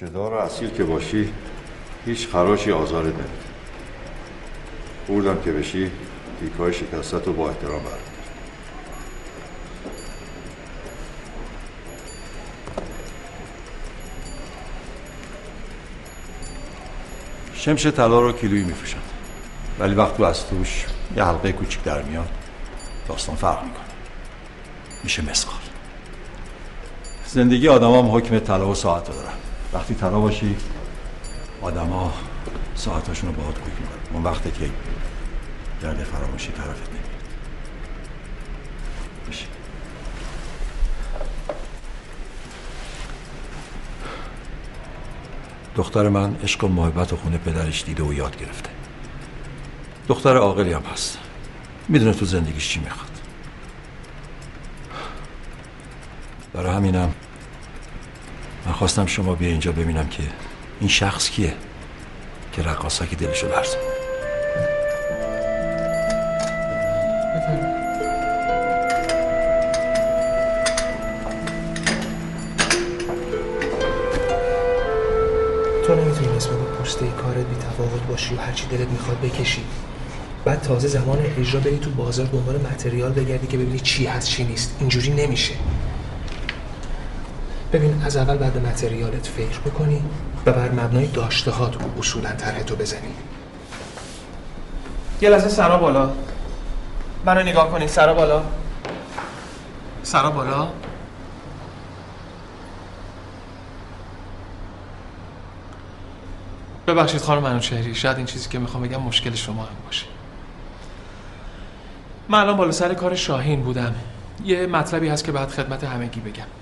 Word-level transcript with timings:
ریشه 0.00 0.12
دار 0.12 0.34
اصیل 0.34 0.70
که 0.70 0.84
باشی 0.84 1.32
هیچ 2.06 2.28
خراشی 2.28 2.72
آزار 2.72 3.02
نمید 3.02 3.40
بودم 5.06 5.42
که 5.44 5.52
بشی 5.52 5.90
تیکای 6.40 6.72
شکستت 6.72 7.26
رو 7.26 7.32
با 7.32 7.48
احترام 7.48 7.82
برد 7.82 8.00
شمش 17.54 17.86
طلا 17.86 18.20
رو 18.20 18.32
کیلویی 18.32 18.64
میفروشن 18.64 18.98
ولی 19.78 19.94
وقتی 19.94 20.24
از 20.24 20.46
توش 20.46 20.86
یه 21.16 21.24
حلقه 21.24 21.52
کوچیک 21.52 21.82
در 21.82 22.02
میاد 22.02 22.28
داستان 23.08 23.36
فرق 23.36 23.64
می‌کنه. 23.64 23.84
میشه 25.04 25.30
مسخال. 25.30 25.60
زندگی 27.26 27.68
آدم 27.68 27.92
هم 27.92 28.16
حکم 28.16 28.38
طلا 28.38 28.68
و 28.68 28.74
ساعت 28.74 29.08
رو 29.08 29.14
دارن. 29.14 29.49
وقتی 29.72 29.94
طلا 29.94 30.20
باشی 30.20 30.56
آدما 31.62 32.12
ساعتاشون 32.74 33.30
رو 33.30 33.36
باهات 33.36 33.58
کوک 33.58 33.72
می‌کنن. 33.80 34.14
اون 34.14 34.22
وقتی 34.22 34.50
که 34.50 34.70
درد 35.82 36.04
فراموشی 36.04 36.52
طرفت 36.52 36.88
نمیاد 36.88 37.10
دختر 45.76 46.08
من 46.08 46.36
عشق 46.42 46.64
و 46.64 46.68
محبت 46.68 47.12
و 47.12 47.16
خونه 47.16 47.38
پدرش 47.38 47.84
دیده 47.84 48.02
و 48.02 48.12
یاد 48.12 48.36
گرفته. 48.36 48.70
دختر 50.08 50.36
عاقلی 50.36 50.72
هم 50.72 50.82
هست. 50.92 51.18
می‌دونه 51.88 52.12
تو 52.12 52.24
زندگیش 52.24 52.68
چی 52.68 52.80
می‌خواد. 52.80 53.10
برای 56.52 56.76
همینم 56.76 57.14
خواستم 58.80 59.06
شما 59.06 59.34
بیا 59.34 59.48
اینجا 59.48 59.72
ببینم 59.72 60.08
که 60.08 60.22
این 60.80 60.88
شخص 60.88 61.30
کیه 61.30 61.54
که 62.52 62.62
رقاصا 62.62 63.06
که 63.06 63.16
دلشو 63.16 63.46
لرزون 63.48 63.80
تو 75.86 75.94
نمی‌تونی 75.94 76.36
نسبت 76.36 76.56
به 76.56 76.64
پوسته 76.64 77.06
کارت 77.06 77.36
بی 77.36 77.56
تفاوت 77.56 78.02
باشی 78.08 78.34
و 78.34 78.38
هرچی 78.38 78.66
دلت 78.66 78.88
می‌خواد 78.88 79.20
بکشی. 79.20 79.62
بعد 80.44 80.62
تازه 80.62 80.88
زمان 80.88 81.18
اجرا 81.38 81.60
بری 81.60 81.78
تو 81.78 81.90
بازار 81.90 82.26
دنبال 82.26 82.56
متریال 82.56 83.12
بگردی 83.12 83.46
که 83.46 83.56
ببینی 83.56 83.80
چی 83.80 84.06
هست 84.06 84.28
چی 84.28 84.44
نیست. 84.44 84.76
اینجوری 84.80 85.10
نمیشه. 85.10 85.54
ببین 87.72 88.02
از 88.04 88.16
اول 88.16 88.36
بعد 88.36 88.66
متریالت 88.66 89.26
فکر 89.26 89.58
بکنی 89.58 90.02
و 90.46 90.52
بر 90.52 90.70
مبنای 90.70 91.06
داشته 91.06 91.50
هات 91.50 91.76
اصولا 91.98 92.32
طرح 92.32 92.62
تو 92.62 92.76
بزنی. 92.76 93.14
یه 95.20 95.30
لحظه 95.30 95.48
سرا 95.48 95.78
بالا. 95.78 96.10
منو 97.24 97.42
نگاه 97.42 97.70
کنی. 97.70 97.88
سرا 97.88 98.14
بالا. 98.14 98.42
سرا 100.02 100.30
بالا؟ 100.30 100.68
ببخشید 106.86 107.20
خانم 107.20 107.42
منوچهری 107.42 107.94
شاید 107.94 108.16
این 108.16 108.26
چیزی 108.26 108.48
که 108.48 108.58
می‌خوام 108.58 108.82
بگم 108.82 109.02
مشکل 109.02 109.34
شما 109.34 109.62
هم 109.62 109.76
باشه. 109.86 110.06
من 112.28 112.38
الان 112.38 112.56
بالا 112.56 112.72
سر 112.72 112.94
کار 112.94 113.14
شاهین 113.14 113.62
بودم. 113.62 113.94
یه 114.44 114.66
مطلبی 114.66 115.08
هست 115.08 115.24
که 115.24 115.32
بعد 115.32 115.48
خدمت 115.48 115.84
همگی 115.84 116.20
بگم. 116.20 116.59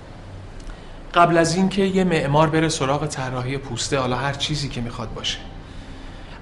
قبل 1.13 1.37
از 1.37 1.55
اینکه 1.55 1.81
یه 1.81 2.03
معمار 2.03 2.49
بره 2.49 2.69
سراغ 2.69 3.07
طراحی 3.07 3.57
پوسته 3.57 3.99
حالا 3.99 4.15
هر 4.15 4.33
چیزی 4.33 4.69
که 4.69 4.81
می‌خواد 4.81 5.13
باشه. 5.13 5.37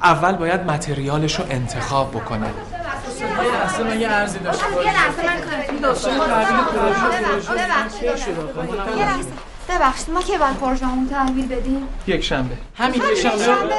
اول 0.03 0.31
باید 0.31 0.61
متریالش 0.61 1.39
رو 1.39 1.45
انتخاب 1.49 2.11
بکنه. 2.11 2.47
اصلا 3.65 3.85
من 3.85 3.99
یه 3.99 4.09
عرضی 4.09 4.39
داشته 4.39 4.65
یه 4.85 4.93
لحظه. 4.93 5.25
من 5.25 5.41
کارتون 5.41 5.77
داشتم 5.77 6.09
ببخشید 9.69 10.09
ما 10.09 10.21
که 10.21 10.37
باید 10.37 10.57
پروژه‌مون 10.57 11.09
تحویل 11.09 11.47
بدیم. 11.47 11.87
یک 12.07 12.23
شنبه. 12.23 12.55
همین 12.77 13.01
یه 13.01 13.15
شنبه. 13.15 13.73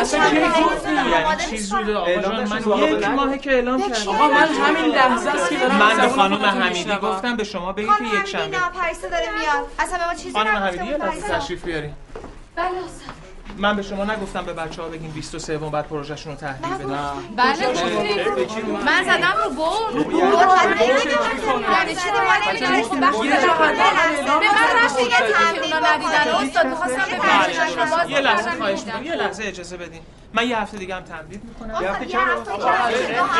اصلا 0.00 0.34
یعنی 0.34 1.46
چی 1.50 1.58
زوده 1.58 1.96
آقا 1.96 2.22
جان 2.22 2.48
من 2.48 2.58
یک 2.98 3.06
ماهه 3.06 3.38
که 3.38 3.50
اعلام 3.50 3.80
کردم. 3.80 4.08
آقا 4.08 4.28
من 4.28 4.48
همین 4.48 4.94
لحظه 4.94 5.30
است 5.30 5.48
که 5.48 5.56
دارم 5.56 5.76
من 5.76 5.96
به 5.96 6.08
خانم 6.08 6.44
حمیدی. 6.44 6.96
گفتم 7.02 7.36
به 7.36 7.44
شما 7.44 7.72
بگید 7.72 7.90
که 7.98 8.18
یک 8.20 8.26
شنبه. 8.26 8.58
نه 8.58 8.68
پریسا 8.80 9.08
داره 9.08 9.28
میاد. 9.38 9.66
اصلا 9.78 9.98
به 9.98 10.06
ما 10.06 10.14
چیزی 10.14 10.32
خانم 10.32 10.56
نگفته 10.56 10.80
حمیدی 10.80 10.98
لحظه 10.98 11.10
پریسا. 11.10 11.38
تشریف 11.38 11.64
بیارین. 11.64 11.92
بله. 12.56 12.68
من 13.58 13.76
به 13.76 13.82
شما 13.82 14.04
نگفتم 14.04 14.44
به 14.44 14.52
بچه 14.52 14.82
ها 14.82 14.88
بگین 14.88 15.10
23 15.10 15.58
بعد 15.58 15.86
پروژهشون 15.88 16.32
رو 16.32 16.38
تحویل 16.38 16.74
بدن. 16.74 17.10
بله 17.36 17.72
گفتید 17.72 18.64
من 18.86 19.04
زدم 19.04 19.34
رو 19.44 19.50
برد. 19.50 19.94
یعنی 19.94 20.22
به 24.40 24.46
من 24.54 24.84
رفتی 24.84 25.08
که 25.08 25.16
اونا 25.62 25.78
ندیدن 25.78 26.28
استاد 26.28 26.66
می‌خواستم 26.66 27.04
به 27.10 27.16
پروژهشون 27.16 27.88
رو 27.88 27.96
باز 27.96 28.10
یه 28.10 28.20
لحظه 28.20 28.50
خواهش. 28.50 28.82
می‌کنم. 28.82 29.04
یه 29.04 29.14
لحظه 29.14 29.44
اجازه 29.44 29.76
بدین. 29.76 30.00
من 30.32 30.48
یه 30.48 30.58
هفته 30.58 30.78
دیگه 30.78 30.94
هم 30.94 31.02
تمدید 31.02 31.42
می‌کنم. 31.44 31.82
یه 31.82 31.90
هفته 31.90 32.06
کم 32.06 32.18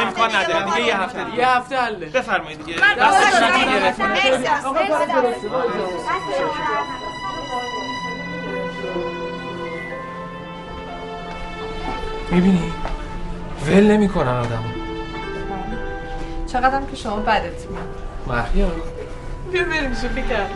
امکان 0.01 0.37
نداره 0.37 0.65
دیگه 0.65 0.87
یه 0.87 0.97
هفته 0.97 1.25
دیگه. 1.25 1.39
یه 1.39 1.49
هفته 1.49 1.77
حله. 1.77 2.07
بفرمایید 2.07 2.65
دیگه. 2.65 2.81
من 2.81 2.95
دستتون 2.95 3.55
راست 3.83 5.47
می‌بینی؟ 12.31 12.73
ول 13.67 13.91
نمی‌کنن 13.91 14.29
آدمو 14.29 14.69
چقدرم 16.47 16.87
که 16.87 16.97
شما 16.97 17.17
بدت 17.17 17.67
میاد. 17.71 17.89
محیا 18.27 18.67
بیا 19.53 19.65
بریم 19.65 19.95
شوخی 19.95 20.23
کرد 20.23 20.51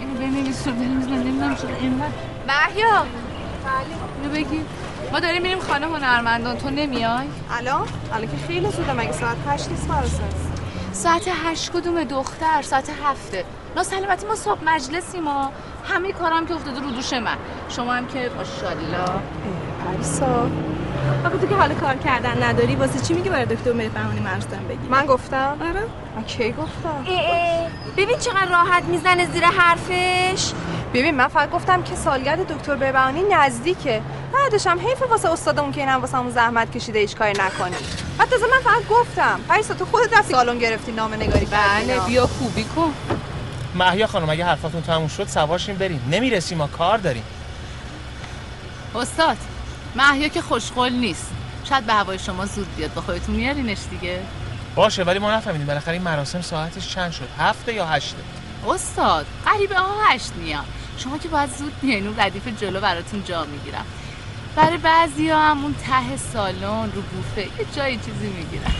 اینو 0.00 0.14
بنویس 0.14 0.66
رو 0.66 0.72
بنویس 0.72 1.06
نمی‌دونم 1.06 1.56
چرا 1.56 1.76
اینقدر. 1.80 2.08
محیا 2.48 3.06
اینو 4.22 4.34
بگی. 4.34 4.60
ما 5.12 5.20
داریم 5.20 5.42
میریم 5.42 5.58
خانه 5.60 5.86
هنرمندان. 5.86 6.56
تو 6.56 6.70
نمیای؟ 6.70 7.26
الان؟ 7.50 7.88
الان 8.12 8.30
که 8.30 8.36
خیلی 8.48 8.70
زوده 8.70 8.92
مگه 8.92 9.12
ساعت 9.12 9.36
هشت 9.48 9.70
نیست 9.70 9.86
فراست 9.86 10.22
ساعت 10.96 11.28
هشت 11.28 11.72
کدوم 11.72 12.04
دختر 12.04 12.62
ساعت 12.62 12.90
هفته. 13.04 13.44
ناسلامتی 13.76 14.26
ما 14.26 14.34
صبح 14.34 14.64
مجلسی 14.64 15.20
ما 15.20 15.52
همه 15.84 16.12
کارم 16.12 16.46
که 16.46 16.54
افتاده 16.54 16.80
رو 16.80 16.90
دوش 16.90 17.12
من. 17.12 17.36
شما 17.68 17.92
هم 17.92 18.06
که 18.06 18.30
ماشاءالله. 18.36 19.20
پریسا 19.84 20.50
آخه 21.26 21.38
تو 21.38 21.46
که 21.46 21.54
حال 21.54 21.74
کار 21.74 21.94
کردن 21.94 22.42
نداری 22.42 22.74
واسه 22.76 23.00
چی 23.00 23.14
میگی 23.14 23.28
برای 23.28 23.46
دکتر 23.46 23.72
مهربانی 23.72 24.20
مرزدن 24.20 24.64
بگی؟ 24.68 24.88
من 24.90 25.06
گفتم. 25.06 25.56
آره. 25.60 25.82
من 26.16 26.24
کی 26.24 26.52
گفتم؟ 26.52 27.04
ببین 27.96 28.18
چقدر 28.18 28.48
راحت 28.50 28.84
می‌زنه 28.84 29.26
زیر 29.32 29.44
حرفش. 29.44 30.52
ببین 30.94 31.14
من 31.14 31.28
فقط 31.28 31.50
گفتم 31.50 31.82
که 31.82 31.94
سالگرد 31.94 32.52
دکتر 32.52 32.74
بهبهانی 32.74 33.22
نزدیکه. 33.32 34.02
بعدش 34.32 34.66
هم 34.66 34.80
حیف 34.80 35.02
واسه 35.02 35.30
استادمون 35.30 35.72
که 35.72 35.80
اینم 35.80 36.00
واسه 36.00 36.16
همون 36.16 36.30
زحمت 36.30 36.72
کشیده 36.76 36.98
هیچ 36.98 37.16
کاری 37.16 37.32
نکنی 37.32 37.76
بعد 38.18 38.28
تازه 38.28 38.46
من 38.46 38.70
فقط 38.70 38.88
گفتم 38.88 39.40
پریسا 39.48 39.74
تو 39.74 39.84
خودت 39.84 40.12
رفتی 40.18 40.32
سالن 40.34 40.58
گرفتی 40.58 40.92
نامه 40.92 41.16
نگاری 41.16 41.46
بله. 41.46 42.00
بیا 42.06 42.26
خوبی 42.26 42.64
کن 42.64 42.92
محیا 43.74 44.06
خانم 44.06 44.30
اگه 44.30 44.44
حرفاتون 44.44 44.82
تموم 44.82 45.08
شد 45.08 45.28
سوارشیم 45.28 45.76
بریم. 45.76 46.08
نمی‌رسیم 46.10 46.58
ما 46.58 46.66
کار 46.66 46.98
داریم. 46.98 47.22
استاد 48.94 49.36
محیا 49.96 50.28
که 50.28 50.42
خوشقول 50.42 50.92
نیست. 50.92 51.32
شاید 51.64 51.86
به 51.86 51.92
هوای 51.92 52.18
شما 52.18 52.46
زود 52.46 52.76
بیاد. 52.76 52.94
با 52.94 53.02
خودتون 53.02 53.34
میارینش 53.34 53.78
دیگه. 53.90 54.22
باشه 54.74 55.02
ولی 55.02 55.18
ما 55.18 55.34
نفهمیدیم. 55.34 55.66
بالاخره 55.66 55.92
این 55.92 56.02
مراسم 56.02 56.40
ساعتش 56.40 56.88
چند 56.88 57.12
شد؟ 57.12 57.28
هفته 57.38 57.74
یا 57.74 57.86
هشته؟ 57.86 58.16
استاد 58.68 59.26
قریبه 59.44 59.78
ها 59.78 59.94
هشت 60.08 60.32
میان 60.32 60.64
شما 60.98 61.18
که 61.18 61.28
باید 61.28 61.50
زود 61.50 61.80
بیاین. 61.80 62.06
اون 62.06 62.20
ردیف 62.20 62.48
جلو 62.60 62.80
براتون 62.80 63.24
جا 63.24 63.44
می‌گیرم. 63.44 63.84
برای 64.56 64.76
بعضی 64.76 65.30
هم 65.30 65.62
اون 65.62 65.74
ته 65.74 66.16
سالن 66.16 66.92
رو 66.92 67.02
بوفه. 67.02 67.40
یه 67.40 67.66
جایی 67.76 67.96
چیزی 67.96 68.26
می‌گیرم 68.26 68.74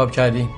انتخاب 0.00 0.10
کردین 0.16 0.48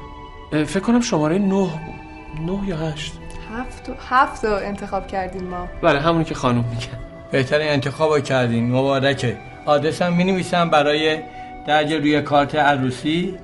اه، 0.52 0.64
فکر 0.64 0.80
کنم 0.80 1.00
شماره 1.00 1.38
نه 1.38 1.48
بود. 1.54 2.50
نه 2.60 2.68
یا 2.68 2.76
هشت. 2.76 3.14
هفت 3.58 3.88
و- 3.88 3.92
هفت 4.08 4.44
رو 4.44 4.54
انتخاب 4.54 5.06
کردیم 5.06 5.44
ما. 5.44 5.68
بله 5.82 6.00
همونی 6.00 6.24
که 6.24 6.34
خانوم 6.34 6.64
میگن 6.64 6.98
بهترین 7.32 7.68
انتخاب 7.68 8.12
رو 8.14 8.20
کردین. 8.20 8.72
مبارکه. 8.72 9.38
آدرسم 9.66 10.12
می 10.12 10.24
نویسم 10.24 10.70
برای 10.70 11.18
درج 11.66 11.92
روی 11.92 12.22
کارت 12.22 12.54
عروسی. 12.54 13.38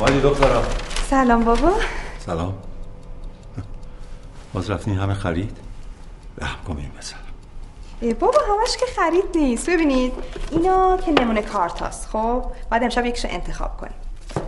ولی 0.00 0.20
دخترم 0.20 0.62
سلام 1.10 1.44
بابا. 1.44 1.72
سلام. 2.18 2.54
باز 4.52 4.70
رفتین 4.70 4.98
همه 4.98 5.14
خرید؟ 5.14 5.56
به 6.36 6.46
کن 6.66 6.76
این 6.76 6.90
مثلا 6.98 7.23
بابا 8.12 8.38
همش 8.48 8.76
که 8.76 8.86
خرید 8.96 9.24
نیست. 9.34 9.70
ببینید 9.70 10.12
اینا 10.50 10.96
که 10.96 11.12
نمونه 11.12 11.42
کارت 11.42 11.82
هست 11.82 12.08
خب 12.08 12.44
بعد 12.70 12.82
امشب 12.82 13.06
یکشو 13.06 13.28
انتخاب 13.30 13.76
کنیم. 13.76 13.94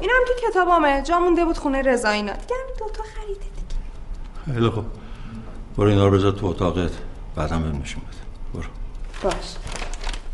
اینا 0.01 0.13
هم 0.15 0.23
که 0.25 0.51
کتابامه. 0.51 1.03
جا 1.03 1.21
مونده 1.21 1.45
بود 1.45 1.59
خونه 1.59 1.83
رضا 1.83 2.09
اینا. 2.09 2.33
دیگه 2.33 2.55
هم 2.55 2.87
دوتا 2.87 3.03
خریده 3.03 3.41
دیگه. 3.41 4.55
خیلی 4.55 4.69
خوب. 4.69 4.85
برو 5.77 5.89
اینا 5.89 6.07
رو 6.07 6.11
بذار 6.19 6.33
تو 6.33 6.47
اتاقت. 6.47 6.91
بهم 7.37 7.81
نشون 7.83 8.03
بده. 8.03 8.17
برو. 8.55 8.69
باش. 9.23 9.55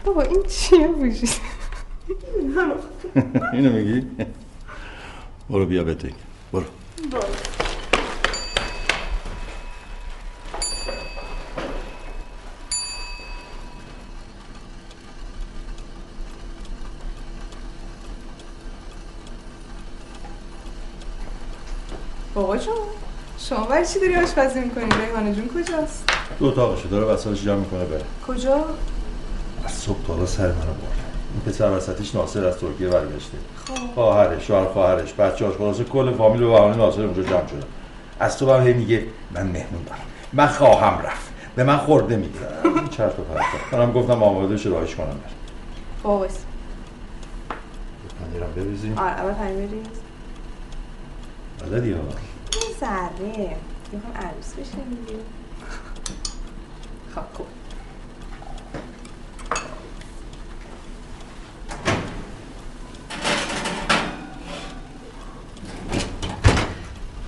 بابا 0.04 0.22
این 0.22 0.42
چیه 0.42 0.88
بوشی 0.88 1.28
اینو 3.52 3.72
میگی؟ 3.72 4.06
برو 5.50 5.66
بیا 5.66 5.84
بده 5.84 6.12
برو. 6.52 6.64
بابا 22.34 22.56
جون 22.56 22.74
شما 23.56 23.66
برای 23.66 23.86
چی 23.86 24.00
داری 24.00 24.16
آشپزی 24.16 24.60
می‌کنی؟ 24.60 24.84
ریحانه 25.06 25.34
جون 25.34 25.48
کجاست؟ 25.48 26.04
تو 26.38 26.44
اتاقشه 26.44 26.88
داره 26.88 27.04
وسایلش 27.06 27.42
جمع 27.42 27.56
می‌کنه 27.56 27.84
بره. 27.84 28.02
کجا؟ 28.28 28.64
از 29.64 29.72
صبح 29.72 30.06
تا 30.06 30.26
سر 30.26 30.46
منو 30.46 30.54
برد. 30.54 31.02
این 31.34 31.42
پسر 31.46 31.70
وسطیش 31.70 32.14
ناصر 32.14 32.46
از 32.46 32.58
ترکیه 32.58 32.88
برگشته. 32.88 33.38
خواهرش 33.94 34.46
شوهر 34.46 34.64
خواهرش 34.64 35.12
بچه‌هاش 35.12 35.56
خلاصه 35.56 35.84
کل 35.84 36.12
فامیل 36.12 36.42
و 36.42 36.50
بهانه 36.50 36.76
ناصر 36.76 37.02
اونجا 37.02 37.22
جمع 37.22 37.46
شدن 37.46 37.66
از 38.20 38.38
تو 38.38 38.52
هم 38.52 38.66
هی 38.66 38.72
میگه 38.72 39.06
من 39.30 39.42
مهمون 39.42 39.82
دارم. 39.86 40.00
من 40.32 40.46
خواهم 40.46 41.02
رفت. 41.02 41.32
به 41.56 41.64
من 41.64 41.76
خورده 41.76 42.14
این 42.14 42.88
چرت 42.88 43.18
و 43.18 43.22
پرتا 43.22 43.76
منم 43.76 43.92
گفتم 43.92 44.22
آماده 44.22 44.56
شه 44.56 44.68
راهش 44.68 44.94
کنم. 44.94 45.06
بره 45.06 45.16
بابا 46.02 46.24
بس 46.24 46.38
پنیرم 48.30 48.52
بریزیم. 48.56 48.98
آره 48.98 49.10
اول 49.10 49.32
پنیر 49.32 49.66
بریز. 49.66 49.86
بلدی 51.60 51.92
ها 51.92 51.98
یه 52.54 52.76
ذره. 52.80 53.56
می‌خوام 53.92 54.14
عروس 54.14 54.54
دیگه. 54.54 55.18
خب 57.14 57.22
خوب. 57.32 57.46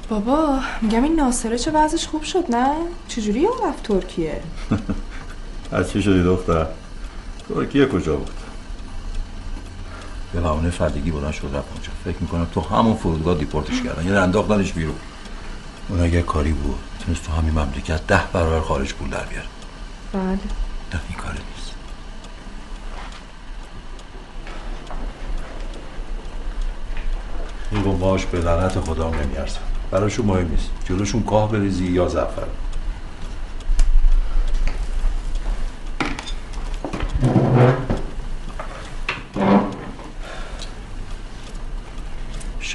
بابا 0.09 0.59
میگم 0.83 1.03
این 1.03 1.17
ناصره 1.17 1.59
چه 1.59 1.71
وضعش 1.71 2.07
خوب 2.07 2.23
شد 2.23 2.45
نه؟ 2.49 2.75
چجوری 3.09 3.41
یه 3.41 3.49
رفت 3.69 3.83
ترکیه؟ 3.83 4.43
از 5.73 5.91
چی 5.91 6.03
شدی 6.03 6.23
دختر؟ 6.23 6.67
ترکیه 7.49 7.87
کجا 7.87 8.17
بود؟ 8.17 8.31
به 10.33 10.41
بهونه 10.41 10.71
فردگی 10.71 11.11
بلند 11.11 11.33
شد 11.33 11.51
رفت 11.55 11.69
اونجا. 11.73 11.91
فکر 12.05 12.17
می‌کنم 12.21 12.47
تو 12.55 12.61
همون 12.61 12.97
فرودگاه 12.97 13.39
دیپورتش 13.39 13.83
کردن. 13.83 14.05
یعنی 14.05 14.17
انداختنش 14.17 14.73
بیرون. 14.73 14.95
اون 15.89 16.01
اگه 16.01 16.23
کاری 16.23 16.53
بود 16.53 16.79
تونست 17.05 17.23
تو 17.27 17.33
همین 17.33 17.51
مملکت 17.51 18.07
ده 18.07 18.21
برابر 18.33 18.61
خارج 18.61 18.95
پول 18.95 19.11
در 19.11 19.25
بیاره. 19.25 19.47
بله. 20.13 20.23
نه 20.23 21.01
این 21.09 21.19
کاری 21.19 21.39
نیست. 21.57 21.75
این 27.71 27.83
بمباش 27.83 28.27
به 28.27 28.39
لعنت 28.39 28.81
خدا 28.81 29.11
نمیارزن 29.11 29.61
براشون 29.91 30.27
مهم 30.27 30.49
نیست. 30.51 30.71
جلوشون 30.89 31.23
کاه 31.23 31.53
بریزی 31.53 31.87
یا 31.87 32.09
زعفر 32.09 32.47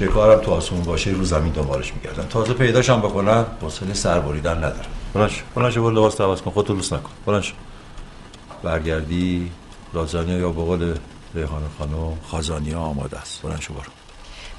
شکارم 0.00 0.40
تو 0.40 0.50
آسمون 0.50 0.82
باشه 0.82 1.10
رو 1.10 1.24
زمین 1.24 1.52
دنبالش 1.52 1.92
میگردن. 1.94 2.26
تازه 2.28 2.52
پیداشم 2.54 3.00
بکنن 3.00 3.44
حوصله 3.62 3.94
سر 3.94 4.20
بریدن 4.20 4.56
ندارم. 4.56 4.90
بلنش 5.14 5.42
بلنش 5.54 5.78
برو 5.78 5.90
لباس 5.90 6.20
عوض 6.20 6.42
کن 6.42 6.50
خودتو 6.50 6.74
لوس 6.74 6.92
نکن. 6.92 7.10
بلنش 7.26 7.54
برگردی 8.62 9.50
لازانیا 9.94 10.38
یا 10.38 10.50
بقول 10.50 10.94
ریحان 11.34 11.62
خانم 11.78 12.18
خازانیا 12.26 12.78
آماده 12.78 13.18
است. 13.18 13.42
بلنش 13.42 13.68
برو. 13.68 13.92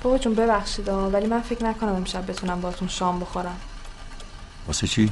بابا 0.04 0.18
جون 0.18 0.34
ببخشید 0.36 0.90
ولی 0.90 1.28
من 1.28 1.42
فکر 1.42 1.64
نکنم 1.66 1.96
امشب 1.96 2.32
بتونم 2.32 2.62
باتون 2.62 2.88
شام 2.88 3.20
بخورم. 3.20 3.58
واسه 4.68 4.88
چی؟ 4.88 5.10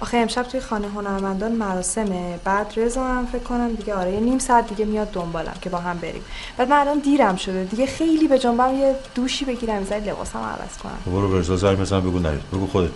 آخه 0.00 0.16
امشب 0.16 0.42
توی 0.42 0.60
خانه 0.60 0.88
هنرمندان 0.88 1.52
مراسمه. 1.52 2.38
بعد 2.44 2.72
رضا 2.76 3.04
هم 3.04 3.26
فکر 3.26 3.42
کنم 3.42 3.72
دیگه 3.72 3.94
آره 3.94 4.12
یه 4.12 4.20
نیم 4.20 4.38
ساعت 4.38 4.68
دیگه 4.68 4.84
میاد 4.84 5.10
دنبالم 5.10 5.54
که 5.60 5.70
با 5.70 5.78
هم 5.78 5.98
بریم. 5.98 6.24
بعد 6.56 6.68
من 6.68 6.76
الان 6.76 6.98
دیرم 6.98 7.36
شده. 7.36 7.64
دیگه 7.64 7.86
خیلی 7.86 8.28
به 8.28 8.38
جنبم 8.38 8.74
یه 8.74 8.96
دوشی 9.14 9.44
بگیرم 9.44 9.84
زای 9.84 10.00
لباسم 10.00 10.38
عوض 10.38 10.78
کنم. 10.82 10.98
برو 11.06 11.28
برزا 11.28 11.56
زنگ 11.56 11.78
بزن 11.78 12.00
بگو 12.00 12.18
نرید. 12.18 12.50
بگو 12.52 12.66
خودت 12.66 12.90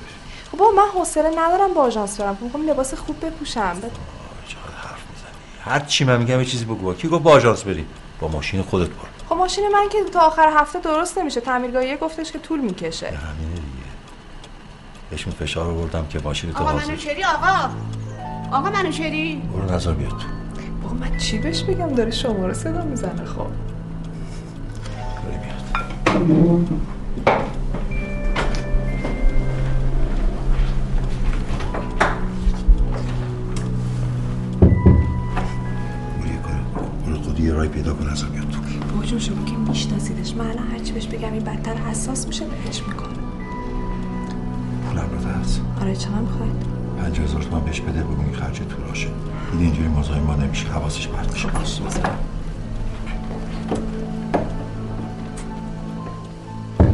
خب 0.52 0.58
بابا 0.58 0.70
من 0.72 0.88
حوصله 0.94 1.30
ندارم 1.38 1.74
با 1.74 1.82
آژانس 1.82 2.20
برم. 2.20 2.36
خب 2.36 2.42
می‌خوام 2.42 2.66
لباس 2.66 2.94
خوب 2.94 3.26
بپوشم. 3.26 3.76
چقدر 3.80 4.76
حرف 4.76 5.00
می‌زنی؟ 5.10 5.34
هر 5.64 5.80
چی 5.80 6.04
من 6.04 6.18
میگم 6.18 6.38
یه 6.38 6.44
چیزی 6.44 6.64
بگو. 6.64 6.94
کی 6.94 7.08
گفت 7.08 7.22
با 7.22 7.32
آژانس 7.32 7.62
بری؟ 7.62 7.86
با 8.20 8.28
ماشین 8.28 8.62
خودت 8.62 8.88
برو. 8.88 9.08
خب 9.28 9.34
ماشین 9.34 9.68
من 9.72 9.88
که 9.88 9.98
تا 10.12 10.20
آخر 10.20 10.52
هفته 10.54 10.80
درست 10.80 11.18
نمیشه. 11.18 11.40
تعمیرگاهیه 11.40 11.96
گفتش 11.96 12.32
که 12.32 12.38
طول 12.38 12.60
می‌کشه. 12.60 13.06
همینه 13.06 13.54
دیگه. 13.54 13.81
بهشون 15.12 15.32
فشار 15.32 15.70
آوردم 15.70 16.06
که 16.06 16.20
ماشین 16.24 16.52
تو 16.52 16.58
آقا 16.58 16.72
منوچری 16.72 17.24
آقا. 17.24 17.70
آقا 18.52 18.70
منوچری 18.70 19.42
برو 19.54 19.74
نظر 19.74 19.92
بیاد 19.92 20.10
تو. 20.10 20.16
بابا 20.82 20.94
من 20.94 21.16
چی 21.16 21.38
بهش 21.38 21.62
بگم 21.62 21.88
داره 21.94 22.10
شما 22.10 22.46
رو 22.46 22.54
صدا 22.54 22.84
می‌زنه 22.84 23.24
خب. 23.24 23.46
برو 37.06 37.22
خودی 37.22 37.42
یه 37.42 37.52
رای 37.52 37.68
پیدا 37.68 37.94
کن 37.94 38.10
نظر 38.10 38.26
بیاد 38.26 38.50
تو. 38.50 38.58
بابا 38.92 39.06
جون 39.06 39.18
شما 39.18 39.44
که 39.44 39.52
میشناسیدش. 39.52 40.34
من 40.34 40.50
الان 40.50 40.68
هرچی 40.72 40.92
بهش 40.92 41.06
بگم 41.06 41.32
این 41.32 41.44
بدتر 41.44 41.74
حساس 41.74 42.26
میشه 42.26 42.44
بهش 42.44 42.82
می‌کنه 42.88 43.21
پولم 44.92 45.10
رو 45.10 45.18
هست 45.40 45.60
آره 45.80 45.96
چقدر 45.96 46.18
می‌خواید 46.18 46.52
پنج 46.98 47.20
هزار 47.20 47.42
تومن 47.42 47.64
بهش 47.64 47.80
بده 47.80 48.02
بگو 48.02 48.22
این 48.22 48.34
خرج 48.34 48.58
توراشه. 48.58 49.08
دیدی 49.52 49.64
اینجوری 49.64 49.88
مزاحم 49.88 50.22
ما 50.22 50.34
نمیشه 50.34 50.68
حواسش 50.68 51.08
پرت 51.08 51.32
میشه. 51.32 51.48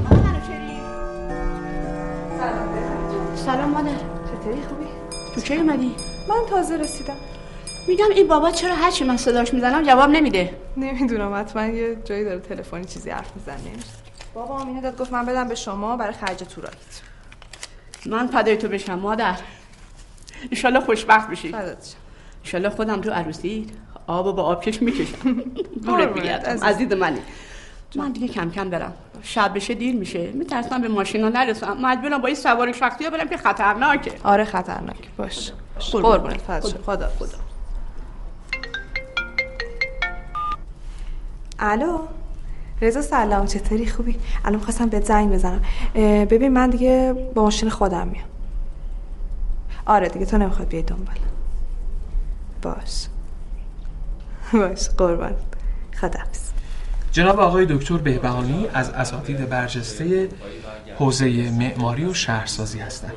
منوچری 0.04 0.78
سلام 3.36 3.70
مادر. 3.70 3.90
چطوری 3.90 4.62
خوبی؟ 4.68 4.86
تو 5.46 5.54
اومدی؟ 5.54 5.94
من 6.28 6.36
تازه 6.50 6.76
رسیدم. 6.76 7.16
میگم 7.88 8.06
این 8.14 8.28
بابا 8.28 8.50
چرا 8.50 8.74
هرچی 8.74 9.04
من 9.04 9.16
صداش 9.16 9.54
می‌زنم 9.54 9.82
جواب 9.82 10.10
نمیده. 10.10 10.54
نمی‌دونم 10.76 11.34
حتما 11.34 11.66
یه 11.66 11.96
جایی 12.04 12.24
داره 12.24 12.40
تلفنی 12.40 12.84
چیزی 12.84 13.10
حرف 13.10 13.36
می‌زنه. 13.36 13.72
بابا 14.34 14.60
امینه 14.60 14.80
داد 14.80 14.98
گفت 14.98 15.12
من 15.12 15.26
بدم 15.26 15.48
به 15.48 15.54
شما 15.54 15.96
برای 15.96 16.12
خرج 16.12 16.38
تورایت 16.38 17.02
من 18.06 18.26
فدای 18.26 18.56
تو 18.56 18.68
بشم 18.68 18.94
مادر. 18.94 19.36
ایشالله 20.50 20.80
خوشبخت 20.80 21.30
بشی. 21.30 21.54
ایشالله 22.44 22.68
خودم 22.68 23.00
تو 23.00 23.10
عروسی 23.10 23.66
آب 24.06 24.26
و 24.26 24.32
با 24.32 24.42
آبکش 24.42 24.82
می‌کشم. 24.82 25.42
دورت 25.86 26.08
بگردم 26.08 26.64
عزیز. 26.64 26.92
منی. 26.92 27.20
من 27.94 28.12
دیگه 28.12 28.28
کم 28.28 28.50
کم 28.50 28.70
برم. 28.70 28.92
شب 29.22 29.54
بشه 29.54 29.74
دیر 29.74 29.96
میشه. 29.96 30.30
میترسم 30.30 30.82
به 30.82 30.88
ماشینا 30.88 31.28
نرسم. 31.28 31.76
مجبورم 31.80 32.18
با 32.18 32.26
این 32.26 32.36
سواری 32.36 32.74
شخصی 32.74 33.04
ها 33.04 33.10
برم 33.10 33.28
که 33.28 33.36
خطرناکه. 33.36 34.12
آره 34.24 34.44
خطرناک 34.44 35.08
باش. 35.16 35.52
قربونت. 35.92 36.68
شم. 36.68 36.78
خدا 36.86 37.08
خدا. 37.18 37.38
الو؟ 41.58 41.98
رضا 42.80 43.02
سلام 43.02 43.46
چطوری؟ 43.46 43.86
خوبی؟ 43.86 44.16
الان 44.44 44.60
خواستم 44.60 44.86
بهت 44.88 45.04
زنگ 45.04 45.32
بزنم. 45.32 45.62
ببین 46.24 46.52
من 46.52 46.70
دیگه 46.70 47.14
با 47.34 47.42
ماشین 47.42 47.70
خودم 47.70 48.08
میام. 48.08 48.24
آره 49.86 50.08
دیگه 50.08 50.26
تو 50.26 50.38
نمی‌خواد 50.38 50.68
بیای 50.68 50.82
دنبالم 50.82 51.18
باش. 52.62 53.06
باش 54.52 54.88
قربان. 54.88 55.34
خدافز 56.00 56.48
جناب 57.12 57.40
آقای 57.40 57.66
دکتر 57.66 57.96
بهبهانی 57.96 58.66
از 58.74 58.90
اساتید 58.90 59.48
برجسته 59.48 60.28
حوزه 60.98 61.50
معماری 61.50 62.04
و 62.04 62.14
شهرسازی 62.14 62.78
هستند. 62.78 63.12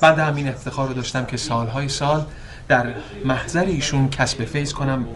بنده 0.00 0.24
همین 0.24 0.48
افتخار 0.48 0.88
رو 0.88 0.94
داشتم 0.94 1.24
که 1.24 1.36
سالهای 1.36 1.88
سال 1.88 2.24
در 2.68 2.94
محضر 3.24 3.64
ایشون 3.64 4.10
کسب 4.10 4.44
فیض 4.44 4.72
کنم 4.72 5.06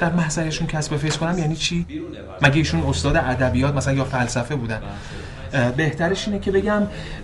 در 0.00 0.12
محضرشون 0.12 0.66
کسب 0.66 0.96
فیض 0.96 1.16
کنم 1.16 1.38
یعنی 1.38 1.56
چی؟ 1.56 1.86
مگه 2.42 2.56
ایشون 2.56 2.82
استاد 2.82 3.16
ادبیات 3.16 3.74
مثلا 3.74 3.94
یا 3.94 4.04
فلسفه 4.04 4.56
بودن؟ 4.56 4.82
بهترش 5.76 6.28
اینه 6.28 6.40
که 6.40 6.50
بگم 6.50 6.82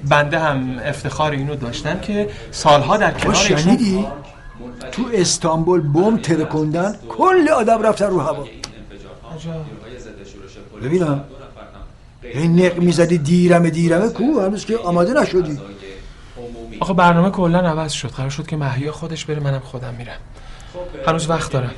بنده 0.08 0.38
هم 0.38 0.78
افتخار 0.84 1.32
اینو 1.32 1.54
داشتم 1.54 2.00
که 2.00 2.30
سالها 2.50 2.96
در 2.96 3.10
کنار 3.10 3.34
شنیدی؟ 3.34 4.06
تو 4.92 5.02
استانبول 5.12 5.80
بم 5.80 6.16
ترکوندن 6.16 6.94
کل 7.08 7.48
آدم 7.48 7.82
رفتن 7.82 8.06
رو 8.06 8.20
هوا. 8.20 8.46
ببینم. 10.82 11.24
این 12.22 12.64
نق 12.64 12.78
می‌زدی 12.78 13.18
دیرمه 13.18 13.70
دیرمه 13.70 14.08
کو؟ 14.08 14.40
هنوز 14.40 14.64
که 14.64 14.78
آماده 14.78 15.20
نشدی. 15.20 15.58
آخه 16.80 16.92
برنامه 16.92 17.30
کلا 17.30 17.58
عوض 17.58 17.92
شد. 17.92 18.08
قرار 18.08 18.30
شد 18.30 18.46
که 18.46 18.56
محیا 18.56 18.92
خودش 18.92 19.24
بره 19.24 19.40
منم 19.40 19.60
خودم 19.60 19.94
میرم. 19.98 20.18
هنوز 21.06 21.30
وقت 21.30 21.52
دارم. 21.52 21.70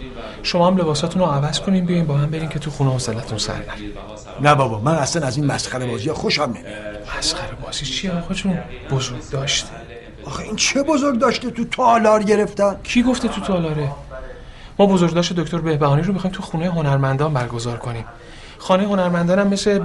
شما 0.43 0.67
هم 0.67 0.77
لباساتون 0.77 1.23
رو 1.23 1.29
عوض 1.29 1.61
کنین 1.61 1.85
بیاین 1.85 2.07
با 2.07 2.15
هم 2.15 2.31
برین 2.31 2.49
که 2.49 2.59
تو 2.59 2.71
خونه 2.71 2.91
حوصلتون 2.91 3.39
سر 3.39 3.53
نره. 3.53 3.65
نه 4.41 4.55
بابا 4.55 4.79
من 4.79 4.95
اصلا 4.95 5.27
از 5.27 5.37
این 5.37 5.47
مسخره 5.47 5.87
بازی 5.87 6.13
خوشم 6.13 6.43
نمیاد. 6.43 6.67
مسخره 7.19 7.55
بازی 7.65 7.85
چیه 7.87 8.13
آقا 8.13 8.35
جون؟ 8.35 8.59
بزرگ 8.91 9.31
داشته. 9.31 9.69
آخه 10.25 10.43
این 10.43 10.57
چه 10.57 10.83
بزرگ 10.83 11.19
داشته؟ 11.19 11.51
تو 11.51 11.65
تالار 11.65 12.23
گرفتن. 12.23 12.77
کی 12.83 13.03
گفته 13.03 13.29
تو 13.29 13.41
تالاره؟ 13.41 13.91
ما 14.79 14.87
بزرگداشت 14.87 15.33
دکتر 15.33 15.59
بهبهانی 15.59 16.03
رو 16.03 16.13
می‌خوایم 16.13 16.37
تو 16.37 16.43
خونه 16.43 16.71
هنرمندان 16.71 17.35
برگزار 17.35 17.77
کنیم. 17.77 18.05
خانه 18.59 18.85
هنرمندان 18.85 19.39
هم 19.39 19.49
مثل 19.49 19.85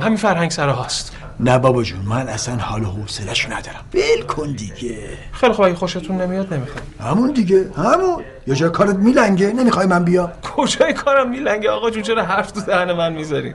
همین 0.00 0.16
فرهنگ 0.16 0.50
سرا 0.50 0.72
هاست. 0.72 1.12
نه 1.40 1.58
بابا 1.58 1.82
جون 1.82 2.00
من 2.00 2.28
اصلا 2.28 2.56
حال 2.56 2.84
و 2.84 2.90
حوصلش 2.90 3.46
ندارم. 3.46 3.84
ول 3.94 4.22
کن 4.22 4.52
دیگه. 4.52 5.18
خیلی 5.32 5.52
خوب 5.52 5.64
اگه 5.64 5.74
خوشتون 5.74 6.20
نمیاد 6.20 6.54
نمی‌خوام. 6.54 6.84
همون 7.00 7.32
دیگه 7.32 7.70
همون. 7.76 8.24
یه 8.46 8.54
جا 8.54 8.68
کارت 8.68 8.96
میلنگه 8.96 9.52
نمی‌خوای 9.52 9.86
من 9.86 10.04
بیام؟ 10.04 10.32
کجای 10.42 10.92
کارم 10.92 11.30
میلنگه؟ 11.30 11.70
آقا 11.70 11.90
جون 11.90 12.02
چرا 12.02 12.24
حرف 12.24 12.50
تو 12.50 12.60
دهن 12.60 12.92
من 12.92 13.12
می‌ذارین 13.12 13.54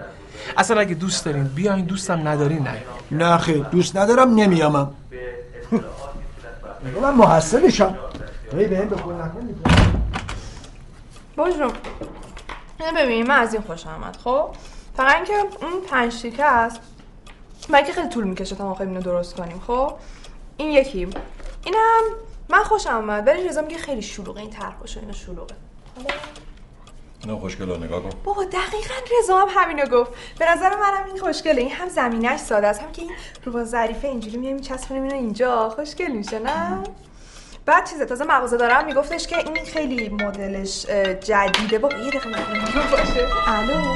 اصلا 0.58 0.80
اگه 0.80 0.94
دوست 0.96 1.26
دارین 1.26 1.44
بیاین 1.44 1.86
دوستم 1.86 2.28
ندارین 2.28 2.64
نه. 2.64 2.78
نه 3.12 3.38
خیر 3.38 3.64
دوست 3.64 3.98
ندارم 3.98 4.34
نمیامم. 4.34 4.92
من 7.02 7.14
محسنشم 7.14 7.96
هی 8.58 8.68
به 8.68 8.78
هم 8.78 8.90
بخور 8.90 9.14
نکن 9.14 9.50
ببین 12.96 13.28
من 13.28 13.40
از 13.40 13.54
این 13.54 13.64
خوشم 13.64 13.90
آمد 13.90 14.18
خب؟ 14.24 14.50
فقط 14.98 15.16
اینکه 15.16 15.34
اون 15.34 15.82
پنج 15.92 16.22
تیکه 16.22 16.46
است. 16.46 16.80
من 17.70 17.84
که 17.84 17.94
خیلی 17.94 18.10
طول 18.10 18.24
می‌کشه 18.24 18.56
تا 18.56 18.64
ما 18.64 18.74
بخوایم 18.74 18.92
اینو 18.92 19.04
درست 19.04 19.36
کنیم 19.36 19.62
خب؟ 19.68 19.94
این 20.58 20.72
یکی. 20.72 21.08
اینم 21.66 22.04
من 22.50 22.64
خوشم 22.64 22.90
آمد 22.90 23.28
ولی 23.28 23.48
رضا 23.48 23.62
میگه 23.62 23.78
خیلی 23.78 24.02
شلوغه 24.02 24.40
این 24.42 24.50
طرح 24.50 24.76
باشه 24.76 25.00
اینو 25.00 25.14
شلوغه. 25.14 25.56
نه 27.28 27.36
خوشگلا 27.40 27.78
نگاه 27.78 28.04
کن. 28.04 28.10
بابا 28.24 28.44
دقیقا 28.44 28.94
رضا 29.20 29.38
هم 29.38 29.48
همینو 29.50 29.86
گفت. 29.86 30.12
به 30.40 30.52
نظر 30.52 30.76
منم 30.76 31.06
این 31.06 31.18
خوشگله 31.18 31.62
این 31.62 31.72
هم 31.72 31.90
زمینش 31.90 32.40
ساده 32.40 32.68
است. 32.68 32.82
هم 32.82 32.92
که 32.92 33.02
این 33.02 33.12
رو 33.46 33.64
ظریفه 33.64 34.08
اینجوری 34.08 34.38
میایم 34.38 34.56
میچسبونیم 34.56 35.04
اینو 35.04 35.16
اینجا. 35.16 35.70
خوشگل 35.70 36.12
میشه 36.12 36.40
نه؟ 36.40 36.84
بعد 37.66 37.90
چیزه 37.90 38.06
تازه 38.06 38.26
مغازه 38.26 38.58
دارم 38.58 38.86
میگفتش 38.86 39.28
که 39.28 39.38
این 39.38 39.66
خیلی 39.66 40.10
مدلش 40.10 40.86
جدیده. 41.22 41.80
بابا 41.80 41.98
یه 41.98 42.10
دقیقه 42.10 42.30
باشه 42.92 43.28
الو؟ 43.48 43.96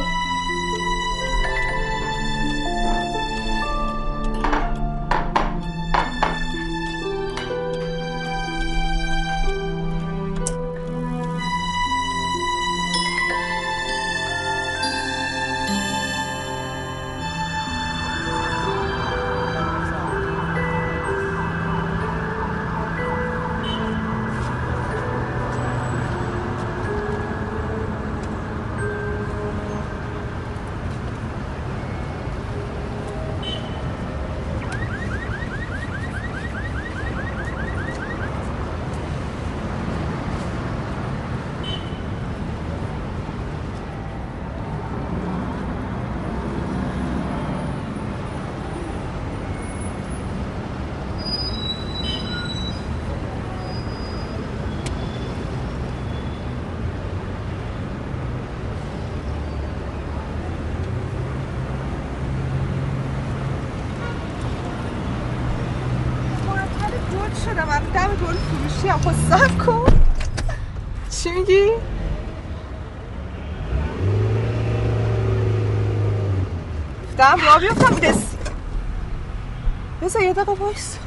یه 80.38 80.44
دقیقه 80.44 80.64
وایس. 80.64 80.98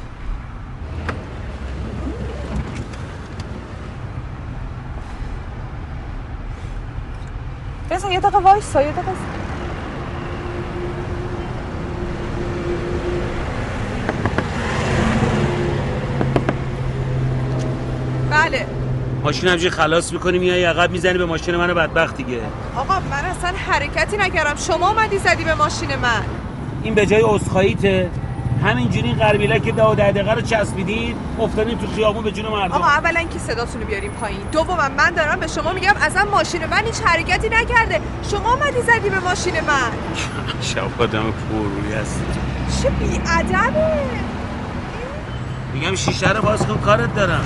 بذار 7.91 8.11
یه 8.11 8.19
دقیقه 8.19 8.37
وایس 8.37 8.75
یه 8.75 8.81
دقیقه 8.81 9.01
بله. 18.31 18.65
ماشین 19.23 19.49
همجوری 19.49 19.69
خلاص 19.69 20.13
می‌کنی 20.13 20.39
میای 20.39 20.63
عقب 20.63 20.91
می‌زنی 20.91 21.17
به 21.17 21.25
ماشین 21.25 21.55
منو 21.55 21.73
بدبخت 21.73 22.17
دیگه. 22.17 22.41
آقا 22.75 22.99
من 22.99 23.25
اصلا 23.25 23.57
حرکتی 23.57 24.17
نکردم. 24.17 24.55
شما 24.55 24.89
اومدی 24.89 25.17
زدی 25.17 25.43
به 25.43 25.53
ماشین 25.53 25.95
من. 25.95 26.23
این 26.83 26.93
به 26.93 27.05
جای 27.05 27.23
اسخاییته 27.23 28.09
همینجوری 28.65 29.13
قربیله 29.13 29.59
که 29.59 29.71
ده 29.71 29.83
و 29.83 29.95
ده 29.95 30.11
دقیقه 30.11 30.33
رو 30.33 30.41
چسبیدید 30.41 31.15
افتادین 31.39 31.77
تو 31.77 31.87
خیابون 31.87 32.23
به 32.23 32.31
جون 32.31 32.45
مردم. 32.45 32.73
آقا 32.73 32.85
اولا 32.85 33.23
که 33.23 33.39
صداتون 33.39 33.81
رو 33.81 33.87
بیاریم 33.87 34.11
پایین. 34.11 34.39
دوما 34.51 34.75
من 34.97 35.09
دارم 35.09 35.39
به 35.39 35.47
شما 35.47 35.73
میگم 35.73 35.93
اصلا 36.01 36.25
ماشین 36.31 36.65
من 36.65 36.85
هیچ 36.85 37.01
حرکتی 37.05 37.49
نکرده. 37.49 38.01
شما 38.31 38.53
اومدی 38.53 38.81
زدی 38.81 39.09
به 39.09 39.19
ماشین 39.19 39.53
من. 39.53 39.91
شب 40.73 41.01
آدم 41.01 41.23
پروری 41.49 41.93
هستی. 42.01 42.23
چه 42.81 42.89
بیادبه. 42.89 43.83
میگم 45.73 45.95
شیشه 45.95 46.31
رو 46.33 46.41
باز 46.41 46.67
کن 46.67 46.77
کارت 46.77 47.15
دارم. 47.15 47.45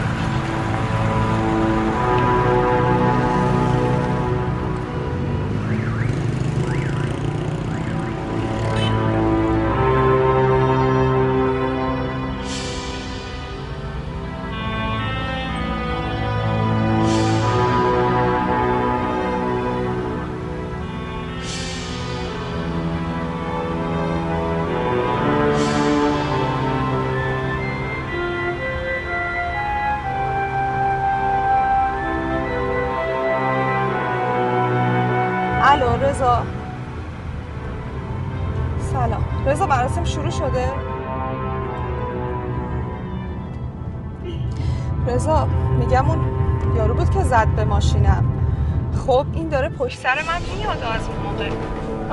پشت 49.92 50.00
سر 50.00 50.16
من 50.16 50.42
میاد 50.58 50.78
از 50.96 51.08
اون 51.08 51.32
موقع. 51.32 51.50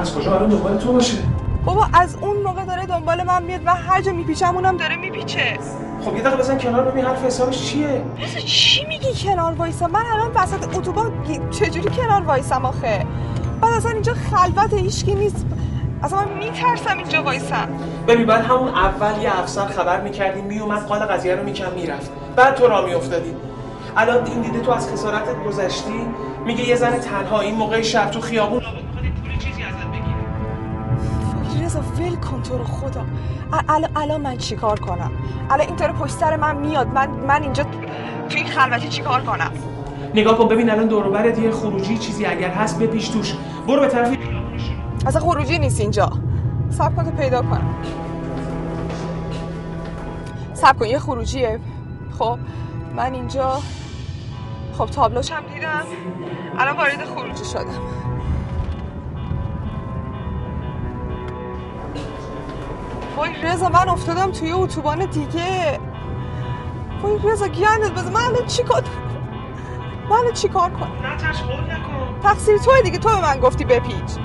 از 0.00 0.14
کجا؟ 0.14 0.34
الان 0.34 0.48
دنبال 0.48 0.78
تو 0.78 0.92
باشه. 0.92 1.18
بابا 1.64 1.86
از 1.92 2.16
اون 2.20 2.36
موقع 2.36 2.64
داره 2.64 2.86
دنبال 2.86 3.22
من 3.22 3.42
میاد. 3.42 3.60
و 3.66 3.74
هر 3.74 4.02
جا 4.02 4.12
میپیچم 4.12 4.54
اونم 4.54 4.76
داره 4.76 4.96
میپیچه. 4.96 5.58
خب 6.04 6.16
یه 6.16 6.22
دقیقه 6.22 6.36
بزن 6.36 6.58
کنار 6.58 6.84
ببین 6.84 7.04
حرف 7.04 7.24
حسابش 7.24 7.66
چیه. 7.66 8.02
مثلا 8.22 8.40
چی 8.40 8.86
میگی 8.86 9.14
کنار 9.24 9.52
وایسم 9.52 9.90
من 9.90 10.06
الان 10.06 10.30
وسط 10.34 10.76
اتوبان 10.76 11.12
چجوری 11.50 11.90
کنار 11.90 12.22
وایسم 12.22 12.64
آخه؟ 12.64 13.06
بعد 13.60 13.72
اصلا 13.72 13.90
اینجا 13.90 14.14
خلوت 14.14 14.74
هیچکی 14.74 15.14
نیست. 15.14 15.46
اصلا 16.02 16.18
من 16.18 16.32
میترسم 16.38 16.98
اینجا 16.98 17.22
وایسم. 17.22 17.68
ببین 18.08 18.26
بعد 18.26 18.44
همون 18.44 18.68
اول 18.68 19.22
یه 19.22 19.38
افسر 19.38 19.66
خبر 19.66 20.00
می‌کردی 20.00 20.42
میومد 20.42 20.86
قال 20.86 20.98
قضیه 20.98 21.34
رو 21.34 21.44
میکن 21.44 21.74
می‌رفت. 21.74 22.10
بعد 22.36 22.54
تو 22.54 22.66
را 22.66 22.86
میافتادی. 22.86 23.34
الان 23.96 24.26
این 24.26 24.40
دیده 24.40 24.60
تو 24.60 24.70
از 24.70 24.92
خسارتت 24.92 25.44
گذشتی؟ 25.46 26.06
میگه 26.48 26.68
یه 26.68 26.76
زن 26.76 26.98
تنها 26.98 27.40
این 27.40 27.54
موقع 27.54 27.82
شب 27.82 28.10
تو 28.10 28.20
خیابون 28.20 28.62
رضا 31.64 31.80
ول 31.80 32.14
کن 32.16 32.42
تو 32.42 32.58
رو 32.58 32.64
خدا. 32.64 33.00
ال- 33.52 33.64
الان 33.68 33.90
الان 33.96 34.20
من 34.20 34.36
چیکار 34.36 34.80
کنم؟ 34.80 35.10
الان 35.50 35.66
اینطور 35.66 35.92
پشت 35.92 36.12
سر 36.12 36.36
من 36.36 36.56
میاد. 36.56 36.86
من 36.94 37.10
من 37.10 37.42
اینجا 37.42 37.64
توی 38.28 38.40
این 38.40 38.46
خلوتی 38.46 38.88
چیکار 38.88 39.20
کنم؟ 39.22 39.50
نگاه 40.14 40.38
کن 40.38 40.48
ببین 40.48 40.70
الان 40.70 40.86
دور 40.86 41.38
یه 41.38 41.50
خروجی 41.50 41.98
چیزی 41.98 42.26
اگر 42.26 42.50
هست 42.50 42.78
بپیش 42.78 43.08
توش. 43.08 43.34
برو 43.66 43.80
به 43.80 43.88
طرف 43.88 44.16
اصلا 45.06 45.20
خروجی 45.20 45.58
نیست 45.58 45.80
اینجا. 45.80 46.10
سب 46.70 46.96
کن 46.96 47.10
پیدا 47.10 47.42
کنم 47.42 47.74
سب 50.54 50.78
کن 50.78 50.86
یه 50.86 50.98
خروجیه. 50.98 51.60
خب 52.18 52.38
من 52.96 53.14
اینجا 53.14 53.58
خب 54.78 54.86
تابلوش 54.86 55.32
هم 55.32 55.42
دیدم. 55.54 55.82
الان 56.58 56.76
وارد 56.76 57.04
خروجی 57.04 57.44
شدم. 57.44 57.82
وای 63.16 63.42
رضا 63.42 63.68
من 63.68 63.88
افتادم 63.88 64.32
توی 64.32 64.52
اتوبان 64.52 65.06
دیگه. 65.06 65.78
وای 67.02 67.18
رضا 67.24 67.48
گندت 67.48 67.92
بزن. 67.92 68.12
من 68.12 68.20
الان 68.20 68.46
چیکار 68.46 68.82
من 70.10 70.16
الان 70.16 70.32
چیکار 70.32 70.70
کنم؟ 70.70 70.90
تقصیر 72.22 72.58
توه 72.58 72.82
دیگه. 72.82 72.98
تو 72.98 73.08
به 73.08 73.20
من 73.22 73.40
گفتی 73.40 73.64
بپیچ. 73.64 74.16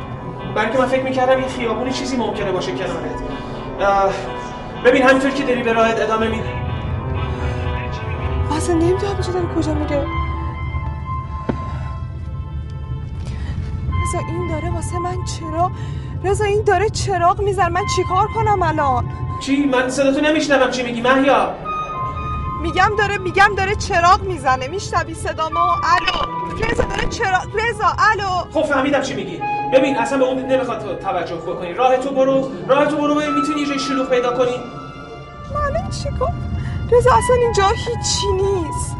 بلکه 0.55 0.77
من 0.77 0.85
فکر 0.85 1.03
می‌کردم 1.03 1.37
این 1.37 1.47
خیابونی 1.47 1.91
چیزی 1.91 2.17
ممکنه 2.17 2.51
باشه 2.51 2.71
کنارت. 2.71 3.23
ببین 4.85 5.03
همینطور 5.03 5.31
که 5.31 5.43
داری 5.43 5.63
به 5.63 5.73
راهت 5.73 5.99
ادامه 6.01 6.27
میدی. 6.27 6.49
اصلا 8.51 8.75
نمی‌دونم 8.75 9.11
اینجا 9.13 9.33
داره 9.33 9.45
کجا 9.55 9.73
میره. 9.73 10.22
رضا 14.13 14.25
این 14.27 14.47
داره 14.47 14.69
واسه 14.69 14.99
من 14.99 15.23
چرا 15.25 15.71
رضا 16.23 16.45
این 16.45 16.63
داره 16.63 16.89
چراغ 16.89 17.41
میزن 17.41 17.71
من 17.71 17.81
چیکار 17.95 18.27
کنم 18.27 18.61
الان؟ 18.61 19.09
چی؟ 19.39 19.65
من 19.65 19.89
صداتو 19.89 20.21
نمیشنوم. 20.21 20.71
چی 20.71 20.83
میگی 20.83 21.01
مهیا 21.01 21.53
میگم 22.61 22.91
داره 22.97 23.17
میگم 23.17 23.51
داره 23.57 23.75
چراغ 23.75 24.21
می‌زنه. 24.21 24.67
میشنوی 24.67 25.13
صدامو؟ 25.13 25.59
الو. 25.59 26.65
رضا 26.65 26.83
داره 26.83 27.09
چراغ 27.09 27.45
رضا 27.55 27.87
الو. 28.11 28.29
خب 28.53 28.63
فهمیدم 28.63 29.01
چی 29.01 29.13
میگی. 29.13 29.41
ببین 29.73 29.97
اصلا 29.97 30.17
به 30.17 30.23
اون 30.23 30.45
نمی‌خواد 30.45 30.79
تو 30.79 30.95
توجه 30.95 31.35
بکنی. 31.35 31.73
راه 31.73 31.97
تو 31.97 32.09
برو. 32.09 32.51
راه 32.67 32.85
تو 32.85 32.97
برو. 32.97 33.15
می‌تونی 33.15 33.61
یه 33.61 33.77
شلوغ 33.77 34.09
پیدا 34.09 34.37
کنی. 34.37 34.57
من 35.53 35.89
چیکار 35.89 36.33
رضا 36.91 37.13
اصلا 37.13 37.35
اینجا 37.35 37.67
هیچی 37.67 38.27
نیست. 38.33 38.95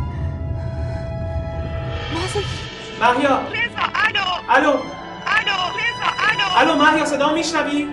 مهیا 3.02 3.30
رضا 3.30 3.84
الو. 3.96 4.26
الو. 4.50 4.78
الو 6.58 6.76
مهیا 6.76 7.06
صدا 7.06 7.34
میشنوی؟ 7.34 7.88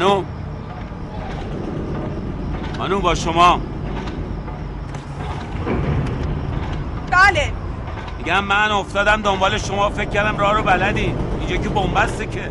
خانوم 0.00 0.24
خانوم 2.78 3.00
با 3.00 3.14
شما. 3.14 3.60
بله. 7.10 7.52
میگم 8.18 8.44
من 8.44 8.70
افتادم 8.70 9.22
دنبال 9.22 9.58
شما 9.58 9.90
فکر 9.90 10.10
کردم 10.10 10.38
راه 10.38 10.54
رو 10.54 10.62
بلدی. 10.62 11.14
اینجا 11.40 11.56
که 11.56 11.68
بنبسته 11.68 12.26
که. 12.26 12.50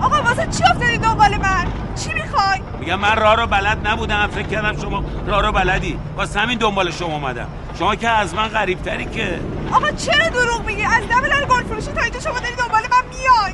آقا 0.00 0.22
واسه 0.22 0.46
چی 0.46 0.64
افتادی 0.64 0.98
دنبال 0.98 1.36
من؟ 1.36 1.66
چی 1.94 2.12
می‌خوای؟ 2.12 2.60
میگم 2.80 2.98
من 2.98 3.16
راه 3.16 3.36
رو 3.36 3.46
بلد 3.46 3.88
نبودم 3.88 4.26
فکر 4.26 4.46
کردم 4.46 4.80
شما 4.80 5.04
راه 5.26 5.42
رو 5.42 5.52
بلدی. 5.52 5.98
واسه 6.16 6.40
همین 6.40 6.58
دنبال 6.58 6.90
شما 6.90 7.14
اومدم. 7.14 7.48
شما 7.78 7.94
که 7.94 8.08
از 8.08 8.34
من 8.34 8.48
غریب 8.48 8.82
تری 8.82 9.04
که. 9.04 9.40
آقا 9.72 9.90
چرا 9.90 10.28
دروغ 10.28 10.66
میگی؟ 10.66 10.82
از 10.82 11.04
دبل 11.04 11.44
گل 11.44 11.62
فروشی 11.62 11.92
تا 11.92 12.02
اینجا 12.02 12.20
شما 12.20 12.38
داری 12.38 12.54
دنبال 12.54 12.82
من 12.82 13.08
میای. 13.10 13.52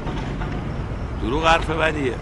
دروغ 1.22 1.46
حرف 1.46 1.70
بدیه 1.70 2.14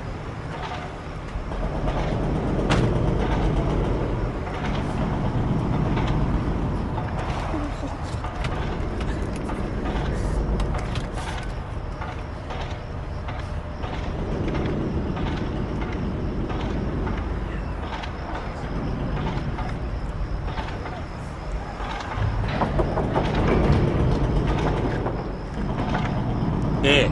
اه 26.88 27.09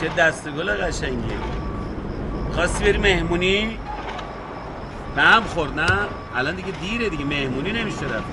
چه 0.00 0.08
دستگل 0.20 0.70
قشنگی 0.70 1.34
خواستی 2.52 2.84
بری 2.84 2.98
مهمونی؟ 2.98 3.78
به 5.16 5.22
هم 5.22 5.42
خورد 5.44 5.80
نه؟ 5.80 5.98
الان 6.36 6.54
دیگه 6.56 6.70
دیره 6.70 7.08
دیگه 7.08 7.24
مهمونی 7.24 7.72
نمیشه 7.72 8.04
رفت 8.04 8.24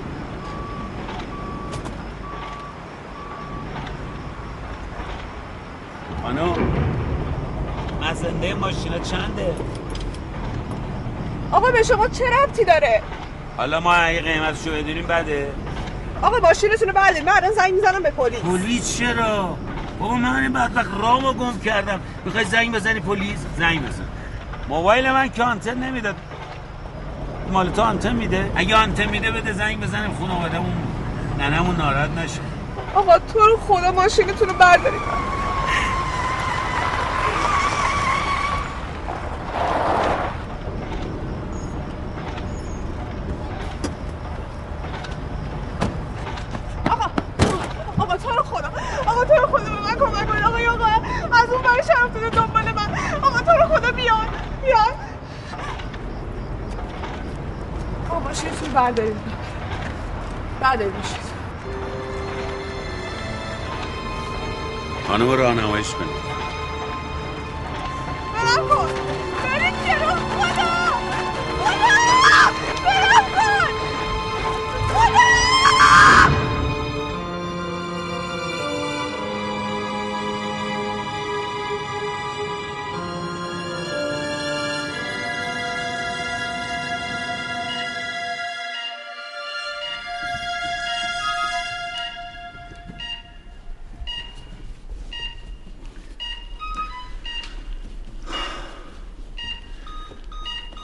خانم 6.22 6.54
مزنده 8.02 8.54
ماشینا 8.54 8.98
چنده؟ 8.98 9.54
آقا 11.52 11.70
به 11.70 11.82
شما 11.82 12.08
چه 12.08 12.24
ربطی 12.30 12.64
داره 12.64 13.02
حالا 13.56 13.80
ما 13.80 13.92
اگه 13.94 14.20
قیمتشو 14.22 14.70
بدونیم 14.70 15.06
بده 15.06 15.52
آقا 16.22 16.38
ماشینتون 16.38 16.88
رو 16.88 16.94
بله 16.94 17.22
من 17.22 17.32
الان 17.32 17.52
زنگ 17.52 17.74
می‌زنم 17.74 18.02
به 18.02 18.10
پلیس 18.10 18.38
پلیس 18.38 18.98
چرا؟ 18.98 19.56
بابا 19.98 20.14
من 20.14 20.42
این 20.42 20.52
بدبخت 20.52 20.90
رامو 21.00 21.32
گم 21.32 21.58
کردم. 21.58 22.00
می‌خوای 22.24 22.44
زنگ 22.44 22.74
بزنی 22.74 23.00
پلیس؟ 23.00 23.38
زنگ 23.58 23.86
بزن. 23.88 24.04
موبایل 24.68 25.10
من 25.10 25.28
که 25.28 25.42
آنتن 25.42 25.78
نمی‌داد. 25.78 26.14
مال 27.52 27.70
تو 27.70 27.82
آنتن 27.82 28.16
میده؟ 28.16 28.50
اگه 28.56 28.76
آنتن 28.76 29.10
میده 29.10 29.30
بده 29.30 29.52
زنگ 29.52 29.80
بزنیم 29.80 30.14
خانوادهمون. 30.20 30.72
ننمون 31.38 31.76
ناراحت 31.76 32.10
نشه. 32.10 32.40
آقا 32.94 33.18
تو 33.18 33.38
رو 33.38 33.56
خدا 33.56 33.92
ماشینتون 33.92 34.48
رو 34.48 34.54
بردارید. 34.54 35.00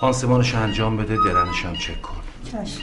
پانسمانش 0.05 0.55
انجام 0.55 0.97
بده 0.97 1.17
درنش 1.25 1.65
هم 1.65 1.77
چک 1.77 2.03
کن. 2.03 2.17
چشم. 2.45 2.81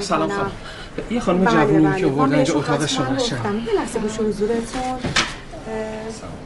می‌کنم. 0.00 0.18
سلام 0.18 0.28
خانم. 0.30 0.50
یه 1.10 1.20
خانم 1.20 1.44
بله، 1.44 1.50
جوونی 1.54 1.86
بله. 1.86 2.00
که 2.00 2.06
آوردن 2.06 2.34
اینجا 2.34 2.54
اتاق 2.54 2.86
شما. 2.86 3.18
شم 3.18 3.62
یه 3.66 3.72
لحظه 3.80 3.98
گوش 3.98 4.12
حضورتون 4.18 4.82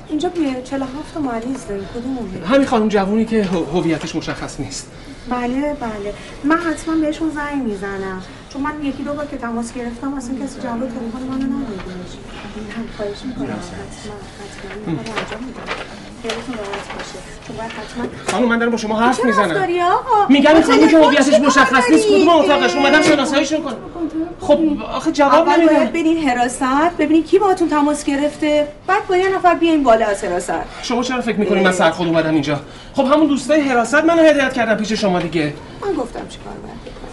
اینجا 0.08 0.28
بیه 0.28 0.62
47 0.62 1.16
مریض 1.16 1.66
داریم. 1.68 1.84
کدومون 1.94 2.42
همین 2.50 2.66
خانم 2.66 2.88
جوونی 2.88 3.24
که 3.24 3.44
هو- 3.44 3.64
هویتش 3.80 4.16
مشخص 4.16 4.60
نیست. 4.60 4.90
بله 5.30 5.74
بله. 5.80 6.14
من 6.44 6.56
حتما 6.58 6.94
بهشون 6.96 7.30
زنگ 7.30 7.62
می‌زنم. 7.62 8.22
چون 8.52 8.62
من 8.62 8.72
یکی 8.82 9.02
دو 9.02 9.14
بار 9.14 9.26
که 9.26 9.36
تماس 9.36 9.72
گرفتم 9.72 10.14
اصلا 10.14 10.34
کسی 10.34 10.60
جواب 10.60 10.80
تلفن 10.80 11.22
منو 11.30 11.42
هم 11.42 11.64
خواهش 12.96 13.18
می‌کنم 13.24 13.44
حتما 13.46 14.14
حتما 14.40 14.90
انجام 14.90 15.44
میدم. 15.44 15.93
خیلیتون 16.28 16.54
راحت 16.54 16.88
باشه. 16.96 17.18
چون 17.46 17.56
باید 17.56 17.70
حتما 17.70 18.32
خانم 18.32 18.48
من 18.48 18.58
دارم 18.58 18.70
با 18.70 18.76
شما 18.76 19.00
حرف 19.00 19.24
می‌زنم؟ 19.24 19.68
میگم 20.28 20.60
خانمی 20.62 20.88
که 20.88 20.98
هویتش 20.98 21.40
مشخص 21.40 21.90
نیست؟ 21.90 22.06
کدوم 22.06 22.28
اتاقش؟ 22.28 22.74
اومدم 22.74 23.02
شناساییشون 23.02 23.62
کنم. 23.62 23.76
خب 24.40 24.58
آخه 24.94 25.12
جواب 25.12 25.48
اول 25.48 25.56
نمیده 25.56 25.74
باید 25.74 25.92
برین 25.92 26.28
حراست 26.28 26.96
ببینین 26.98 27.24
کی 27.24 27.38
باهاتون 27.38 27.68
تماس 27.68 28.04
گرفته. 28.04 28.68
بعد 28.86 29.06
با 29.06 29.16
یه 29.16 29.28
نفر 29.36 29.54
بیاین 29.54 29.82
بالا 29.82 30.06
از 30.06 30.24
حراست. 30.24 30.52
شما 30.82 31.02
چرا 31.02 31.20
فکر 31.20 31.36
می‌کنید 31.36 31.64
من 31.64 31.72
سرخود 31.72 32.08
اومدم 32.08 32.32
اینجا؟ 32.32 32.60
خب 32.94 33.04
همون 33.04 33.26
دوستای 33.26 33.60
حراست 33.60 33.94
منو 33.94 34.22
هدایت 34.22 34.52
کردن 34.52 34.74
پیش 34.76 34.92
شما 34.92 35.20
دیگه. 35.20 35.54
من 35.82 35.92
گفتم 35.92 36.28
چیکار 36.28 36.54
باید 36.54 36.80
بکنم. 36.80 37.04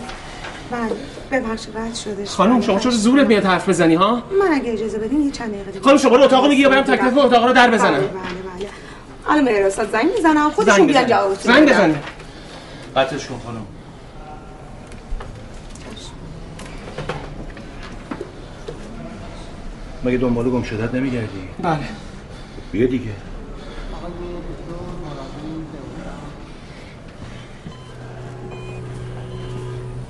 بله 0.72 0.96
ببخشید 1.32 1.76
قطع 1.76 2.02
شده 2.04 2.26
خانم 2.26 2.62
شما 2.62 2.80
چرا 2.80 2.92
زورت 2.92 3.28
میاد 3.28 3.46
حرف 3.46 3.70
بزنی 3.70 3.96
ها؟ 3.96 4.24
من 4.42 4.54
اگه 4.54 4.72
اجازه 4.74 4.98
بدین 4.98 5.22
یه 5.22 5.32
چند 5.32 5.54
دقیقه 5.54 5.80
خانم 5.82 5.98
شما 5.98 6.16
رو 6.16 6.24
اتاق 6.24 6.48
میگی 6.48 6.62
یا 6.62 6.70
برم 6.70 6.82
تک 6.82 7.00
تک 7.00 7.18
اتاق 7.18 7.46
رو 7.46 7.54
در 7.54 7.68
بله 7.68 7.78
بزنم؟ 7.78 7.92
بله 7.92 8.00
بله. 8.02 8.70
الان 9.32 9.46
به 9.46 9.52
حراست 9.52 9.92
زنگ 9.92 10.12
می‌زنم 10.16 10.52
خودشون 10.52 10.88
بیان 10.88 11.06
جوابتون 11.06 11.54
زنگ. 11.54 11.70
بزنه 11.70 12.04
قطعش 12.96 13.26
کن 13.26 13.40
خانم. 13.46 13.62
مگه 20.04 20.18
دنبال 20.18 20.50
گم 20.50 20.64
شدت 20.64 20.94
نمیگردی؟ 20.94 21.50
بله. 21.64 21.78
بیا 22.72 22.88
دیگه. 22.88 23.12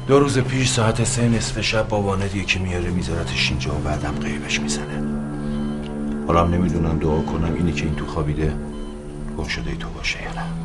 دو 0.08 0.20
روز 0.20 0.40
پیش 0.40 0.70
ساعت 0.70 1.04
سه 1.04 1.30
نصف 1.30 1.62
شب 1.62 1.88
با 1.88 2.02
واند 2.02 2.36
یکی 2.36 2.60
میاره 2.60 2.90
میذارتش 2.90 3.50
اینجا 3.50 3.72
و 3.72 3.78
بعدم 3.78 4.16
قیبش 4.24 4.60
می‌زنه. 4.60 5.04
حالا 6.28 6.48
نمی‌دونم 6.48 7.00
دعا 7.00 7.22
کنم 7.22 7.54
اینی 7.54 7.72
که 7.72 7.86
این 7.86 7.96
تو 7.96 8.06
خوابیده. 8.06 8.54
گم 9.42 9.48
شده 9.48 9.70
ای 9.72 9.78
تو 9.78 9.90
باشه 9.90 10.24
یا 10.24 10.34
نه 10.34 10.61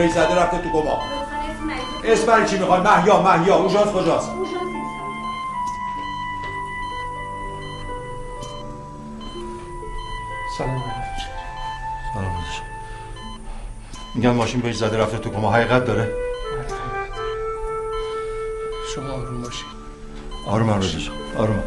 وی 0.00 0.08
زده 0.08 0.34
رفته 0.34 0.58
تو 0.58 0.68
گما. 0.68 1.00
اسم 2.04 2.26
برای 2.26 2.46
چی 2.48 2.58
می‌خواد 2.58 2.88
مهیا 2.88 3.22
محیا 3.22 3.54
اوجاز 3.56 3.92
کجاست؟ 3.92 4.30
سلام 10.58 10.82
سلام 12.14 12.32
میگن 14.14 14.30
ماشین 14.30 14.60
بهش 14.60 14.76
زده 14.76 14.98
رفته 14.98 15.18
تو 15.18 15.30
کما 15.30 15.52
حقیقت 15.52 15.84
داره. 15.84 16.12
شما 18.94 19.12
آروم 19.12 19.42
باشید 19.42 19.66
آروم 20.46 20.70
آروم. 20.70 20.82
آروم. 21.36 21.62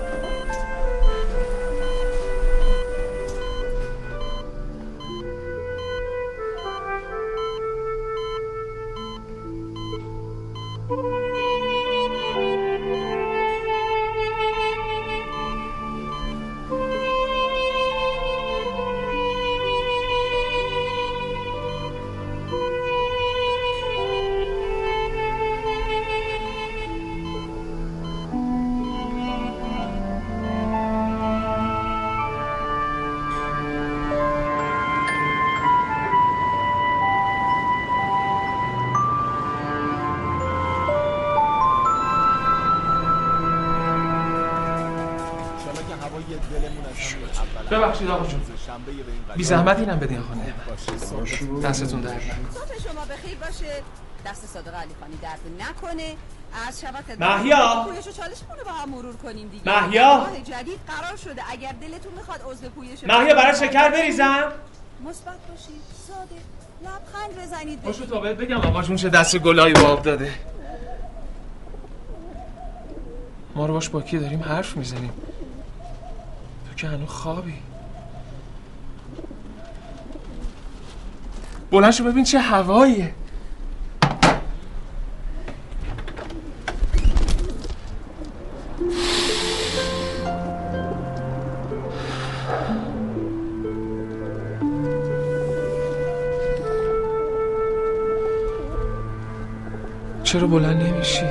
بی 49.38 49.43
زحمت 49.43 49.80
اینم 49.80 50.00
بدین 50.00 50.17
نعمت 50.17 51.63
دستتون 51.63 52.02
در 52.02 52.10
صبح 52.10 52.91
شما 52.91 53.06
بخیر 53.06 53.38
باشه. 53.38 53.82
دست 54.26 54.46
صادق 54.46 54.76
علی 54.76 54.96
خانی 55.00 55.17
درد 55.22 55.39
نکنه. 55.60 56.15
از 56.67 56.82
شبت 56.82 57.22
مهیا! 57.22 57.86
پویش 57.88 58.08
و 58.08 58.12
چالشمون 58.12 58.58
رو 58.60 58.65
با 58.65 58.72
هم 58.72 58.89
مرور 58.89 59.15
کنیم 59.15 59.48
دیگه. 59.48 59.82
مهیا! 59.82 60.17
راه 60.17 60.41
جدید 60.41 60.80
قرار 60.88 61.17
شده. 61.17 61.41
اگر 61.52 61.72
دلتون 61.72 62.13
می‌خواد 62.17 62.41
عضو 62.52 62.69
پویش 62.69 63.04
مهیا 63.04 63.36
برای 63.36 63.56
شکر 63.56 63.89
بریزم. 63.89 64.52
مثبت 65.06 65.48
باشید. 65.50 65.82
ساده 66.08 66.41
لبخند 66.82 67.43
بزنید. 67.43 67.82
باشو 67.82 68.06
تا 68.06 68.19
بهت 68.19 68.38
بگم 68.38 68.58
آقا 68.58 68.84
جون 68.84 68.96
چه 68.96 69.10
دست 69.10 69.38
گلایی 69.38 69.74
با 69.74 69.82
آب 69.82 70.02
داده. 70.02 70.34
ما 73.56 73.65
رو 73.65 73.74
باش 73.74 73.89
با 73.89 74.02
کی 74.02 74.19
داریم 74.19 74.43
حرف 74.43 74.78
می‌زنیم؟ 74.78 75.13
تو 76.69 76.76
که 76.76 76.88
هنو 76.88 77.06
خوابی. 77.06 77.54
بلند 81.73 81.91
شو 81.91 82.03
ببین 82.03 82.23
چه 82.23 82.39
هواییه. 82.39 83.13
چرا 100.23 100.47
بلند 100.47 100.83
نمیشی؟ 100.83 101.25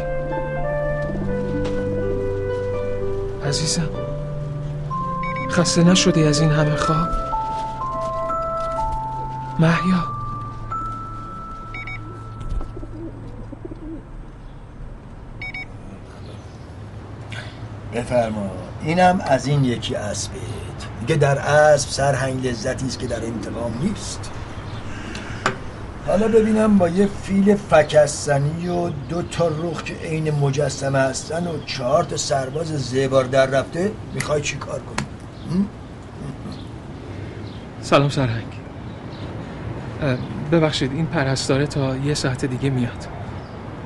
عزیزم 3.47 3.89
خسته 5.51 5.85
نشدی 5.85 6.25
از 6.25 6.41
این 6.41 6.51
همه 6.51 6.77
خواب؟ 6.77 7.09
محیا 9.59 10.12
بفرما. 18.13 18.51
اینم 18.83 19.21
از 19.27 19.47
این 19.47 19.65
یکی 19.65 19.95
اسبت 19.95 20.35
دیگه 21.01 21.17
در 21.17 21.39
اسب 21.39 21.91
سرهنگ 21.91 22.47
لذتی 22.47 22.87
است 22.87 22.99
که 22.99 23.07
در 23.07 23.25
انتقام 23.25 23.73
نیست. 23.83 24.31
حالا 26.07 26.29
ببینم 26.29 26.79
با 26.79 26.89
یه 26.89 27.09
فیل 27.23 27.57
فکستنی 27.57 28.69
و 28.69 28.89
دو 29.09 29.23
تا 29.23 29.49
رخ 29.49 29.83
که 29.83 29.95
عین 29.95 30.31
مجسمه 30.31 30.99
هستن 30.99 31.47
و 31.47 31.59
چهار 31.67 32.05
تا 32.05 32.17
سرباز 32.17 32.67
زبار 32.67 33.25
در 33.25 33.47
رفته 33.47 33.91
می‌خوای 34.15 34.43
چی 34.43 34.57
کار 34.57 34.81
کنی؟ 34.81 35.67
سلام 37.81 38.09
سرهنگ. 38.09 38.53
ببخشید 40.53 40.93
این 40.93 41.07
پرستاره 41.07 41.67
تا 41.67 41.97
یه 41.97 42.15
ساعت 42.15 42.45
دیگه 42.45 42.71
میاد. 42.71 43.07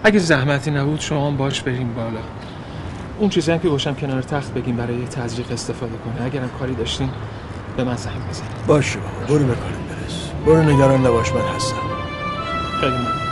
اگه 0.04 0.18
زحمتی 0.18 0.70
نبود 0.70 1.00
شما 1.00 1.30
باش 1.30 1.62
بریم 1.62 1.94
بالا. 1.94 2.20
اون 3.18 3.28
چیزی 3.28 3.52
هم 3.52 3.58
که 3.58 3.68
گوشم 3.68 3.94
کنار 3.94 4.22
تخت 4.22 4.54
بگیم 4.54 4.76
برای 4.76 5.06
تزریق 5.06 5.52
استفاده 5.52 5.96
کنه. 5.96 6.26
اگرم 6.26 6.50
کاری 6.58 6.74
داشتین 6.74 7.10
به 7.76 7.84
من 7.84 7.96
زنگ 7.96 8.28
بزنید. 8.30 8.66
باشه 8.66 8.98
بابا 8.98 9.34
برو 9.34 9.46
به 9.46 9.54
کارت 9.54 9.74
برس. 9.74 10.30
برو 10.46 10.62
نگران 10.62 11.06
نباش 11.06 11.32
من 11.32 11.40
هستم. 11.40 11.76
خیلی 12.80 12.92
ممنون. 12.92 13.25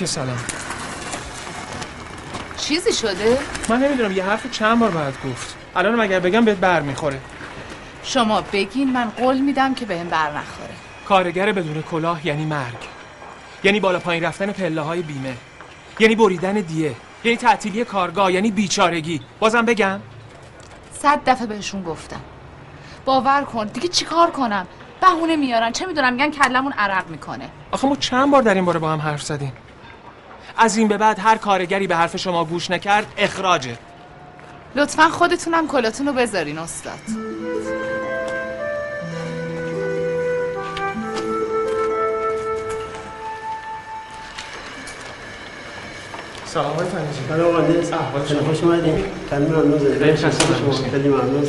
علیک 0.00 0.10
سلام. 0.10 0.38
چیزی 2.56 2.92
شده؟ 2.92 3.38
من 3.68 3.78
نمی‌دونم 3.78 4.12
یه 4.12 4.24
حرف 4.24 4.50
چند 4.50 4.78
بار 4.78 4.90
باید 4.90 5.14
گفت. 5.24 5.56
الان 5.76 6.00
اگر 6.00 6.20
بگم 6.20 6.44
بهت 6.44 6.56
بر 6.56 6.80
می‌خوره. 6.80 7.20
شما 8.02 8.40
بگین 8.40 8.92
من 8.92 9.10
قول 9.10 9.38
میدم 9.38 9.74
که 9.74 9.86
بهم 9.86 10.08
بر 10.08 10.28
نخوره. 10.28 10.74
کارگر 11.08 11.52
بدون 11.52 11.82
کلاه 11.82 12.26
یعنی 12.26 12.44
مرگ. 12.44 12.76
یعنی 13.64 13.80
بالا 13.80 13.98
پایین 13.98 14.24
رفتن 14.24 14.52
پله 14.52 14.80
های 14.80 15.02
بیمه. 15.02 15.34
یعنی 15.98 16.14
بریدن 16.14 16.52
دیه. 16.54 16.94
یعنی 17.24 17.36
تعطیلی 17.36 17.84
کارگاه. 17.84 18.32
یعنی 18.32 18.50
بیچارگی. 18.50 19.20
بازم 19.40 19.64
بگم. 19.64 20.00
صد 20.98 21.20
دفعه 21.26 21.46
بهشون 21.46 21.82
گفتم. 21.82 22.20
باور 23.04 23.42
کن 23.42 23.66
دیگه 23.66 23.88
چیکار 23.88 24.30
کنم؟ 24.30 24.66
بهونه 25.00 25.36
میارن. 25.36 25.72
چه 25.72 25.86
می‌دونم 25.86 26.12
میگن 26.12 26.30
کلمون 26.30 26.72
عرق 26.72 27.08
می‌کنه. 27.08 27.48
آخه 27.70 27.88
ما 27.88 27.96
چند 27.96 28.30
بار 28.30 28.42
در 28.42 28.54
این 28.54 28.64
باره 28.64 28.78
با 28.78 28.92
هم 28.92 29.00
حرف 29.00 29.22
زدیم؟ 29.22 29.52
از 30.62 30.76
این 30.76 30.88
به 30.88 30.96
بعد 30.96 31.18
هر 31.18 31.36
کارگری 31.36 31.86
به 31.86 31.96
حرف 31.96 32.16
شما 32.16 32.44
گوش 32.44 32.70
نکرد 32.70 33.06
اخراجه. 33.18 33.78
لطفا 34.76 35.08
خودتونم 35.08 35.66
کلاتون 35.66 36.06
رو 36.06 36.12
بذارین 36.12 36.58
استاد. 36.58 36.98
سلام 46.44 46.74
های 46.76 46.86
فنیجی 46.86 47.20
سلام 47.28 47.56
مهندس 47.56 47.92
خیلی 48.28 48.40
خوش 48.40 48.62
اومدین. 48.62 49.04
خیلی 49.30 49.46
ممنون. 49.46 49.78
خیلی 50.90 51.08
ممنون؟ 51.08 51.44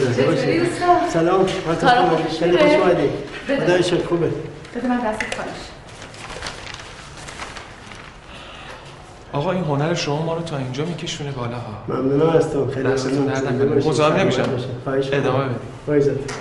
سلام. 1.13 1.45
خیلی؟ 2.39 2.58
خوش. 2.58 3.60
خدای 3.60 3.84
شکر 3.84 4.06
خوبه؟ 4.06 4.32
بده 4.76 4.88
من 4.88 4.97
دست 4.97 5.19
کارش 5.36 5.70
آقا 9.33 9.51
این 9.51 9.63
هنر 9.63 9.93
شما 9.93 10.21
ما 10.21 10.33
رو 10.35 10.41
تا 10.41 10.57
اینجا 10.57 10.85
میکشونه 10.85 11.31
بالا 11.31 11.55
ها 11.55 11.95
ممنونم. 11.95 12.29
از 12.29 12.53
تو 12.53 12.71
خیلی 12.71 12.87
ممنون. 12.87 13.77
مزاحم 13.77 14.19
نمیشم. 14.19 14.43
ادامه 15.13 15.45
بدید. 15.87 16.31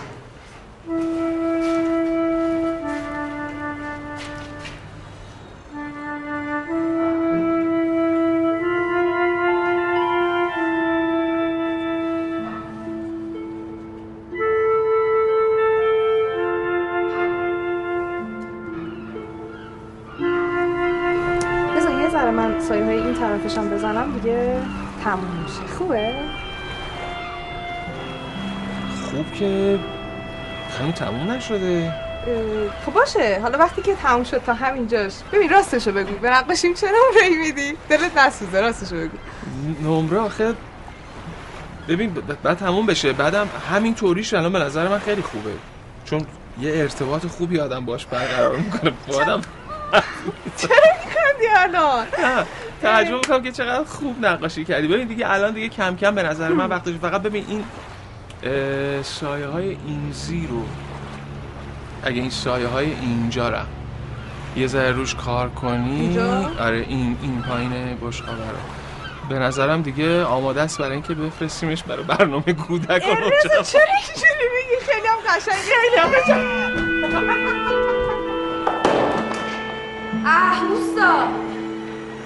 تموم 25.05 25.43
میشه. 25.43 25.75
خوبه؟ 25.79 26.15
خوب 29.11 29.33
که 29.33 29.79
هنوز 30.79 30.95
تموم 30.95 31.31
نشده. 31.31 31.93
خب 32.87 32.93
باشه. 32.93 33.41
حالا 33.43 33.59
وقتی 33.59 33.83
که 33.83 33.95
تموم 33.95 34.25
شد 34.25 34.43
تا 34.47 34.55
همینجاش 34.55 35.13
ببین 35.33 35.51
راستشو 35.51 35.93
بگو. 35.93 36.19
به 36.19 36.31
نقاشیم 36.31 36.75
چه 36.75 36.87
نمره 36.87 37.39
میدی؟ 37.39 37.77
دلت 37.89 38.19
نسوزه. 38.19 38.61
راستشو 38.61 38.97
بگو. 38.97 39.17
نمره 39.83 40.19
آخه 40.19 40.55
ببین 41.89 42.15
بعد 42.43 42.59
تموم 42.59 42.87
بشه. 42.87 43.13
بعدم 43.13 43.49
همین 43.73 43.95
طوریش 43.95 44.35
الان 44.35 44.53
به 44.53 44.59
نظر 44.59 44.89
من 44.89 44.99
خیلی 44.99 45.23
خوبه. 45.23 45.51
چون 46.05 46.27
یه 46.61 46.73
ارتباط 46.75 47.27
خوبی 47.27 47.61
آدم 47.61 47.85
باش 47.85 48.07
برقرار 48.07 48.57
می‌کنه. 48.57 48.93
با 49.09 49.17
آدم 49.17 49.41
چرا 50.57 50.77
میخندی 51.05 51.47
الان؟ 51.57 52.07
تعجب 52.83 53.15
می‌کنم 53.15 53.43
که 53.43 53.53
چقدر 53.53 53.85
خوب 53.85 54.27
نقاشی 54.27 54.65
کردی. 54.65 54.89
ببین 54.89 55.09
دیگه 55.09 55.31
الان 55.31 55.55
دیگه 55.55 55.69
کم 55.69 55.97
کم 55.97 56.15
به 56.15 56.23
نظر 56.23 56.49
من 56.49 56.69
وقتش 56.69 56.95
فقط 56.95 57.23
ببین 57.23 57.45
این 57.49 57.65
سایه 59.03 59.47
های 59.47 59.69
این 59.69 60.13
زیرو 60.13 60.63
اگه 62.03 62.21
این 62.21 62.31
سایه 62.31 62.67
های 62.67 62.87
اینجا 62.91 63.49
را 63.49 63.61
یه 64.57 64.67
ذره 64.67 64.93
روش 64.93 65.15
کار 65.15 65.49
کنی 65.49 66.01
اینجا؟ 66.01 66.51
آره 66.61 66.87
این 66.89 67.17
این 67.23 67.43
پایین 67.43 67.99
بشقابه 68.03 68.39
رو 68.39 68.59
به 69.29 69.39
نظرم 69.39 69.83
دیگه 69.83 70.25
آماده 70.25 70.61
است 70.63 70.79
برای 70.79 70.93
اینکه 70.93 71.15
بفرستیمش 71.15 71.83
برای 71.83 72.05
برنامه 72.05 72.43
کودک 72.43 72.89
و 72.91 72.95
رضا 72.95 73.15
نوجوان. 73.15 73.63
چرا 73.63 73.83
اینجوری 73.83 74.49
میگی؟ 74.57 74.77
خیلی 74.87 75.07
هم 75.07 75.19
قشنگه. 75.29 75.57
خیلی 75.57 75.97
هم 75.97 76.11
اه 80.27 80.63
روستا 80.69 81.50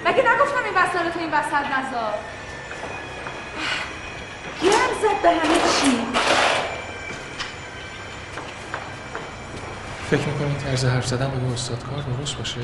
مگه 0.05 0.23
نگفتم 0.33 0.63
این 0.65 0.73
وسایل 0.75 1.09
تو 1.11 1.19
این 1.19 1.31
وسط 1.31 1.53
نذار؟ 1.53 2.13
گرم 4.61 4.93
زد 5.01 5.21
به 5.21 5.29
همه 5.29 5.55
چی. 5.81 6.05
فکر 10.09 10.27
می‌کنی 10.27 10.47
این 10.47 10.57
طرز 10.57 10.85
حرف 10.85 11.05
زدن 11.07 11.27
با 11.27 11.47
یه 11.47 11.53
استاد 11.53 11.83
کار 11.83 12.17
درست 12.17 12.37
باشه؟ 12.37 12.61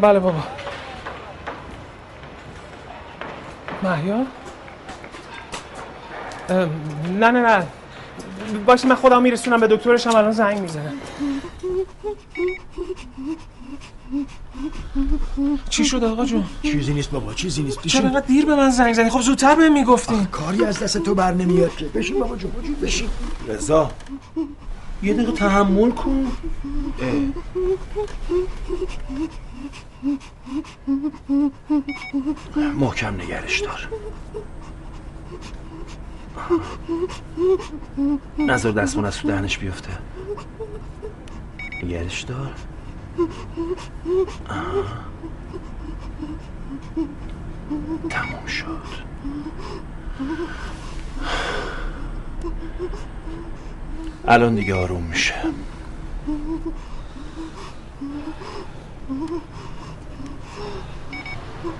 بله 0.00 0.18
بابا. 0.18 0.42
محیا؟ 3.82 4.26
نه 6.48 7.30
نه 7.30 7.30
نه. 7.30 7.66
باشه 8.66 8.88
من 8.88 8.94
خودم 8.94 9.22
میرسونم 9.22 9.60
به 9.60 9.66
دکترش 9.66 10.06
هم 10.06 10.14
الان 10.14 10.32
زنگ 10.32 10.58
می‌زنم. 10.58 11.00
چی 15.70 15.84
شد 15.84 16.04
آقا 16.04 16.24
جون؟ 16.24 16.44
چیزی 16.62 16.94
نیست 16.94 17.10
بابا 17.10 17.34
چیزی 17.34 17.62
نیست. 17.62 17.76
چرا 17.78 17.84
بشین. 17.84 18.04
اینقدر 18.04 18.26
دیر 18.26 18.46
به 18.46 18.56
من 18.56 18.70
زنگ 18.70 18.94
زنی؟ 18.94 19.10
خب 19.10 19.20
زودتر 19.20 19.54
بهم 19.54 19.72
می‌گفتین 19.72 20.24
کاری 20.24 20.64
از 20.64 20.78
دست 20.78 20.98
تو 20.98 21.14
بر 21.14 21.34
نمیاد 21.34 21.76
که. 21.76 21.84
بشین 21.84 22.18
بابا 22.20 22.36
جون 22.36 22.50
بشین. 22.50 22.74
بشین. 22.74 23.08
رضا. 23.48 23.90
یه 25.02 25.14
دقیقه 25.14 25.32
تحمل 25.32 25.90
کن. 25.90 26.26
اه. 27.00 27.12
محکم 32.72 33.14
نگرش 33.14 33.60
دار. 33.60 33.88
نظر 38.38 38.70
دستمون 38.70 39.04
از 39.04 39.18
تو 39.18 39.28
دهنش 39.28 39.58
بیفته. 39.58 39.90
نگرش 41.82 42.22
دار. 42.22 42.54
تموم 48.10 48.46
شد. 48.46 48.82
الان 54.28 54.54
دیگه 54.54 54.74
آروم 54.74 55.02
میشه. 55.02 55.34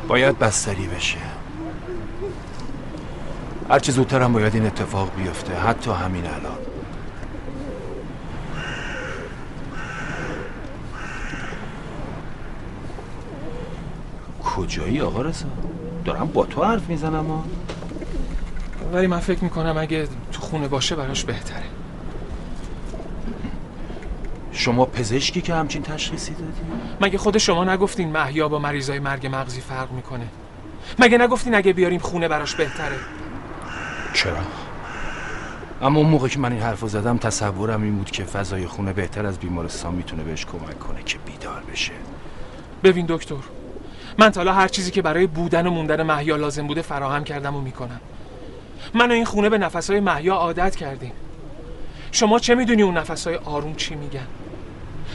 باید 0.09 0.39
بستری 0.39 0.87
بشه. 0.87 1.19
هرچه 3.71 3.93
زودتر 3.93 4.23
هم 4.23 4.33
باید 4.33 4.55
این 4.55 4.67
اتفاق 4.67 5.15
بیفته. 5.17 5.55
حتی 5.55 5.91
همین 5.91 6.27
الان. 6.27 6.59
کجایی 14.57 15.01
آقا 15.01 15.23
رضا؟ 15.23 15.47
دارم 16.05 16.27
با 16.27 16.47
تو 16.47 16.65
حرف 16.65 16.89
می‌زنم 16.89 17.27
ها. 17.27 17.45
ولی 18.93 19.07
من 19.07 19.19
فکر 19.19 19.45
می‌کنم 19.45 19.77
اگه 19.79 20.09
تو 20.33 20.41
خونه 20.41 20.69
باشه 20.69 20.97
براش 20.97 21.25
بهتره. 21.25 21.63
شما 24.53 24.85
پزشکی 24.85 25.41
که 25.41 25.55
همچین 25.55 25.83
تشخیصی 25.83 26.33
دادی؟ 26.33 26.61
مگه 27.01 27.19
خود 27.19 27.39
شما 27.39 27.65
نگفتین 27.65 28.09
محیا 28.09 28.49
با 28.49 28.59
مریضای 28.59 28.99
مرگ 28.99 29.27
مغزی 29.27 29.61
فرق 29.61 29.93
می‌کنه؟ 29.93 30.27
مگه 30.99 31.19
نگفتین 31.19 31.55
اگه 31.55 31.73
بیاریم 31.73 32.01
خونه 32.01 32.29
براش 32.29 32.55
بهتره؟ 32.55 32.97
چرا؟ 34.13 34.37
اما 35.83 36.01
اون 36.01 36.09
موقع 36.09 36.29
که 36.29 36.39
من 36.39 36.53
این 36.53 36.63
حرف 36.63 36.89
زدم 36.89 37.19
تصورم 37.19 37.83
این 37.83 37.97
بود 37.97 38.11
که 38.11 38.25
فضای 38.25 38.67
خونه 38.67 38.93
بهتر 38.93 39.27
از 39.27 39.39
بیمارستان 39.39 39.95
می‌تونه 39.95 40.23
بهش 40.23 40.47
کمک 40.47 40.79
کنه 40.79 41.03
که 41.03 41.19
بیدار 41.19 41.63
بشه. 41.73 41.93
ببین 42.85 43.07
دکتر 43.09 43.35
من 44.19 44.31
تا 44.31 44.41
حالا 44.41 44.53
هر 44.53 44.69
چیزی 44.69 44.91
که 44.91 45.03
برای 45.03 45.27
بودن 45.27 45.67
و 45.67 45.71
موندن 45.71 46.03
محیا 46.03 46.37
لازم 46.37 46.67
بوده 46.67 46.83
فراهم 46.83 47.25
کردم 47.25 47.57
و 47.57 47.61
می‌کنم. 47.61 48.01
من 48.95 49.11
و 49.11 49.15
این 49.15 49.25
خونه 49.25 49.49
به 49.49 49.59
نفسهای 49.59 50.01
محیا 50.01 50.35
عادت 50.35 50.77
کردیم. 50.77 51.13
شما 52.13 52.39
چه 52.39 52.55
می‌دونی 52.55 52.83
اون 52.83 52.97
نفسهای 52.97 53.37
آروم 53.37 53.75
چی 53.75 53.95
میگن؟ 53.95 54.27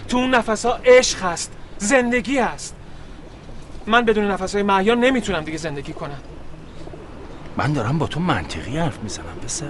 تو 0.07 0.17
اون 0.17 0.35
نفسها 0.35 0.79
عشق 0.85 1.23
هست 1.23 1.51
زندگی 1.77 2.37
هست. 2.37 2.75
من 3.87 4.05
بدون 4.05 4.31
نفسهای 4.31 4.63
محیا 4.63 4.95
نمی‌تونم 4.95 5.43
دیگه 5.43 5.57
زندگی 5.57 5.93
کنم. 5.93 6.19
من 7.57 7.73
دارم 7.73 7.97
با 7.97 8.07
تو 8.07 8.19
منطقی 8.19 8.77
حرف 8.77 8.99
می‌زنم 8.99 9.39
بسه 9.45 9.65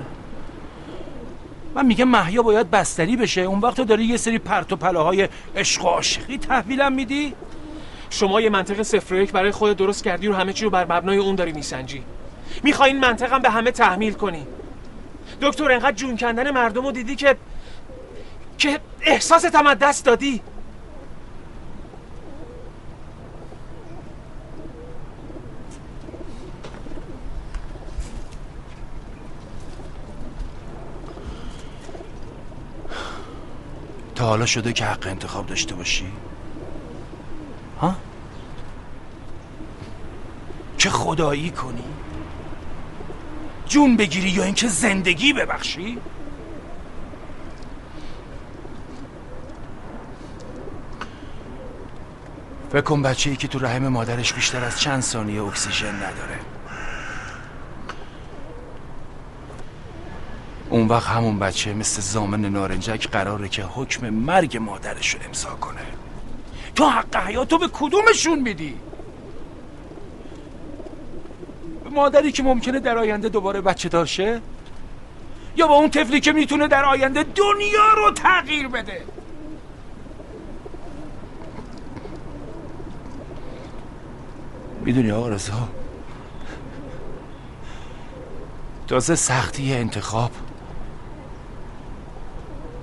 من 1.75 1.85
میگم 1.85 2.07
محیا 2.07 2.41
باید 2.41 2.71
بستری 2.71 3.17
بشه. 3.17 3.41
اون 3.41 3.59
وقت 3.59 3.75
تو 3.75 3.83
داری 3.83 4.05
یه 4.05 4.17
سری 4.17 4.39
پرت 4.39 4.73
و 4.73 4.75
پلاهای 4.75 5.29
عشق 5.55 5.85
و 5.85 5.87
عاشقی 5.87 6.37
تحویلم 6.37 6.93
میدی؟ 6.93 7.33
شما 8.13 8.41
یه 8.41 8.49
منطق 8.49 8.81
صفر 8.81 9.15
یک 9.15 9.31
برای 9.31 9.51
خود 9.51 9.77
درست 9.77 10.03
کردی 10.03 10.27
و 10.27 10.33
همه 10.33 10.53
چی 10.53 10.65
رو 10.65 10.69
بر 10.69 10.83
مبنای 10.83 11.17
اون 11.17 11.35
داری 11.35 11.51
میسنجی. 11.51 12.03
می‌خوای 12.63 12.91
این 12.91 12.99
منطقم 12.99 13.39
به 13.39 13.49
همه 13.49 13.71
تحمیل 13.71 14.13
کنی. 14.13 14.47
دکتر 15.41 15.71
انقدر 15.71 15.91
جون 15.91 16.17
کندن 16.17 16.51
مردم 16.51 16.85
رو 16.85 16.91
دیدی 16.91 17.15
که 17.15 17.35
که 18.57 18.79
احساست 19.01 19.55
هم 19.55 19.67
از 19.67 19.79
دست 19.79 20.05
دادی. 20.05 20.41
تا 34.15 34.25
حالا 34.25 34.45
شده 34.45 34.73
که 34.73 34.85
حق 34.85 35.07
انتخاب 35.07 35.45
داشته 35.45 35.75
باشی؟ 35.75 36.05
ها؟ 37.81 37.95
که 40.77 40.89
خدایی 40.89 41.49
کنی؟ 41.49 41.83
جون 43.67 43.97
بگیری 43.97 44.29
یا 44.29 44.43
اینکه 44.43 44.67
زندگی 44.67 45.33
ببخشی؟ 45.33 45.97
فکر 52.71 52.81
کن 52.81 53.01
بچه 53.01 53.29
ای 53.29 53.35
که 53.35 53.47
تو 53.47 53.59
رحم 53.59 53.87
مادرش 53.87 54.33
بیشتر 54.33 54.63
از 54.63 54.79
چند 54.79 55.01
ثانیه 55.01 55.43
اکسیژن 55.43 55.95
نداره. 55.95 56.39
اون 60.69 60.87
وقت 60.87 61.07
همون 61.07 61.39
بچه 61.39 61.73
مثل 61.73 62.01
زامن 62.01 62.45
نارنجک 62.45 63.07
قراره 63.07 63.49
که 63.49 63.63
حکم 63.63 64.09
مرگ 64.09 64.57
مادرش 64.57 65.15
رو 65.15 65.19
امضا 65.27 65.49
کنه. 65.49 66.00
تو 66.75 66.85
حق 66.85 67.15
حیاتو 67.15 67.57
به 67.57 67.67
کدومشون 67.73 68.39
میدی؟ 68.39 68.75
مادری 71.91 72.31
که 72.31 72.43
ممکنه 72.43 72.79
در 72.79 72.97
آینده 72.97 73.29
دوباره 73.29 73.61
بچه 73.61 73.89
داشه؟ 73.89 74.41
یا 75.55 75.67
با 75.67 75.73
اون 75.73 75.89
طفلی 75.89 76.19
که 76.19 76.31
می‌تونه 76.31 76.67
در 76.67 76.85
آینده 76.85 77.23
دنیا 77.23 77.93
رو 77.97 78.11
تغییر 78.11 78.67
بده؟ 78.67 79.03
می‌دونی 84.85 85.11
آقا 85.11 85.29
رضا 85.29 85.69
تازه 88.87 89.15
سختی 89.15 89.73
انتخاب. 89.73 90.31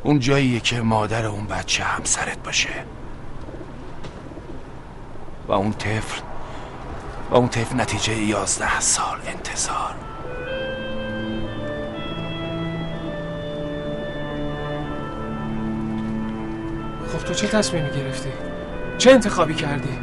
اون 0.03 0.18
جاییه 0.18 0.61
که 0.61 0.80
مادر 0.80 1.26
اون 1.26 1.47
بچه 1.47 1.84
همسرت 1.84 2.43
باشه. 2.43 2.84
و 5.49 5.53
اون 5.53 5.72
طفل 5.72 6.20
و 7.30 7.34
اون 7.34 7.49
طفل 7.49 7.80
نتیجه 7.80 8.14
یازده 8.14 8.80
سال 8.80 9.18
انتظار 9.26 9.94
خب 17.12 17.24
تو 17.24 17.34
چه 17.34 17.49
تصمیمی 17.49 17.90
گرفتی؟ 17.90 18.30
چه 18.99 19.11
انتخابی 19.11 19.55
کردی؟ 19.55 19.99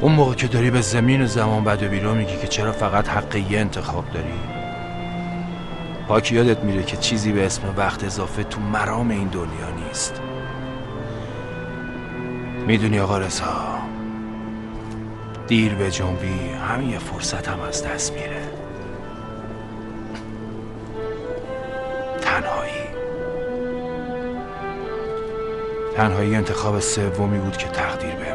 اون 0.00 0.12
موقع 0.12 0.34
که 0.34 0.46
داری 0.46 0.70
به 0.70 0.80
زمین 0.80 1.22
و 1.22 1.26
زمان 1.26 1.64
بد 1.64 1.82
و 1.82 1.88
بیرا 1.88 2.14
میگی 2.14 2.36
که 2.36 2.46
چرا 2.46 2.72
فقط 2.72 3.08
حق 3.08 3.36
یه 3.36 3.60
انتخاب 3.60 4.04
داری 4.14 4.59
پاک 6.10 6.32
یادت 6.32 6.58
میره 6.64 6.82
که 6.82 6.96
چیزی 6.96 7.32
به 7.32 7.46
اسم 7.46 7.74
وقت 7.76 8.04
اضافه 8.04 8.44
تو 8.44 8.60
مرام 8.60 9.10
این 9.10 9.28
دنیا 9.28 9.70
نیست. 9.86 10.20
می‌دونی 12.66 13.00
آقا 13.00 13.18
رضا 13.18 13.78
دیر 15.46 15.74
به 15.74 15.90
جنبی 15.90 16.48
همین 16.68 16.90
یه 16.90 16.98
فرصت 16.98 17.48
هم 17.48 17.60
از 17.60 17.86
دست 17.86 18.12
میره. 18.12 18.42
تنهایی. 22.20 22.82
تنهایی 25.96 26.34
انتخاب 26.34 26.80
سومی 26.80 27.38
بود 27.38 27.56
که 27.56 27.68
تقدیر 27.68 28.14
بهم 28.14 28.29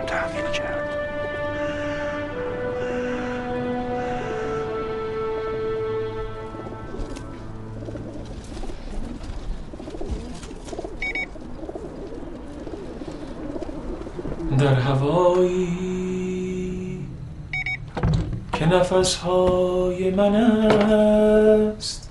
نفسهای 18.99 20.11
من 20.11 20.35
است. 20.35 22.09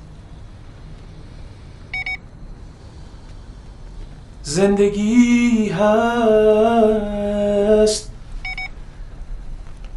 زندگی 4.42 5.68
هست 5.68 6.50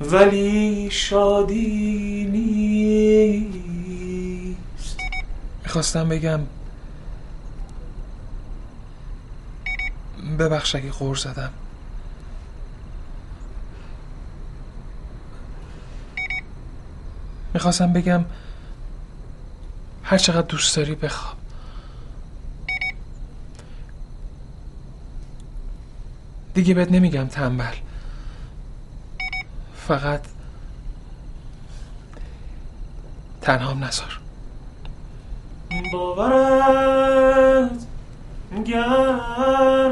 ولی 0.02 0.90
شادی 0.92 2.28
نیست. 2.32 3.68
می‌خواستم 5.64 6.10
بگم 6.10 6.40
ببخش 10.40 10.76
اگه 10.76 10.92
زدم. 11.16 11.52
می‌خواستم 17.58 17.94
بگم 17.94 18.26
هر 20.04 20.18
چقدر 20.18 20.42
دوست 20.42 20.78
داری 20.78 20.96
بخواب. 20.96 21.38
دیگه 26.54 26.74
بهت 26.74 26.92
نمیگم 26.92 27.28
تنبل. 27.28 27.76
فقط 29.76 30.22
تنهام 33.42 33.84
نذار 33.84 34.20
باورت 35.94 37.72
گر 38.66 39.90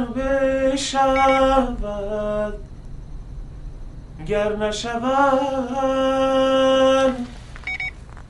بشود 0.76 1.86
گر 4.28 4.56
نشود 4.56 5.76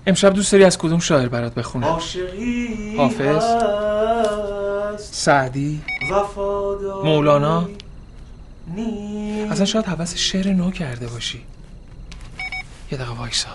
امشب 0.08 0.34
دوست 0.34 0.52
داری 0.52 0.64
از 0.64 0.78
کدوم 0.78 1.00
شاعر 1.00 1.28
برات 1.28 1.54
بخونه 1.54 1.88
عاشقی 1.88 2.96
حافظ 2.98 3.44
سعدی 5.00 5.82
مولانا. 7.04 7.70
اصلا 9.52 9.66
شاید 9.66 9.86
حوث 9.86 10.16
شعر 10.16 10.54
نو 10.54 10.72
کرده 10.72 11.08
باشی. 11.08 11.42
یه 12.92 12.98
دقیقه 12.98 13.14
وایسا. 13.14 13.50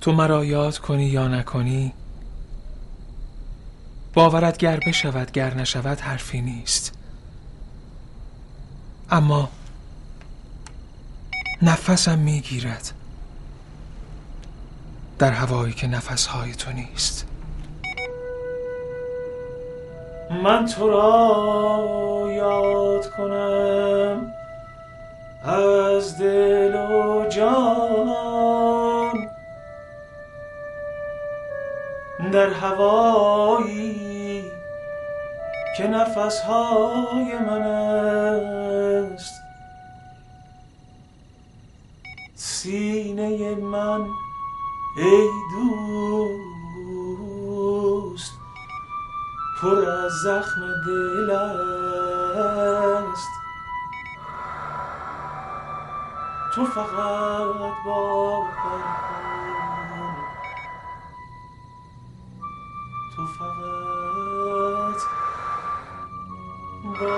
تو 0.00 0.12
مرا 0.12 0.44
یاد 0.44 0.78
کنی 0.78 1.06
یا 1.06 1.28
نکنی؟ 1.28 1.92
باورت 4.14 4.56
گر 4.56 4.80
بشود 4.86 5.30
گر 5.30 5.54
نشود 5.54 6.00
حرفی 6.00 6.40
نیست. 6.40 6.92
اما 9.10 9.48
نفسم 11.62 12.18
می‌گیرد 12.18 12.92
در 15.18 15.32
هوایی 15.32 15.72
که 15.72 15.86
نفسهای 15.86 16.54
تو 16.54 16.72
نیست. 16.72 17.26
من 20.44 20.66
تو 20.66 20.88
را 20.88 22.32
یاد 22.32 23.10
کنم 23.10 24.32
از 25.44 26.18
دل 26.18 26.74
و 26.74 27.28
جان. 27.28 28.89
در 32.28 32.50
هوایی 32.50 34.50
که 35.76 35.86
نفسهای 35.86 37.38
من 37.38 37.62
است. 37.62 39.34
سینه 42.34 43.54
من 43.54 44.06
ای 44.96 45.28
دوست 46.90 48.32
پر 49.62 49.88
از 49.88 50.12
زخم 50.12 50.60
دل 50.86 51.30
است. 51.30 53.28
تو 56.54 56.64
فقط 56.64 57.74
باور 57.84 59.09
آقا 67.00 67.08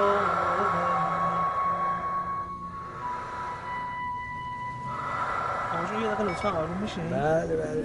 یه 6.01 6.23
لطفا 6.23 6.51
آروم 6.51 6.79
میشه 6.83 7.01
بله 7.01 7.57
بله 7.57 7.83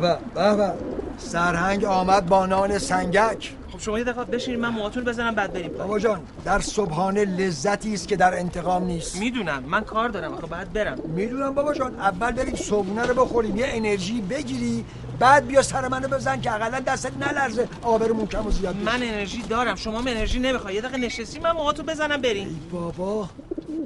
به 0.00 0.18
به 0.34 0.56
به 0.56 0.72
سرهنگ 1.18 1.84
آمد 1.84 2.26
با 2.26 2.46
نان 2.46 2.78
سنگک 2.78 3.57
خب 3.78 3.84
شما 3.84 3.98
یه 3.98 4.04
دقیقه 4.04 4.24
بشینید 4.24 4.60
من 4.60 4.68
موهاتون 4.68 5.04
بزنم 5.04 5.34
بعد 5.34 5.52
بریم 5.52 5.72
بابا 5.72 5.98
جان 5.98 6.20
در 6.44 6.60
صبحانه 6.60 7.24
لذتی 7.24 7.94
است 7.94 8.08
که 8.08 8.16
در 8.16 8.38
انتقام 8.38 8.84
نیست. 8.84 9.16
می‌دونم 9.16 9.62
من 9.62 9.84
کار 9.84 10.08
دارم 10.08 10.32
آخه 10.34 10.46
بعد 10.46 10.72
برم. 10.72 10.98
می‌دونم 11.06 11.54
بابا 11.54 11.74
جان 11.74 11.94
اول 11.94 12.30
بریم 12.30 12.56
صبحونه 12.56 13.02
رو 13.02 13.24
بخوریم 13.24 13.56
یه 13.56 13.66
انرژی 13.68 14.20
بگیری 14.20 14.84
بعد 15.18 15.46
بیا 15.46 15.62
سر 15.62 15.88
منو 15.88 16.08
بزن 16.08 16.40
که 16.40 16.54
اقلا 16.54 16.80
دستت 16.80 17.12
نلرزه. 17.16 17.68
آبرمون 17.82 18.26
کم 18.26 18.46
و 18.46 18.50
زیاد. 18.50 18.76
من 18.76 19.02
انرژی 19.02 19.42
دارم 19.42 19.74
شما 19.74 19.98
هم 19.98 20.06
انرژی 20.06 20.38
نمی‌خوای. 20.38 20.74
یه 20.74 20.80
دقیقه 20.80 20.98
نشستی 20.98 21.38
من 21.38 21.50
موهاتو 21.50 21.82
بزنم 21.82 22.20
بریم. 22.20 22.68
بابا. 22.72 23.28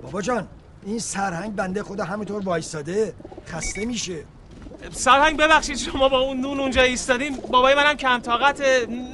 بابا 0.02 0.22
جان 0.22 0.46
این 0.86 0.98
سرهنگ 0.98 1.56
بنده 1.56 1.82
خدا 1.82 2.04
همینطور 2.04 2.42
وایستاده 2.42 3.12
خسته 3.46 3.84
میشه. 3.84 4.16
سرهنگ 4.90 5.36
ببخشید 5.36 5.76
شما 5.76 6.08
با 6.08 6.18
اون 6.18 6.40
نون 6.40 6.60
اونجا 6.60 6.82
ایستادین. 6.82 7.38
بابای 7.50 7.74
منم 7.74 7.94
کم 7.94 8.18
طاقت 8.18 8.62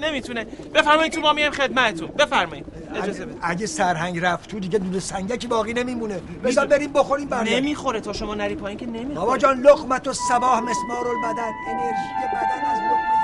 نمی‌تونه. 0.01 0.45
بفرمایید 0.75 1.13
تو 1.13 1.21
ما 1.21 1.33
میایم 1.33 1.53
خدمتتون. 1.53 2.09
بفرمایید. 2.09 2.65
اجازه 3.03 3.23
اگه, 3.23 3.33
اگه 3.43 3.67
سرهنگ 3.67 4.19
رفت 4.19 4.51
تو 4.51 4.61
دیگه 4.61 4.79
دود 4.79 4.99
سنگکی 4.99 5.47
باقی 5.47 5.73
نمیمونه. 5.73 6.21
بذار 6.45 6.67
بریم 6.67 6.93
بخوریم 6.93 7.29
برگردیم 7.29 7.59
نمی‌خوره 7.59 8.01
تا 8.01 8.13
شما 8.13 8.35
نری 8.35 8.55
پایین 8.55 8.79
که 8.79 8.87
نمی‌خوره. 8.87 9.15
بابا 9.15 9.39
جان 9.39 9.61
لقمت 9.61 10.09
و 10.09 10.13
صباح 10.13 10.61
مسمار 10.61 11.09
البدن. 11.09 11.53
انرژی 11.69 12.27
بدن 12.33 12.71
از 12.71 12.79
لقمه 12.79 13.18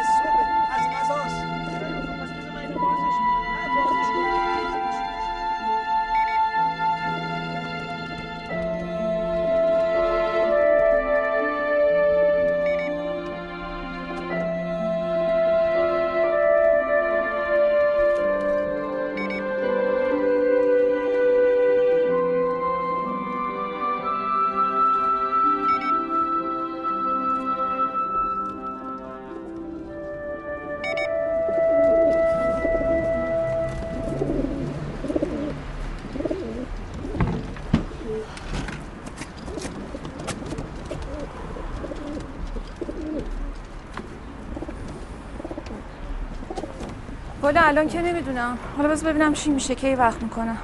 الان 47.75 47.89
که 47.89 48.03
نمی‌دونم. 48.03 48.59
حالا 48.77 48.89
بس 48.89 49.05
ببینم 49.05 49.33
چی 49.33 49.51
میشه 49.51 49.75
کی 49.75 49.95
وقت 49.95 50.23
می‌کنم 50.23 50.57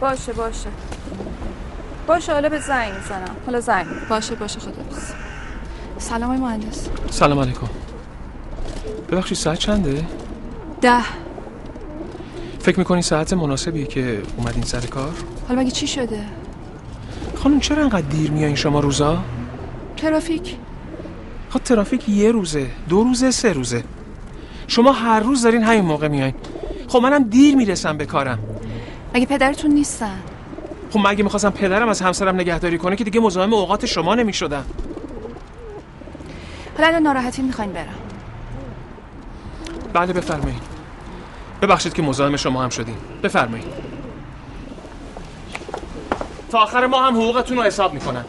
باشه 0.00 0.32
باشه. 0.32 0.68
باشه 2.06 2.32
حالا 2.32 2.48
به 2.48 2.60
زنگ 2.60 2.92
می‌زنم. 2.94 3.36
حالا 3.46 3.60
زنگ. 3.60 3.86
باشه 4.08 4.34
باشه 4.34 4.60
خدا 4.60 4.72
سلام 5.98 6.30
های 6.30 6.38
مهندس. 6.38 6.88
سلام 7.10 7.38
علیکم. 7.38 7.66
ببخشید 9.10 9.38
ساعت 9.38 9.58
چنده؟ 9.58 10.04
ده. 10.80 11.02
فکر 12.60 12.78
می‌کنی 12.78 13.02
ساعت 13.02 13.32
مناسبیه 13.32 13.86
که 13.86 14.22
اومدین 14.36 14.62
سر 14.62 14.80
کار؟ 14.80 15.12
حالا 15.48 15.60
مگه 15.60 15.70
چی 15.70 15.86
شده؟ 15.86 16.24
خانم 17.36 17.60
چرا 17.60 17.82
انقدر 17.82 18.08
دیر 18.08 18.30
میایین 18.30 18.56
شما 18.56 18.80
روزا؟ 18.80 19.18
ترافیک. 19.96 20.56
خب 21.50 21.58
ترافیک 21.58 22.08
یه 22.08 22.32
روزه 22.32 22.70
دو 22.88 23.04
روزه 23.04 23.30
سه 23.30 23.52
روزه. 23.52 23.84
شما 24.68 24.92
هر 24.92 25.20
روز 25.20 25.42
دارین 25.42 25.62
همین 25.62 25.84
موقع 25.84 26.08
میایین 26.08 26.34
خب 26.88 26.98
منم 26.98 27.24
دیر 27.24 27.56
می‌رسم 27.56 27.96
به 27.96 28.06
کارم. 28.06 28.38
مگه 29.14 29.26
پدرتون 29.26 29.70
نیستن؟ 29.70 30.18
خب 30.90 30.98
من 30.98 31.10
اگه 31.10 31.22
می‌خواستم 31.22 31.50
پدرم 31.50 31.88
از 31.88 32.00
همسرم 32.00 32.34
نگهداری 32.34 32.78
کنه 32.78 32.96
که 32.96 33.04
دیگه 33.04 33.20
مزاحم 33.20 33.54
اوقات 33.54 33.86
شما 33.86 34.14
نمی‌شدم؟ 34.14 34.64
حالا 36.76 36.88
الان 36.88 37.02
ناراحتی 37.02 37.42
می‌خواین 37.42 37.72
برم. 37.72 37.94
بله 39.92 40.12
بفرمایید. 40.12 40.62
ببخشید 41.62 41.92
که 41.92 42.02
مزاحم 42.02 42.36
شما 42.36 42.62
هم 42.62 42.68
شدیم. 42.68 42.96
بفرمایید. 43.22 43.66
تا 46.50 46.58
آخر 46.58 46.86
ما 46.86 47.02
هم 47.02 47.14
حقوقتون 47.14 47.56
رو 47.56 47.62
حساب 47.62 47.94
می‌کنن. 47.94 48.24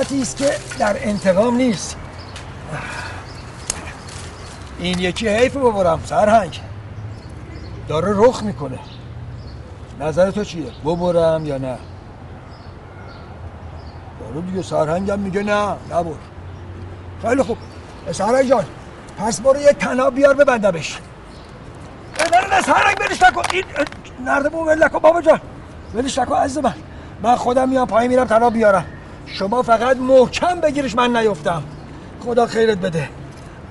لذتی 0.00 0.22
است 0.22 0.36
که 0.36 0.50
در 0.78 0.96
انتقام 1.00 1.56
نیست. 1.56 1.96
این 4.78 4.98
یکی 4.98 5.28
حیف 5.28 5.56
ببرم 5.56 6.00
سرهنگ. 6.04 6.60
داره 7.88 8.12
رخ 8.16 8.42
می‌کنه. 8.42 8.78
نظر 10.00 10.30
تو 10.30 10.44
چیه؟ 10.44 10.70
ببرم 10.84 11.46
یا 11.46 11.58
نه؟ 11.58 11.78
داره 14.20 14.46
دیگه 14.46 14.62
سرهنگم 14.62 15.18
میگه 15.18 15.42
نه 15.42 15.76
نبر. 15.90 16.12
خیلی 17.22 17.42
خوب. 17.42 17.58
سرهنگ 18.12 18.48
جان 18.48 18.64
پس 19.18 19.40
برو 19.40 19.60
یه 19.60 19.72
تناب 19.72 20.14
بیار 20.14 20.34
ببندمش. 20.34 20.98
نه 22.32 22.56
نه 22.56 22.62
سرهنگ 22.62 22.96
بریش 22.98 23.22
نکن. 23.22 23.42
این 23.52 23.64
نردمون 24.24 24.68
ول 24.68 24.88
بابا 24.88 25.22
جان 25.22 25.40
ولش 25.94 26.18
نکن 26.18 26.36
عزیز 26.36 26.58
من. 26.58 26.74
من 27.22 27.36
خودم 27.36 27.68
میام 27.68 27.86
پایین 27.86 28.10
میرم 28.10 28.24
تناب 28.24 28.52
بیارم. 28.52 28.84
شما 29.32 29.62
فقط 29.62 29.96
محکم 29.96 30.60
بگیرش 30.60 30.94
من 30.94 31.16
نیفتم. 31.16 31.62
خدا 32.20 32.46
خیرت 32.46 32.78
بده. 32.78 33.08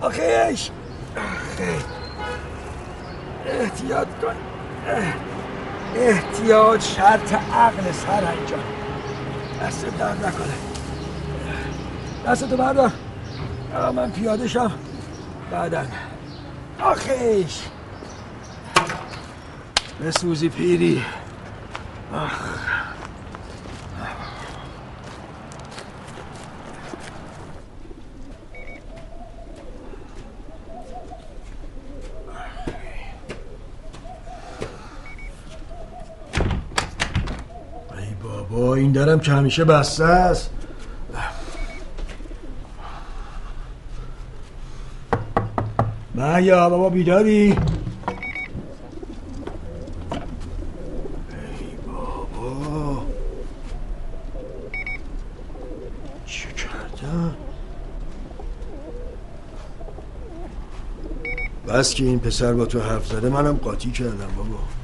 آخیش. 0.01 0.69
آخی. 1.17 1.83
احتیاط 3.45 4.07
کن. 4.07 4.35
احتیاط 5.95 6.81
شرط 6.83 7.33
عقل 7.33 7.91
سر 7.91 8.21
جان 8.47 8.59
دست 9.61 9.85
درد 9.99 10.25
نکنه. 10.25 10.53
دستتو 12.27 12.57
بردار. 12.57 12.91
من 13.95 14.11
پیاده 14.11 14.47
شم. 14.47 14.71
بعدا. 15.51 15.81
آخیش. 16.81 17.59
به 19.99 20.11
سوزی 20.11 20.49
پیری. 20.49 21.03
آخ 22.13 22.59
بابا 38.23 38.75
این 38.75 38.88
درم 38.99 39.19
که 39.19 39.31
همیشه 39.31 39.65
بسته 39.65 40.03
است. 40.03 40.49
یا 46.41 46.69
بابا 46.69 46.89
بیداری. 46.89 47.57
بس 61.67 61.93
که 61.93 62.03
این 62.03 62.19
پسر 62.19 62.53
با 62.53 62.65
تو 62.65 62.79
حرف 62.79 63.07
زده 63.07 63.29
منم 63.29 63.53
قاطی 63.53 63.91
کردم 63.91 64.27
بابا. 64.37 64.78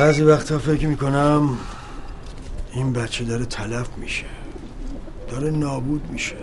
بعضی 0.00 0.22
وقتا 0.22 0.58
فکر 0.58 0.86
می‌کنم 0.86 1.58
این 2.72 2.92
بچه 2.92 3.24
داره 3.24 3.44
تلف 3.44 3.88
میشه. 3.96 4.24
داره 5.30 5.50
نابود 5.50 6.10
میشه. 6.10 6.36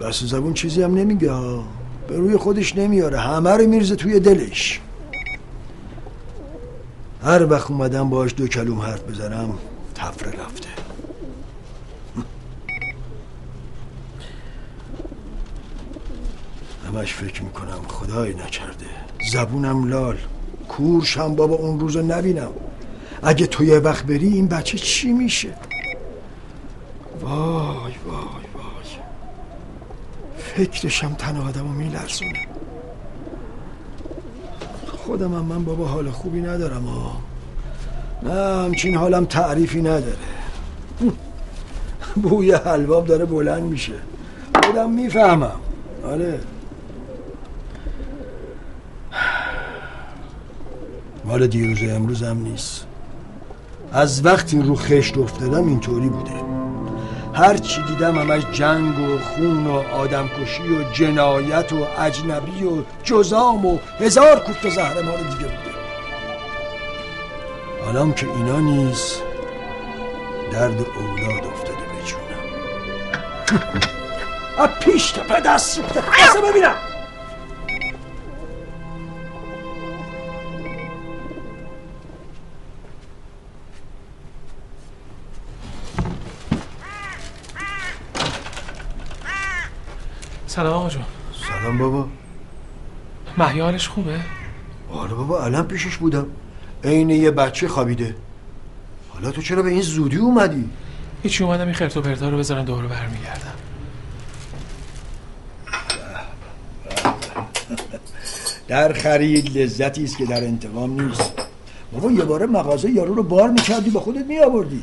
بس 0.00 0.22
زبون 0.22 0.54
چیزی 0.54 0.82
هم 0.82 0.94
نمیگه 0.94 1.30
ها. 1.30 1.64
به 2.08 2.16
روی 2.16 2.36
خودش 2.36 2.76
نمیاره. 2.76 3.18
همه 3.18 3.50
رو 3.50 3.66
میرزه 3.66 3.96
توی 3.96 4.20
دلش. 4.20 4.80
هر 7.24 7.46
وقت 7.46 7.70
اومدم 7.70 8.10
باش 8.10 8.34
دو 8.36 8.48
کلوم 8.48 8.80
حرف 8.80 9.02
بزنم 9.02 9.58
تفره 9.94 10.30
رفته. 10.30 10.68
همش 16.88 17.14
فکر 17.14 17.42
می‌کنم 17.42 17.82
خدای 17.88 18.34
نکرده. 18.34 18.86
زبونم 19.32 19.88
لال. 19.88 20.16
کورشم 20.76 21.34
بابا 21.34 21.54
اون 21.54 21.80
روزو 21.80 22.02
نبینم. 22.02 22.50
اگه 23.22 23.46
تو 23.46 23.64
یه 23.64 23.78
وقت 23.78 24.06
بری 24.06 24.28
این 24.28 24.48
بچه 24.48 24.78
چی 24.78 25.12
میشه؟ 25.12 25.54
وای 27.22 27.32
وای 28.06 28.46
وای. 28.54 28.84
فکرشم 30.38 31.14
تن 31.14 31.36
آدمو 31.36 31.68
میلرزونه. 31.72 32.46
خودم 34.86 35.34
هم 35.34 35.44
من 35.44 35.64
بابا 35.64 35.86
حال 35.86 36.10
خوبی 36.10 36.40
ندارم 36.40 36.84
ها 36.84 37.16
نه 38.22 38.64
همچین 38.64 38.96
حالم 38.96 39.24
تعریفی 39.24 39.80
نداره. 39.80 40.16
بوی 42.16 42.52
حلواب 42.52 43.06
داره 43.06 43.24
بلند 43.24 43.62
میشه. 43.62 43.92
خودم 44.64 44.90
می‌فهمم. 44.90 45.60
آره. 46.06 46.40
مال 51.34 51.46
دیروز 51.46 51.82
امروز 51.82 52.22
هم 52.22 52.42
نیست. 52.42 52.86
از 53.92 54.24
وقتی 54.24 54.62
رو 54.62 54.76
خشت 54.76 55.18
افتادم 55.18 55.68
اینطوری 55.68 56.08
بوده. 56.08 56.32
هر 57.34 57.56
چی 57.56 57.82
دیدم 57.82 58.18
همش 58.18 58.42
جنگ 58.52 58.98
و 58.98 59.18
خون 59.18 59.66
و 59.66 59.72
آدمکشی 59.72 60.62
و 60.62 60.92
جنایت 60.92 61.72
و 61.72 61.86
اجنبی 61.98 62.64
و 62.64 62.82
جزام 63.04 63.66
و 63.66 63.78
هزار 64.00 64.40
کوفت 64.40 64.64
و 64.64 64.68
دیگه 64.68 65.44
بوده. 65.44 65.74
حالا 67.84 68.10
که 68.10 68.26
اینا 68.26 68.60
نیست 68.60 69.22
درد 70.52 70.80
اولاد 70.80 71.44
افتاده 71.52 71.78
به 71.78 72.02
جونم 72.06 72.44
پیش 74.80 75.10
تپه 75.10 75.40
دست 75.40 75.74
سوخته. 75.76 76.02
ببینم. 76.50 76.93
سلام 90.54 90.72
آقا 90.72 90.88
جون. 90.88 91.02
سلام 91.48 91.78
بابا. 91.78 92.08
محی 93.38 93.60
حالش 93.60 93.88
خوبه؟ 93.88 94.20
آره 94.92 95.14
بابا 95.14 95.44
الان 95.44 95.66
پیشش 95.66 95.96
بودم. 95.96 96.26
عین 96.84 97.10
یه 97.10 97.30
بچه 97.30 97.68
خوابیده. 97.68 98.16
حالا 99.14 99.30
تو 99.30 99.42
چرا 99.42 99.62
به 99.62 99.70
این 99.70 99.82
زودی 99.82 100.16
اومدی؟ 100.16 100.70
هیچی 101.22 101.44
اومدم 101.44 101.64
این 101.64 101.74
خرت 101.74 101.96
و 101.96 102.00
پرتا 102.00 102.28
رو 102.28 102.38
بذارن 102.38 102.64
دوباره 102.64 102.88
برمیگردم. 102.88 103.54
در 108.68 108.92
خرید 108.92 109.58
لذتی 109.58 110.04
است 110.04 110.18
که 110.18 110.26
در 110.26 110.44
انتقام 110.44 111.00
نیست. 111.00 111.32
بابا 111.92 112.10
یه 112.10 112.24
باره 112.24 112.46
مغازه 112.46 112.90
یارو 112.90 113.14
رو 113.14 113.22
بار 113.22 113.50
می‌کردی 113.50 113.90
به 113.90 114.00
خودت 114.00 114.26
میآوردی. 114.26 114.82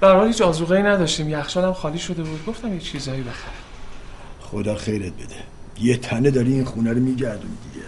به 0.00 0.24
هیچ 0.26 0.42
آزوقه 0.42 0.82
نداشتیم. 0.82 1.28
یخچالم 1.28 1.72
خالی 1.72 1.98
شده 1.98 2.22
بود. 2.22 2.46
گفتم 2.46 2.74
یه 2.74 2.80
چیزایی 2.80 3.22
بخرم. 3.22 3.65
خدا 4.50 4.74
خیرت 4.74 5.12
بده. 5.12 5.34
یه 5.80 5.96
تنه 5.96 6.30
داری 6.30 6.52
این 6.52 6.64
خونه 6.64 6.92
رو 6.92 7.00
میگردونی 7.00 7.56
دیگه. 7.72 7.86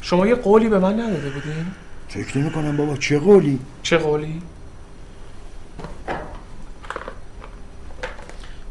شما 0.00 0.26
یه 0.26 0.34
قولی 0.34 0.68
به 0.68 0.78
من 0.78 1.00
نداده 1.00 1.30
بودین؟ 1.30 1.66
فکر 2.08 2.38
نمی 2.38 2.50
کنم 2.50 2.76
بابا. 2.76 2.96
چه 2.96 3.18
قولی؟ 3.18 3.58
چه 3.82 3.98
قولی؟ 3.98 4.42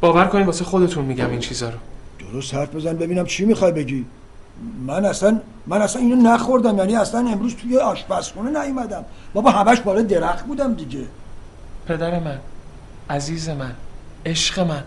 باور 0.02 0.26
کنین 0.26 0.46
واسه 0.46 0.66
خودتون 0.66 1.06
میگم 1.06 1.30
این 1.30 1.40
چیزا 1.40 1.70
رو. 1.70 1.78
درست 2.20 2.54
حرف 2.54 2.76
بزن 2.76 2.98
ببینم 2.98 3.26
چی 3.26 3.46
می‌خوای 3.46 3.72
بگی. 3.72 4.06
من 4.88 5.06
اصلا 5.06 5.42
من 5.68 5.82
اصلا 5.82 6.02
اینو 6.02 6.16
نخوردم. 6.16 6.78
یعنی 6.78 6.96
اصلا 6.96 7.20
امروز 7.20 7.56
توی 7.56 7.78
آشپزخونه 7.78 8.64
نیومدم. 8.64 9.06
بابا 9.34 9.52
همش 9.52 9.80
بالا 9.80 10.02
درخت 10.02 10.46
بودم 10.46 10.74
دیگه. 10.74 11.06
پدر 11.88 12.20
من 12.20 12.40
عزیز 13.10 13.50
من 13.50 13.76
عشق 14.26 14.60
من 14.60 14.84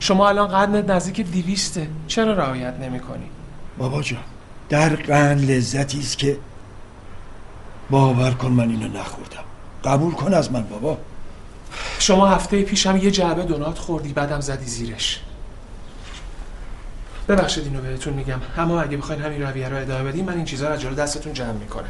شما 0.00 0.28
الان 0.28 0.48
قدنت 0.48 0.90
نزدیک 0.90 1.20
دیویسته 1.20 1.88
چرا 2.06 2.32
رعایت 2.32 2.74
نمی 2.80 3.00
کنی؟ 3.00 3.26
بابا 3.78 4.02
جان 4.02 4.20
در 4.68 4.88
قند 4.88 5.50
لذتی 5.50 6.00
است 6.00 6.18
که 6.18 6.38
باور 7.90 8.30
کن 8.30 8.48
من 8.48 8.70
اینو 8.70 8.88
نخوردم. 8.88 9.44
قبول 9.84 10.14
کن 10.14 10.34
از 10.34 10.52
من 10.52 10.62
بابا. 10.62 10.98
شما 11.98 12.26
هفته 12.26 12.62
پیشم 12.62 12.96
یه 12.96 13.10
جعبه 13.10 13.42
دونات 13.42 13.78
خوردی 13.78 14.12
بعدم 14.12 14.40
زدی 14.40 14.66
زیرش. 14.66 15.20
ببخشید 17.28 17.64
اینو 17.64 17.80
بهتون 17.80 18.14
میگم. 18.14 18.40
اما 18.56 18.80
اگه 18.80 18.96
بخواین 18.96 19.22
همین 19.22 19.42
رویه 19.42 19.68
رو 19.68 19.76
ادامه 19.76 20.04
بدین 20.04 20.24
من 20.24 20.36
این 20.36 20.44
چیزا 20.44 20.66
رو 20.66 20.72
از 20.72 20.80
جلو 20.80 20.94
دستتون 20.94 21.32
جمع 21.32 21.52
می‌کنم. 21.52 21.88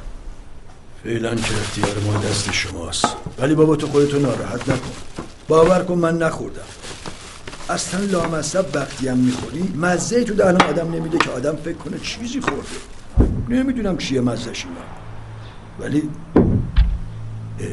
فعلا 1.04 1.34
که 1.34 1.54
اختیار 1.60 1.98
ما 1.98 2.18
دست 2.18 2.52
شماست. 2.52 3.06
ولی 3.38 3.54
بابا 3.54 3.76
تو 3.76 3.86
خودتو 3.86 4.18
ناراحت 4.18 4.68
نکن. 4.68 4.92
باور 5.48 5.84
کن 5.84 5.94
من 5.94 6.18
نخوردم. 6.18 6.62
اصلا 7.70 8.00
لامصب 8.00 8.64
وقتی 8.74 9.08
هم 9.08 9.18
می‌خوری. 9.18 9.72
مزه 9.80 10.24
تو 10.24 10.34
دهن 10.34 10.56
آدم 10.62 10.94
نمیده 10.94 11.18
که 11.18 11.30
آدم 11.30 11.56
فکر 11.56 11.76
کنه 11.76 11.98
چیزی 11.98 12.40
خورده. 12.40 12.66
نمی‌دونم 13.48 13.96
چیه 13.96 14.20
مزهش 14.20 14.64
اینا. 14.64 14.80
ولی 15.80 16.02
اه، 17.60 17.66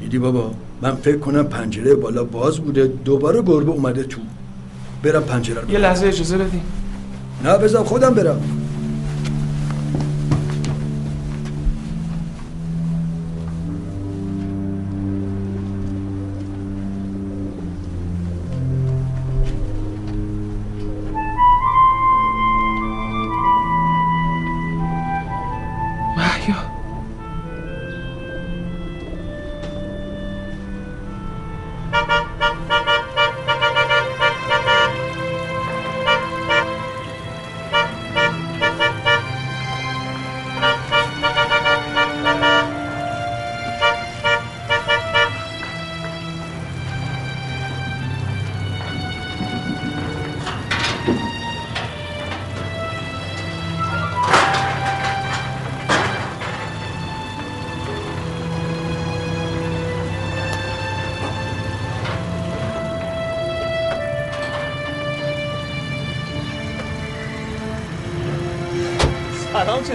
دیدی 0.00 0.18
بابا؟ 0.18 0.54
من 0.82 0.94
فکر 0.94 1.18
کنم 1.18 1.44
پنجره 1.44 1.94
بالا 1.94 2.24
باز 2.24 2.58
بوده 2.58 2.86
دوباره 2.86 3.42
گربه 3.42 3.70
اومده 3.70 4.02
تو. 4.02 4.20
برم 5.02 5.22
پنجره 5.22 5.60
رو 5.60 5.70
یه 5.70 5.78
لحظه 5.78 6.06
اجازه 6.06 6.38
بدین. 6.38 6.62
نه 7.44 7.58
بذار 7.58 7.84
خودم 7.84 8.14
برم. 8.14 8.65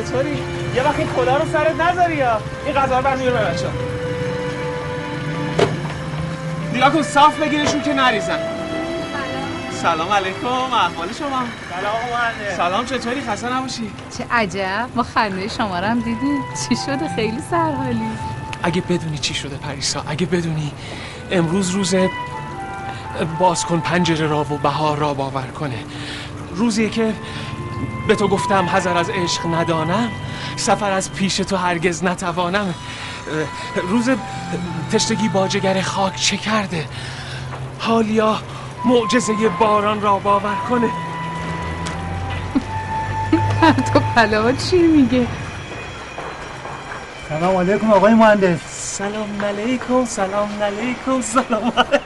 چطوری؟ 0.03 0.37
یه 0.75 0.83
وقت 0.83 0.99
این 0.99 1.07
کلا 1.07 1.37
رو 1.37 1.45
سرت 1.51 1.81
نذاری 1.81 2.15
یا؟ 2.15 2.41
این 2.65 2.75
غذا 2.75 2.97
رو 2.97 3.03
برمی‌داره 3.03 3.39
به 3.39 3.51
بچه 3.51 3.67
نگاه 6.73 6.93
کن 6.93 7.01
صاف 7.01 7.39
بگیرشون 7.39 7.81
که 7.81 7.93
نریزن. 7.93 8.39
سلام. 9.71 10.11
علیکم. 10.11 10.47
احوال 10.47 11.13
شما؟ 11.19 11.43
سلام 11.69 12.57
سلام. 12.57 12.85
چطوری؟ 12.85 13.21
خسته 13.21 13.53
نباشی. 13.53 13.91
چه 14.17 14.25
عجب. 14.31 14.89
ما 14.95 15.03
خنده 15.03 15.47
شما 15.47 15.79
رو 15.79 15.85
هم 15.85 15.99
دیدیم. 15.99 16.41
چی 16.69 16.75
شده؟ 16.85 17.15
خیلی 17.15 17.39
سرحالی. 17.51 18.09
اگه 18.63 18.81
بدونی 18.81 19.17
چی 19.17 19.33
شده 19.33 19.55
پریسا 19.55 20.03
اگه 20.07 20.25
بدونی 20.25 20.71
امروز 21.31 21.69
روز 21.69 21.95
باز 23.39 23.65
کن 23.65 23.79
پنجره 23.79 24.27
را 24.27 24.41
و 24.41 24.57
بهار 24.57 24.97
را 24.97 25.13
باور 25.13 25.47
کنه. 25.47 25.83
روزیه 26.55 26.89
که 26.89 27.13
به 28.11 28.15
تو 28.15 28.27
گفتم 28.27 28.65
حذر 28.69 28.97
از 28.97 29.09
عشق 29.09 29.45
ندانم 29.45 30.11
سفر 30.55 30.91
از 30.91 31.13
پیش 31.13 31.37
تو 31.37 31.55
هرگز 31.55 32.03
نتوانم. 32.03 32.73
روز 33.89 34.09
تشتگی 34.91 35.29
باجگر 35.29 35.81
خاک 35.81 36.15
چه 36.15 36.37
کرده؟ 36.37 36.85
حالیا 37.79 38.37
معجزه 38.85 39.33
باران 39.59 40.01
را 40.01 40.19
باور 40.19 40.55
کنه. 40.69 40.89
تو 43.93 43.99
پلا 44.15 44.51
چی 44.51 44.77
میگه 44.77 45.27
سلام 47.29 47.55
علیکم 47.55 47.93
آقای 47.93 48.13
مهندس. 48.13 48.59
سلام 48.97 49.45
علیکم 49.45 50.05
سلام 50.05 50.49
علیکم 50.63 51.21
سلام 51.21 51.63
علیکم. 51.77 52.05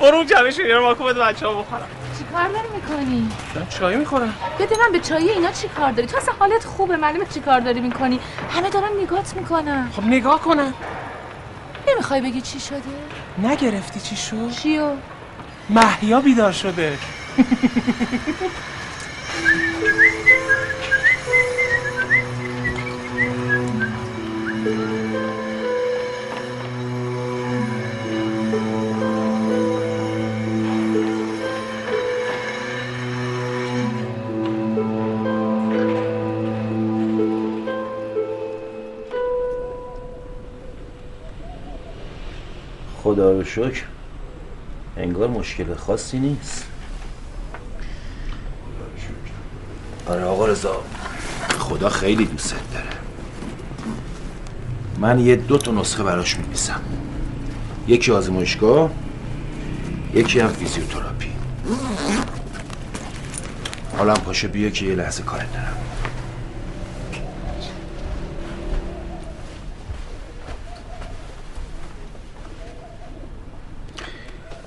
برو 0.00 0.24
جمعه 0.24 0.50
شیری 0.50 0.72
رو 0.72 0.82
ماکو 0.82 1.04
بده 1.04 1.20
بچه 1.20 1.46
ها 1.46 1.54
بخورم 1.54 2.05
کار 2.36 2.48
داری 2.48 2.68
می‌کنی؟ 2.74 3.28
دارم 3.54 3.68
چای 3.68 3.96
می‌خورم 3.96 4.34
من 4.60 4.92
به 4.92 5.00
چای 5.00 5.30
اینا 5.30 5.52
چی 5.52 5.68
کار 5.68 5.92
داری؟ 5.92 6.08
تو 6.08 6.16
اصلا 6.16 6.34
حالت 6.38 6.64
خوبه 6.64 6.96
معلومه 6.96 7.26
چی 7.34 7.40
کار 7.40 7.60
داری 7.60 7.80
می‌کنی 7.80 8.20
همه 8.50 8.70
دارن 8.70 8.88
نگات 9.02 9.36
می‌کنن 9.36 9.90
خب 9.96 10.04
نگاه 10.04 10.40
کنم 10.40 10.74
نمی‌خوای 11.88 12.20
بگی 12.20 12.40
چی 12.40 12.60
شده؟ 12.60 12.82
نگرفتی 13.42 14.00
چی 14.00 14.16
شد؟ 14.16 14.50
چیو؟ 14.50 14.90
محیا 15.70 16.20
بیدار 16.20 16.52
شده 16.52 16.98
رو 43.32 43.44
شکر. 43.44 43.82
انگار 44.96 45.28
مشکل 45.28 45.74
خاصی 45.74 46.18
نیست. 46.18 46.64
آره 50.06 50.24
آقا 50.24 50.46
رضا. 50.46 50.82
خدا 51.58 51.88
خیلی 51.88 52.24
دوست 52.24 52.54
داره. 52.74 52.86
من 54.98 55.20
یه 55.20 55.36
دو 55.36 55.58
تا 55.58 55.72
نسخه 55.72 56.02
براش 56.02 56.38
می‌نویسم. 56.38 56.80
یکی 57.88 58.12
آزمایشگاه 58.12 58.90
یکی 60.14 60.40
هم 60.40 60.48
فیزیوتراپی. 60.48 61.30
حالا 63.98 64.14
هم 64.14 64.48
بیا 64.48 64.70
که 64.70 64.84
یه 64.84 64.94
لحظه 64.94 65.22
کار 65.22 65.44
دارم 65.44 65.76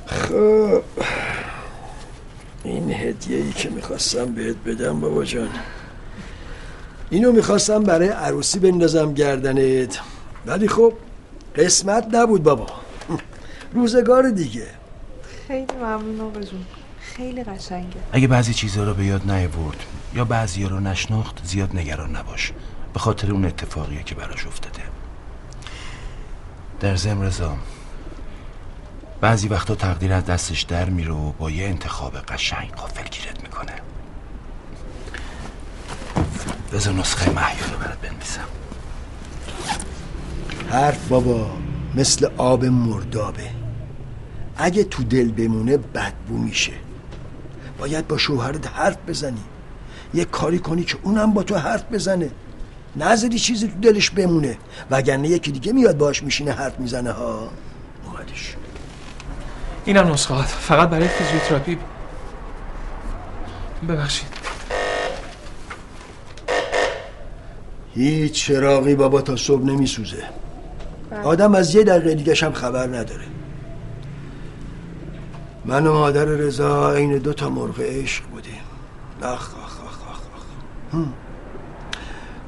خب 0.08 0.84
این 2.64 2.92
هدیه 2.92 3.38
ای 3.38 3.52
که 3.52 3.70
می‌خواستم 4.16 4.34
بهت 4.34 4.56
بدم 4.66 5.00
بابا 5.00 5.26
جان. 5.26 5.50
اینو 7.10 7.32
می‌خواستم 7.32 7.84
برای 7.84 8.08
عروسی 8.08 8.60
بندازم 8.60 9.14
گردنت. 9.14 10.00
ولی 10.46 10.68
خب 10.68 10.94
قسمت 11.56 12.08
نبود 12.12 12.44
بابا. 12.44 12.68
روزگار 13.74 14.30
دیگه. 14.30 14.68
خیلی 15.48 15.74
ممنون 15.82 16.22
آقا 16.22 16.42
جون. 16.42 16.66
خیلی 17.00 17.44
قشنگه. 17.44 18.00
اگه 18.12 18.28
بعضی 18.28 18.54
چیزها 18.54 18.84
رو 18.84 18.94
به 18.94 19.06
یاد 19.06 19.32
نیاورد 19.32 19.84
یا 20.14 20.26
بعضی 20.26 20.66
رو 20.66 20.80
نشناخت 20.80 21.42
زیاد 21.44 21.76
نگران 21.76 22.16
نباش. 22.16 22.54
به 22.94 23.00
خاطر 23.00 23.32
اون 23.32 23.46
اتفاقیه 23.46 24.04
که 24.04 24.16
براش 24.16 24.48
افتاده. 24.48 24.82
در 26.80 26.96
ضمن 26.96 27.22
رضا 27.22 27.58
بعضی 29.22 29.48
وقتا 29.48 29.76
تقدیر 29.76 30.14
از 30.14 30.26
دستش 30.26 30.62
در 30.62 30.90
میره 30.90 31.12
و 31.12 31.32
با 31.32 31.52
یه 31.52 31.68
انتخاب 31.68 32.18
قشنگ 32.18 32.72
قافل 32.72 33.04
گیرت 33.04 33.44
می‌کنه. 33.44 33.89
بذار 36.74 36.94
نسخه 36.94 37.30
محیا 37.32 37.66
رو 37.74 37.78
برات 37.78 37.98
بنویسم. 38.02 38.42
حرف 40.70 41.08
بابا 41.08 41.52
مثل 41.96 42.30
آب 42.38 42.66
مردابه. 42.66 43.50
اگه 44.58 44.84
تو 44.84 45.04
دل 45.04 45.32
بمونه 45.32 45.78
بدبو 45.78 46.38
میشه. 46.38 46.74
باید 47.80 48.08
با 48.08 48.18
شوهرت 48.18 48.68
حرف 48.68 48.98
بزنی. 49.08 49.44
یه 50.14 50.26
کاری 50.26 50.60
کنی 50.60 50.84
که 50.84 50.98
اونم 51.04 51.34
با 51.34 51.44
تو 51.44 51.56
حرف 51.56 51.84
بزنه. 51.84 52.30
نذاری 52.96 53.40
چیزی 53.40 53.68
تو 53.68 53.80
دلش 53.80 54.10
بمونه. 54.10 54.58
وگرنه 54.92 55.28
یکی 55.28 55.52
دیگه 55.52 55.74
میاد 55.74 55.98
باش 55.98 56.24
میشینه 56.24 56.52
حرف 56.52 56.80
می‌زنه 56.80 57.12
ها. 57.12 57.50
اومدش. 58.06 58.56
اینم 59.86 60.12
نسخه 60.12 60.42
فقط 60.42 60.90
برای 60.90 61.08
فیزیوتراپی. 61.08 61.78
ببخشید. 63.90 64.39
هیچ 67.94 68.46
چراغی 68.46 68.96
بابا 68.96 69.22
تا 69.22 69.36
صبح 69.36 69.66
نمیسوزه. 69.66 70.24
آدم 71.24 71.56
از 71.56 71.76
یه 71.76 71.84
دقیقه 71.84 72.16
دیگه 72.16 72.36
هم 72.36 72.54
خبر 72.54 72.88
نداره. 72.88 73.26
من 75.66 75.88
و 75.88 75.94
مادر 75.94 76.26
رضا 76.26 76.92
این 76.92 77.18
دو 77.18 77.34
تا 77.34 77.50
مرغ 77.50 77.80
عشق 77.80 78.24
بودیم. 78.24 78.54
آخ 79.22 79.32
آخ 79.32 79.80
آخ 79.82 80.02
آخ, 80.10 80.20
آخ. 80.94 81.00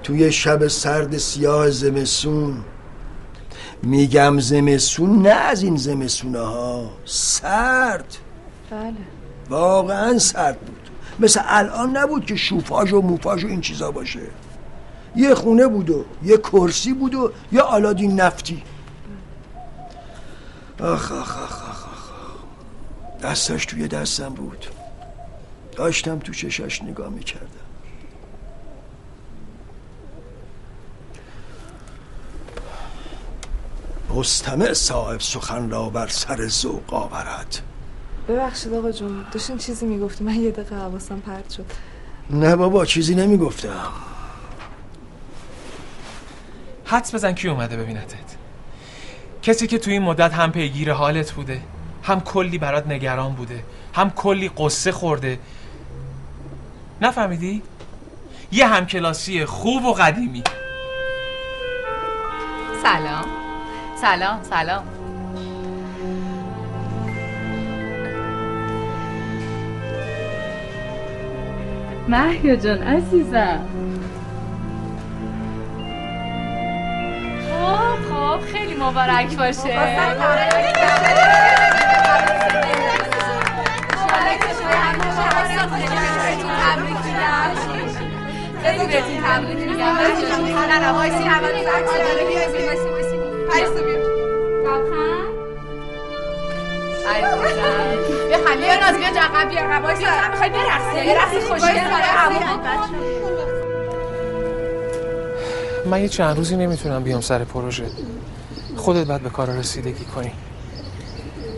توی 0.04 0.32
شب 0.32 0.68
سرد 0.68 1.18
سیاه 1.18 1.70
زمسون 1.70 2.58
میگم 3.84 4.40
زمسون 4.40 5.22
نه 5.22 5.30
از 5.30 5.64
این 5.64 5.76
زمسونه 5.76 6.40
ها 6.40 6.92
سرد. 7.06 8.18
بله. 8.72 8.94
واقعا 9.50 10.20
سرد 10.20 10.60
بود. 10.60 10.90
مثل 11.20 11.42
الان 11.44 11.98
نبود 11.98 12.26
که 12.26 12.36
شوفاژ 12.36 12.94
و 12.94 13.02
موفاژ 13.02 13.44
و 13.44 13.48
این 13.48 13.62
چیزا 13.62 13.92
باشه. 13.92 14.20
یه 15.16 15.36
خونه 15.36 15.68
بود 15.68 15.90
و 15.90 16.06
یه 16.24 16.38
کرسی 16.38 16.94
بود 16.94 17.16
و 17.16 17.32
یه 17.52 17.62
آلادین 17.62 18.22
نفتی. 18.22 18.64
آخ 20.80 21.12
آخ 21.12 21.38
آخ 21.38 21.70
آخ 21.70 21.86
آخ. 21.86 22.12
دستش 23.24 23.66
توی 23.66 23.88
دستم 23.88 24.30
بود. 24.30 24.66
داشتم 25.76 26.20
تو 26.20 26.34
چشاش 26.34 26.82
نگاه 26.84 27.10
می‌کردم. 27.10 27.48
مستمع 34.16 34.74
صاحب 34.74 35.20
سخن 35.20 35.70
را 35.70 35.90
بر 35.90 36.08
سر 36.08 36.48
ذوق 36.48 36.94
آورد. 36.94 37.62
ببخشید 38.28 38.74
آقا 38.74 38.92
جون 38.92 39.26
داشتین 39.32 39.58
چیزی 39.58 39.86
می‌گفتی 39.86 40.24
من 40.24 40.36
یه 40.36 40.52
دقیقه 40.52 40.76
حواسم 40.76 41.20
پرت 41.20 41.50
شد. 41.50 41.66
نه 42.30 42.56
بابا 42.56 42.86
چیزی 42.86 43.16
نمی‌گفتم. 43.16 43.88
حدس 46.92 47.16
بزن 47.16 47.32
کی 47.34 47.48
اومده 47.50 47.78
ببینتت. 47.78 48.16
کسی 49.42 49.68
که 49.68 49.78
توی 49.78 49.94
این 49.94 50.02
مدت 50.02 50.34
هم 50.34 50.52
پیگیر 50.52 50.94
حالت 50.94 51.32
بوده 51.32 51.62
هم 52.04 52.22
کلی 52.22 52.58
برات 52.58 52.88
نگران 52.88 53.34
بوده 53.34 53.64
هم 53.94 54.10
کلی 54.10 54.52
قصه 54.58 54.92
خورده. 54.92 55.40
نفهمیدی؟ 57.02 57.62
یه 58.52 58.68
همکلاسی 58.68 59.46
خوب 59.46 59.86
و 59.86 59.94
قدیمی. 59.94 60.44
سلام. 62.84 63.26
سلام 64.02 64.44
سلام. 64.44 64.84
محیا 72.08 72.56
جان 72.56 72.78
عزیزم. 72.78 73.91
خب 77.62 78.14
خب 78.14 78.40
خیلی 78.52 78.76
مبارک 78.76 79.38
باشه. 79.38 79.80
خیلی 88.64 88.88
بهتون 88.88 89.18
تبریک 89.24 89.58
میگم 89.58 89.86
نه 90.68 90.80
نه 90.80 90.92
وایسی 90.92 91.24
اول 91.24 91.48
عکس 91.50 91.94
داره 91.94 92.26
بیای 92.28 92.52
بیای 92.52 92.66
وایسی 92.68 92.90
وایسی 92.90 93.18
پریسا 93.52 93.84
بیا 93.84 93.98
بیا 98.28 98.38
خالی 98.48 98.62
بیا 98.64 98.76
ناز 98.80 98.98
بیا 98.98 99.10
جقب 99.10 99.50
بیا. 99.50 99.80
وایسی 99.84 100.06
می‌خوای 100.32 100.50
برقصی؟ 100.50 101.06
یه 101.06 101.22
رقص 101.22 101.46
خوشگل 101.48 101.90
برای 101.90 102.10
عمو 102.18 102.62
من 105.86 106.02
یه 106.02 106.10
چند 106.10 106.38
روزی 106.38 106.56
نمی‌تونم 106.56 107.04
بیام 107.04 107.22
سر 107.22 107.44
پروژه. 107.44 107.86
خودت 108.78 109.08
باید 109.08 109.22
به 109.22 109.30
کار 109.30 109.50
رسیدگی 109.50 110.06
کنی. 110.06 110.32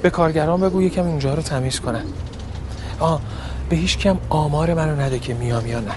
به 0.02 0.10
کارگران 0.10 0.62
بگو 0.62 0.82
یکم 0.82 1.06
اینجا 1.06 1.34
رو 1.34 1.42
تمیز 1.42 1.80
کنن. 1.80 2.04
آه 3.00 3.22
به 3.70 3.76
هیچ 3.76 3.98
کم 3.98 4.18
آمار 4.30 4.74
منو 4.74 5.02
نده 5.02 5.20
که 5.20 5.34
میام 5.34 5.68
یا 5.68 5.80
نه. 5.80 5.92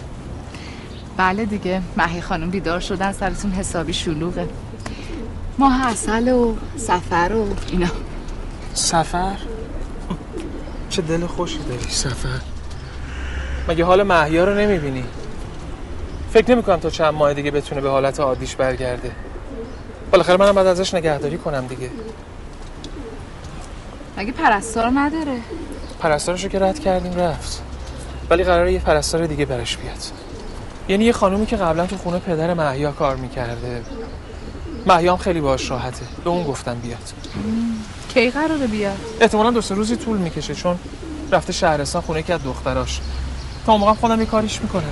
بله 1.16 1.44
دیگه 1.44 1.82
مهی 1.96 2.20
خانم 2.20 2.50
بیدار 2.50 2.80
شدن 2.80 3.12
سرتون 3.12 3.52
حسابی 3.52 3.92
شلوغه. 3.92 4.48
ماه 5.58 5.86
اصل 5.86 6.28
و 6.28 6.54
سفر 6.76 7.32
و 7.32 7.46
اینا. 7.70 7.88
سفر؟ 8.74 9.36
چه 10.90 11.02
دل 11.02 11.26
خوشی 11.26 11.58
داری. 11.58 11.90
سفر. 11.90 12.40
مگه 13.68 13.84
حال 13.84 14.02
محیا 14.02 14.44
رو 14.44 14.54
نمی‌بینی؟ 14.54 15.04
فکر 16.36 16.50
نمی 16.50 16.62
کنم 16.62 16.76
تا 16.76 16.90
چند 16.90 17.14
ماه 17.14 17.34
دیگه 17.34 17.50
بتونه 17.50 17.80
به 17.80 17.90
حالت 17.90 18.20
عادیش 18.20 18.56
برگرده. 18.56 19.10
بالاخره 20.10 20.36
منم 20.36 20.52
باید 20.52 20.66
ازش 20.66 20.94
نگهداری 20.94 21.38
کنم 21.38 21.66
دیگه. 21.66 21.90
مگه 24.18 24.32
پرستار 24.32 24.90
نداره. 24.94 25.40
پرستارشو 26.00 26.48
که 26.48 26.58
رد 26.58 26.78
کردیم 26.78 27.14
رفت. 27.14 27.62
ولی 28.30 28.44
قراره 28.44 28.72
یه 28.72 28.78
پرستار 28.78 29.26
دیگه 29.26 29.44
برش 29.44 29.76
بیاد. 29.76 29.96
یعنی 30.88 31.04
یه 31.04 31.12
خانومی 31.12 31.46
که 31.46 31.56
قبلا 31.56 31.86
تو 31.86 31.96
خونه 31.96 32.18
پدر 32.18 32.54
محیا 32.54 32.92
کار 32.92 33.16
می‌کرده. 33.16 33.82
محیام 34.86 35.16
خیلی 35.16 35.40
باش 35.40 35.70
راحته. 35.70 36.06
به 36.24 36.30
اون 36.30 36.44
گفتم 36.44 36.74
بیاد. 36.74 37.12
کی 38.14 38.30
قراره 38.30 38.66
بیاد؟ 38.66 38.98
احتمالا 39.20 39.50
دو 39.50 39.60
سه 39.60 39.74
روزی 39.74 39.96
طول 39.96 40.16
می‌کشه 40.16 40.54
چون 40.54 40.78
رفته 41.32 41.52
شهرستان 41.52 42.02
خونه 42.02 42.22
که 42.22 42.34
از 42.34 42.44
دختراش. 42.44 43.00
تا 43.66 43.72
اون 43.72 43.80
موقع 43.80 43.92
خودم 43.92 44.20
یه 44.20 44.26
کاریش 44.26 44.62
می‌کنم. 44.62 44.82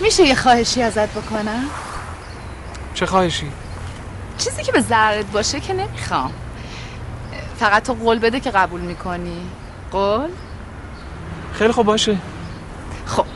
میشه 0.00 0.22
یه 0.22 0.34
خواهشی 0.34 0.82
ازت 0.82 1.08
بکنم؟ 1.08 1.64
چه 2.94 3.06
خواهشی؟ 3.06 3.50
چیزی 4.38 4.62
که 4.62 4.72
به 4.72 4.80
ضررت 4.80 5.26
باشه 5.26 5.60
که 5.60 5.72
نمی‌خوام. 5.72 6.32
فقط 7.58 7.82
تو 7.82 7.94
قول 7.94 8.18
بده 8.18 8.40
که 8.40 8.50
قبول 8.50 8.80
می‌کنی. 8.80 9.40
قول؟ 9.90 10.28
خیلی 11.52 11.72
خوب 11.72 11.86
باشه. 11.86 12.16
خب 13.06 13.26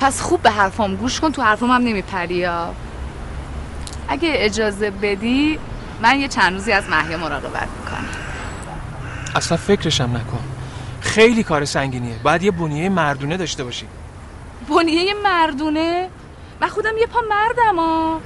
پس 0.00 0.20
خوب 0.20 0.42
به 0.42 0.50
حرفام 0.50 0.96
گوش 0.96 1.20
کن 1.20 1.32
تو 1.32 1.42
حرفام 1.42 1.70
هم 1.70 1.82
نمیپری 1.82 2.34
یا؟ 2.34 2.74
اگه 4.08 4.30
اجازه 4.32 4.90
بدی 4.90 5.58
من 6.02 6.20
یه 6.20 6.28
چند 6.28 6.52
روزی 6.52 6.72
از 6.72 6.88
محیا 6.88 7.18
مراقبت 7.18 7.68
می‌کنم. 7.80 8.08
اصلا 9.34 9.56
فکرشم 9.56 10.16
نکن. 10.16 10.44
خیلی 11.00 11.42
کار 11.42 11.64
سنگینیه. 11.64 12.16
باید 12.22 12.42
یه 12.42 12.50
بنیه 12.50 12.88
مردونه 12.88 13.36
داشته 13.36 13.64
باشی. 13.64 13.86
بنیه 14.68 15.14
مردونه؟ 15.24 16.08
من 16.60 16.68
خودم 16.68 16.98
یه 16.98 17.06
پا 17.06 17.20
مردم 17.30 17.76
ها. 17.76 18.20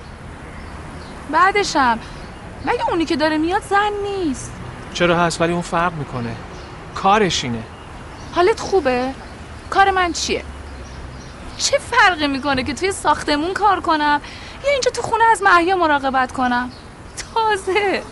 بعدشم 1.31 1.99
مگه 2.65 2.89
اونی 2.91 3.05
که 3.05 3.17
داره 3.17 3.39
میاد 3.39 3.63
زن 3.63 3.91
نیست؟ 4.03 4.53
چرا 4.95 5.17
هست؟ 5.17 5.41
ولی 5.41 5.53
اون 5.53 5.63
فرق 5.63 5.93
می‌کنه. 5.93 6.37
کارش 6.95 7.45
اینه. 7.45 7.63
حالت 8.33 8.61
خوبه؟ 8.61 9.15
کار 9.71 9.91
من 9.91 10.13
چیه؟ 10.13 10.45
چه 11.59 11.79
فرقی 11.79 12.27
می‌کنه 12.27 12.63
که 12.63 12.75
توی 12.75 12.93
ساختمون 12.93 13.53
کار 13.53 13.81
کنم؟ 13.81 14.21
یا 14.65 14.71
اینجا 14.71 14.91
تو 14.91 15.03
خونه 15.03 15.25
از 15.25 15.43
محیا 15.43 15.77
مراقبت 15.77 16.33
کنم؟ 16.33 16.71
تازه. 17.35 18.03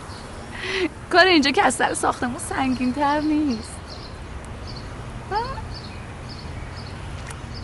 کار 1.12 1.26
اینجا 1.26 1.50
که 1.50 1.62
از 1.62 1.74
سر 1.74 1.94
ساختمون 1.94 2.38
سنگین 2.38 2.92
تر 2.92 3.20
نیست؟ 3.20 3.74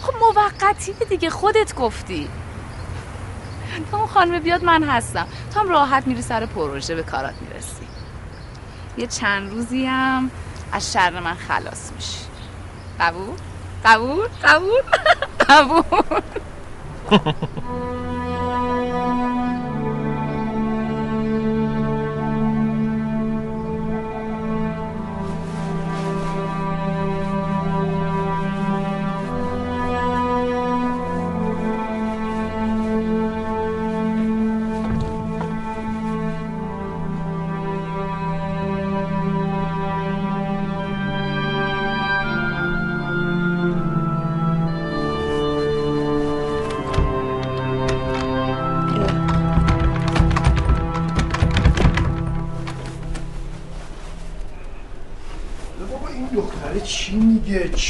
خب 0.05 0.15
موقتیه 0.21 0.95
دیگه 1.09 1.31
خودت 1.31 1.75
گفتی 1.75 2.29
تا 3.91 3.99
اون 3.99 4.07
خانمه 4.07 4.41
بیاد 4.41 4.65
من 4.65 4.83
هستم 4.83 5.27
تا 5.55 5.61
هم 5.61 5.69
راحت 5.69 6.07
میری 6.07 6.23
سر 6.23 6.47
پروژه 6.47 6.95
به 6.95 7.03
کارات 7.03 7.35
می‌رسی 7.41 7.87
یه 8.99 9.07
چند 9.07 9.51
روزی 9.51 9.87
هم 9.87 10.31
از 10.73 10.93
شر 10.93 11.21
من 11.21 11.35
خلاص 11.35 11.93
میشی 11.93 12.19
قبول؟ 13.01 13.37
قبول؟ 13.85 14.29
قبول؟ 14.45 14.83
قبول 15.49 16.21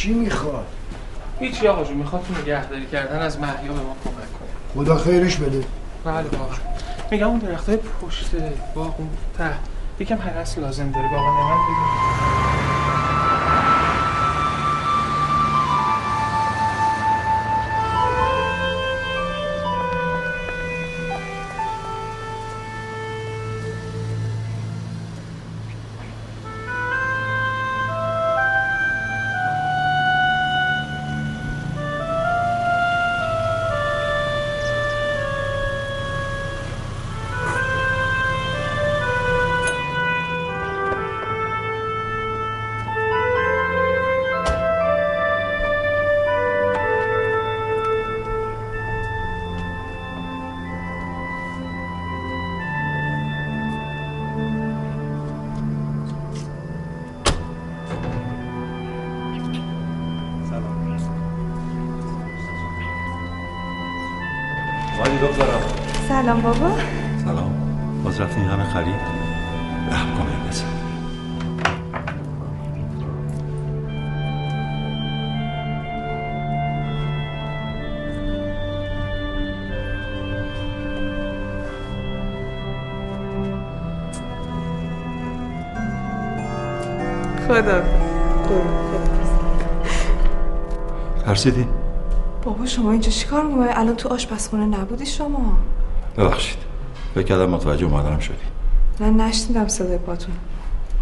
چی 0.05 0.12
می‌خواد؟ 0.12 0.66
هیچی 1.40 1.68
آقا 1.68 1.84
جون 1.84 1.96
می‌خواد 1.96 2.22
تو 2.22 2.42
نگهداری 2.42 2.86
کردن 2.86 3.18
از 3.18 3.38
محیا 3.38 3.72
به 3.72 3.80
ما 3.80 3.96
کمک 4.05 4.14
کنه. 4.14 4.84
خدا 4.84 4.96
خیرش 4.98 5.36
بده. 5.36 5.64
بله 6.05 6.16
واقعا 6.16 6.57
میگم 7.11 7.28
اون 7.28 7.38
درختای 7.38 7.76
پشت 7.76 8.26
باغ 8.74 8.94
اون 8.98 9.09
ته 9.38 9.50
یکم 9.98 10.18
حرس 10.18 10.59
لازم 10.59 10.90
داره. 10.90 11.09
بابا 11.09 11.30
نمن 11.30 11.59
بگو. 11.64 12.13
سلام 66.25 66.41
بابا. 66.41 66.70
سلام. 67.25 67.51
باز 68.05 68.20
رفتی 68.20 68.41
این 68.41 68.49
همه 68.51 68.64
خرید؟ 68.64 68.95
به 69.87 69.97
کامل 70.16 70.49
بزن. 70.49 70.64
خدا. 87.49 87.83
ترسیدی؟ 91.27 91.68
بابا 92.45 92.66
شما 92.66 92.93
اینجا 92.93 93.11
چیکار 93.11 93.43
می‌کنی؟ 93.43 93.68
الان 93.68 93.97
تو 93.97 94.09
آشپزخونه 94.09 94.66
نبودی 94.79 95.07
شما. 95.07 95.57
ببخشید. 96.18 96.58
فکر 97.14 97.24
کردم 97.24 97.50
متوجه 97.50 97.86
اومدنم 97.86 98.18
شدی. 98.18 98.34
من 99.00 99.16
نشنیدم 99.16 99.68
صدای 99.68 99.98
پاتون. 99.98 100.34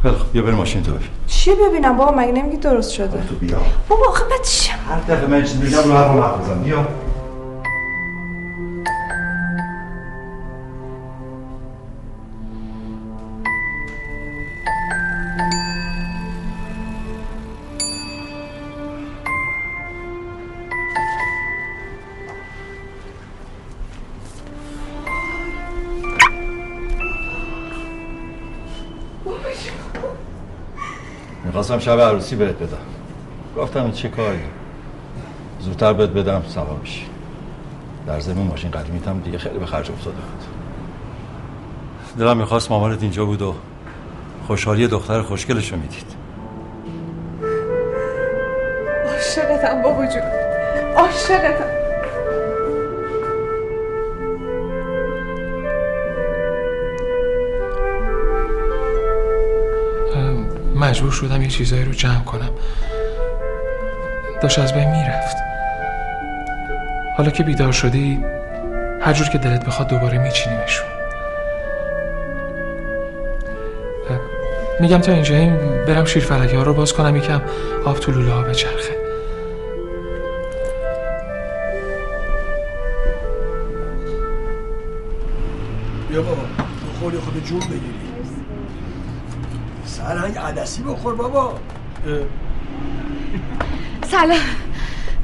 خیلی 0.03 0.15
خب 0.15 0.33
بیا 0.33 0.43
بریم 0.43 0.55
ماشین 0.55 0.83
تو 0.83 0.93
ببین. 0.93 1.09
چی 1.27 1.51
ببینم؟ 1.69 1.97
بابا 1.97 2.13
مگه 2.19 2.33
نمیگی 2.33 2.57
درست 2.57 2.93
شده؟ 2.93 3.25
تو 3.29 3.35
بیا. 3.35 3.59
بابا 3.89 4.09
آخه 4.09 4.25
چی 4.45 4.71
هر 4.89 5.01
دفعه 5.01 5.27
من 5.27 5.45
چیز 5.45 5.57
میگم 5.57 5.79
رو 5.79 6.23
هر 6.23 6.37
بزن. 6.39 6.63
بیا. 6.63 6.87
می‌خواستم 31.73 31.93
شب 31.93 32.01
عروسی 32.01 32.37
بهت 32.37 32.55
بدم. 32.55 32.77
گفتم 33.57 33.83
این 33.83 33.93
چه 33.93 34.09
کاری؟ 34.09 34.41
زودتر 35.61 35.93
بهت 35.93 36.11
بدم 36.11 36.43
سوا 36.49 36.77
میشی 36.81 37.07
در 38.07 38.21
زمین 38.21 38.47
ماشین 38.47 38.71
قدیمیت 38.71 39.09
هم 39.09 39.21
دیگه 39.21 39.39
خیلی 39.39 39.59
به 39.59 39.67
خرج 39.67 39.91
افتاده 39.91 40.17
بود. 40.17 40.45
دلم 42.19 42.37
می‌خواست 42.37 42.71
مامانت 42.71 43.03
اینجا 43.03 43.25
بود 43.25 43.43
و 43.43 43.55
خوشحالی 44.47 44.89
دختر 44.89 45.23
خوشگلش 45.23 45.73
رو 45.73 45.79
می‌دید. 45.79 46.15
عاشقتم 49.09 49.83
بابا 49.83 50.07
جون. 50.07 50.23
عاشقتم. 50.97 51.82
مجبور 60.93 61.11
شدم 61.11 61.43
یه 61.43 61.49
چیزایی 61.49 61.85
رو 61.85 61.93
جمع 61.93 62.25
کنم. 62.25 62.51
داشت 64.43 64.59
از 64.59 64.75
بین 64.75 64.91
می‌رفت. 64.91 65.37
حالا 67.17 67.31
که 67.31 67.43
بیدار 67.43 67.73
شدی 67.73 68.25
هر 69.01 69.13
جور 69.13 69.29
که 69.29 69.39
دلت 69.39 69.65
بخواد 69.67 69.89
دوباره 69.89 70.19
میچینیمشون 70.19 70.87
میگم 74.81 74.99
تا 74.99 75.13
اینجا 75.13 75.37
این 75.37 75.57
برم 75.87 76.05
شیر 76.05 76.23
فلکی 76.23 76.57
ها 76.57 76.63
رو 76.63 76.75
باز 76.75 76.93
کنم 76.93 77.17
یکم 77.17 77.41
آب 77.85 77.99
تو 77.99 78.13
لوله 78.13 78.33
ها 78.33 78.43
بچرخه. 78.43 79.02
عدسی 90.73 90.83
بخور 90.83 91.15
بابا. 91.15 91.59
سلام. 94.11 94.39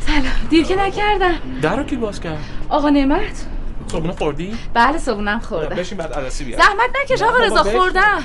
سلام. 0.07 0.23
دیر 0.51 0.65
که 0.65 0.77
نکردم. 0.77 1.35
در 1.63 1.77
رو 1.77 1.83
کی 1.83 1.97
باز 1.97 2.21
کرد؟ 2.21 2.39
آقا 2.69 2.91
نعمت. 2.91 3.47
صبحونه 3.87 4.13
خوردی؟ 4.13 4.59
بله 4.75 4.99
صبونم 4.99 5.39
خوردم. 5.39 5.77
بشین 5.77 5.99
بعد 5.99 6.13
عدسی 6.13 6.45
بیار 6.45 6.61
زحمت 6.61 6.91
نکش 7.03 7.23
آقا 7.23 7.39
رضا. 7.39 7.63
خوردم. 7.63 8.25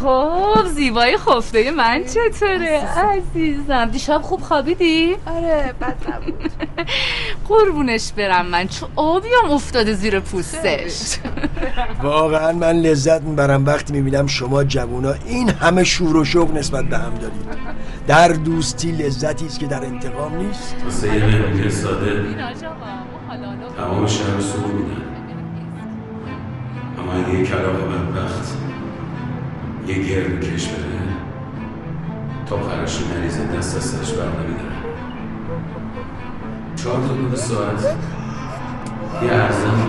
خب 0.00 0.66
زیبای 0.66 1.16
خفته 1.16 1.70
من 1.70 2.04
چطوره؟ 2.04 2.80
عزیزم. 2.98 3.84
دیشب 3.84 4.22
خوب 4.22 4.40
خوابیدی؟ 4.40 5.16
آره 5.26 5.74
بد 5.80 5.96
نبود. 6.12 6.52
قربونش 7.52 8.12
برم 8.12 8.46
من. 8.46 8.68
چون 8.68 8.88
آبیام 8.96 9.50
افتاده 9.50 9.92
زیر 9.92 10.20
پوستش. 10.20 11.18
واقعا 12.02 12.52
من 12.52 12.72
لذت 12.72 13.22
می‌برم 13.22 13.66
وقتی 13.66 13.92
می‌بینم 13.92 14.26
شما 14.26 14.64
جوونا 14.64 15.14
این 15.26 15.48
همه 15.48 15.84
شور 15.84 16.16
و 16.16 16.24
شوق 16.24 16.54
نسبت 16.56 16.84
به 16.84 16.98
هم 16.98 17.14
دارید. 17.14 17.72
در 18.06 18.28
دوستی 18.28 18.92
لذتی 18.92 19.46
است 19.46 19.58
که 19.58 19.66
در 19.66 19.84
انتقام 19.84 20.36
نیست. 20.36 20.76
واسه 20.84 21.14
یه 21.14 21.26
مهمونی 21.26 21.70
ساده 21.70 22.24
تمام 23.76 24.06
شهر 24.06 24.40
سو 24.40 24.58
میدن. 24.58 25.02
اما 26.98 27.12
اگه 27.12 27.38
یه 27.38 27.46
کلاق 27.46 27.76
بدبخت 27.76 28.56
یه 29.86 29.94
گرد 29.94 30.44
کش 30.44 30.66
بره 30.66 31.02
تا 32.46 32.56
پرشو 32.56 33.04
نریزه 33.14 33.46
دست 33.56 33.76
از 33.76 33.84
سرش 33.84 34.12
بر 34.12 34.24
نمیداره. 34.24 34.71
چهار 36.82 37.08
تا 37.08 37.14
دو 37.14 37.36
ساعت. 37.36 37.96
یه 39.22 39.32
ارزم. 39.32 39.88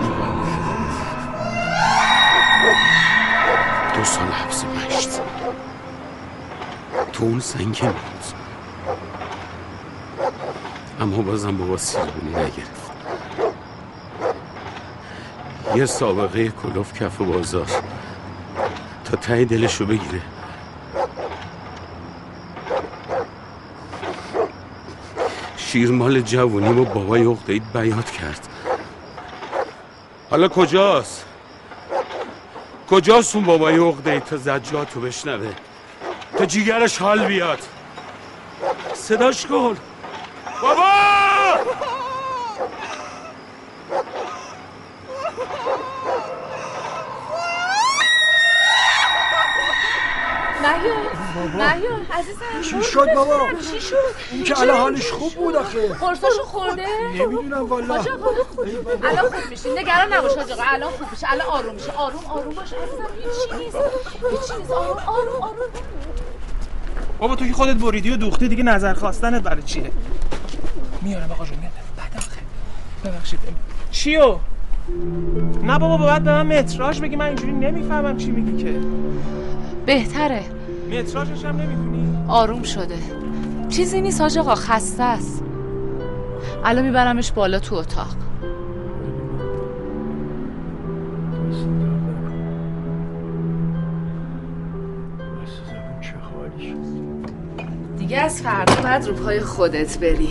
دو 3.95 4.03
سال 4.03 4.27
حبس 4.27 4.65
مشت. 4.65 5.09
تو 7.13 7.23
اون 7.23 7.39
سنگ 7.39 7.79
بود 7.79 7.93
اما 11.01 11.21
بازم 11.21 11.57
بابا 11.57 11.77
سیربونی 11.77 12.29
نگرفت. 12.29 12.91
یه 15.75 15.85
سابقه 15.85 16.49
کلوف 16.49 16.93
کف 16.93 17.17
بازار. 17.17 17.67
تا 19.05 19.17
ته 19.17 19.45
دلشو 19.45 19.85
بگیره. 19.85 20.21
شیرمال 25.74 26.21
جوونی 26.21 26.82
و 26.82 26.86
بابای 26.86 27.26
اقدهید 27.26 27.63
بیاد 27.74 28.11
کرد. 28.11 28.47
حالا 30.30 30.47
کجاست؟ 30.47 31.26
کجاست 32.89 33.36
اون 33.36 33.45
بابای 33.45 33.80
اقدهید 33.80 34.24
تا 34.24 34.38
زجاتو 34.38 35.01
بشنوه؟ 35.01 35.53
تا 36.38 36.45
جیگرش 36.45 36.97
حال 36.97 37.26
بیاد؟ 37.26 37.59
صداش 38.93 39.45
کن. 39.45 39.78
بابا! 40.61 41.12
عزیزم 52.11 52.80
چی 52.82 52.84
شد 52.84 53.13
بابا؟ 53.15 53.39
چی 53.71 53.82
شد؟ 53.82 53.95
این 54.32 54.43
که 54.43 54.59
الان 54.59 54.78
حالش 54.78 55.11
خوب 55.11 55.34
بود 55.34 55.55
آخه. 55.55 55.88
قرصاشو 55.93 56.43
خورده؟ 56.43 56.86
نمی‌دونم 57.15 57.65
والا. 57.65 57.95
حاج 57.95 58.07
الان 59.03 59.30
خوب 59.30 59.49
میشی 59.49 59.69
نگران 59.69 60.13
نباش 60.13 60.32
حاج 60.32 60.53
الان 60.74 60.91
خوب 60.91 61.11
میشه. 61.11 61.32
الان 61.32 61.47
آروم 61.47 61.76
میشه. 61.76 61.91
آروم 61.91 62.26
آروم 62.26 62.53
باش 62.55 62.74
عزیزم. 62.74 63.07
هیچی 63.17 63.63
نیست 63.63 63.78
هیچی 64.32 64.59
نیست 64.59 64.71
آروم 64.71 64.97
آروم 65.07 65.41
آروم. 65.41 65.55
بابا 67.19 67.36
تو 67.36 67.47
که 67.47 67.53
خودت 67.53 67.76
بریدی 67.76 68.09
و 68.11 68.15
دوختی 68.17 68.47
دیگه 68.47 68.63
نظر 68.63 68.93
خواستنت 68.93 69.41
برای 69.41 69.63
چیه؟ 69.63 69.91
میارم 71.01 71.32
آقا 71.32 71.45
جون 71.45 71.57
میارم 71.57 71.74
بعد 71.97 72.17
آخه. 72.17 72.41
ببخشید. 73.05 73.39
چیو؟ 73.91 74.38
نه 75.63 75.80
بابا 75.80 75.97
باید 75.97 76.24
به 76.24 76.32
من 76.32 76.59
متراژ 76.59 76.99
بگی 77.01 77.15
من 77.15 77.26
اینجوری 77.26 77.51
نمی‌فهمم 77.51 78.17
چی 78.17 78.32
میگی 78.32 78.63
که. 78.63 78.80
بهتره. 79.86 80.43
متراژش 80.93 81.45
هم 81.45 81.57
نمی‌دونی 81.57 82.17
آروم 82.27 82.63
شده. 82.63 82.95
چیزی 83.69 84.01
نیست 84.01 84.21
حاج 84.21 84.37
آقا 84.37 84.55
خسته 84.55 85.03
است. 85.03 85.43
الان 86.63 86.85
میبرمش 86.85 87.31
بالا 87.31 87.59
تو 87.59 87.75
اتاق. 87.75 88.15
دیگه 97.97 98.17
از 98.17 98.41
فردا 98.41 98.81
باید 98.81 99.07
رو 99.07 99.13
پای 99.13 99.39
خودت 99.39 99.99
بری. 99.99 100.29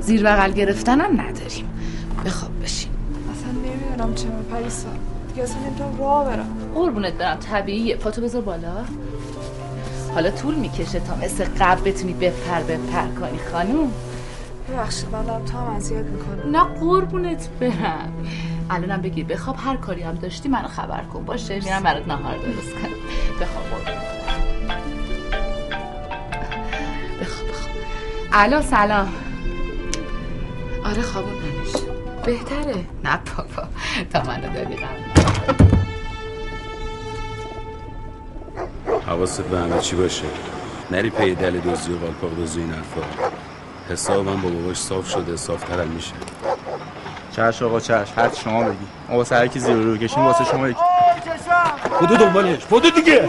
زیر 0.00 0.22
بغل 0.22 0.52
گرفتنم 0.52 1.20
نداریم. 1.20 1.68
بخواب 2.26 2.62
بشین. 2.62 2.90
اصلا 3.32 3.52
نمی‌دونم 3.52 4.14
چه 4.14 4.26
پریسا. 4.50 4.88
دیگه 5.28 5.42
اصلا 5.42 5.60
نمی‌تونم 5.66 5.98
راه 5.98 6.24
برم. 6.24 6.46
قربونت 6.74 7.12
برم 7.12 7.36
طبیعیه. 7.36 7.96
پاتو 7.96 8.22
بذار 8.22 8.42
بالا. 8.42 8.84
حالا 10.14 10.30
طول 10.30 10.54
می‌کشه 10.54 11.00
تا 11.00 11.16
مثل 11.16 11.44
قبل 11.60 11.90
بتونی 11.90 12.12
بپر 12.12 12.60
بپر 12.60 13.06
کنی 13.20 13.38
خانوم. 13.52 13.92
ببخشید 14.68 15.08
من 15.12 15.28
هم 15.28 15.76
اذیت 15.76 16.04
می‌کنم. 16.04 16.56
نه 16.56 16.64
قربونت 16.64 17.48
برم. 17.60 18.26
الانم 18.70 19.02
بگیر 19.02 19.26
بخواب 19.26 19.56
هر 19.58 19.76
کاری 19.76 20.02
هم 20.02 20.14
داشتی 20.14 20.48
منو 20.48 20.68
خبر 20.68 21.00
کن. 21.12 21.24
باشه 21.24 21.54
میرم 21.54 21.82
برات 21.82 22.08
نهار 22.08 22.36
درست 22.36 22.72
کنم. 22.72 22.90
بخواب 23.40 23.64
بخواب 27.20 27.48
بخواب. 27.48 27.70
الو 28.32 28.62
سلام. 28.62 29.08
آره 30.84 31.02
خوابون 31.02 31.32
نمیشه. 31.32 31.78
بهتره. 32.24 32.84
نه 33.04 33.18
بابا 33.36 33.68
تا 34.12 34.22
منو 34.22 34.54
دادی 34.54 34.76
حواست 39.10 39.42
به 39.42 39.58
همه 39.58 39.78
چی 39.78 39.96
باشه. 39.96 40.24
نری 40.90 41.10
پی 41.10 41.34
دل 41.34 41.58
دوزی 41.58 41.92
و 41.92 41.98
قالپاق 41.98 42.34
دوزی 42.36 42.60
این 42.60 42.70
حرفا. 42.72 43.00
حسابم 43.88 44.40
با 44.40 44.48
باباش 44.48 44.76
صاف 44.76 45.10
شده 45.10 45.36
صافترم 45.36 45.88
میشه. 45.88 46.12
چش 47.36 47.62
آقا 47.62 47.80
چش. 47.80 48.08
هر 48.16 48.30
شما 48.34 48.64
بگی. 48.64 48.76
ما 49.08 49.16
واسه 49.16 49.36
هر 49.36 49.46
کی 49.46 49.58
زیر 49.58 49.74
رو 49.74 49.96
کشیم 49.96 50.24
واسه 50.24 50.44
شما 50.44 50.68
یک 50.68 50.76
بودو 52.00 52.16
دنبالش. 52.16 52.64
بودو 52.64 52.90
دیگه. 52.90 53.28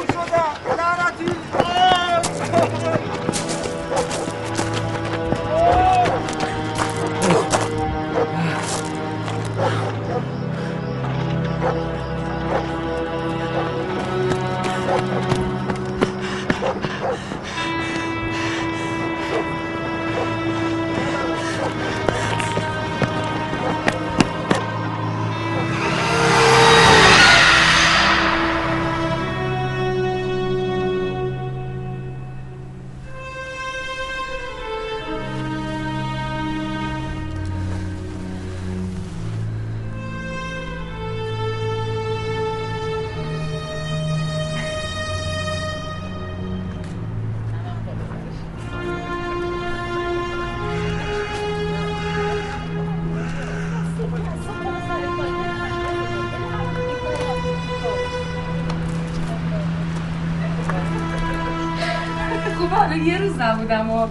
روز 63.71 63.79
نبودم 63.79 63.89
و 63.91 64.07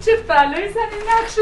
چه 0.00 0.16
بلایی 0.28 0.68
زنی 0.68 1.00
نقشه 1.22 1.40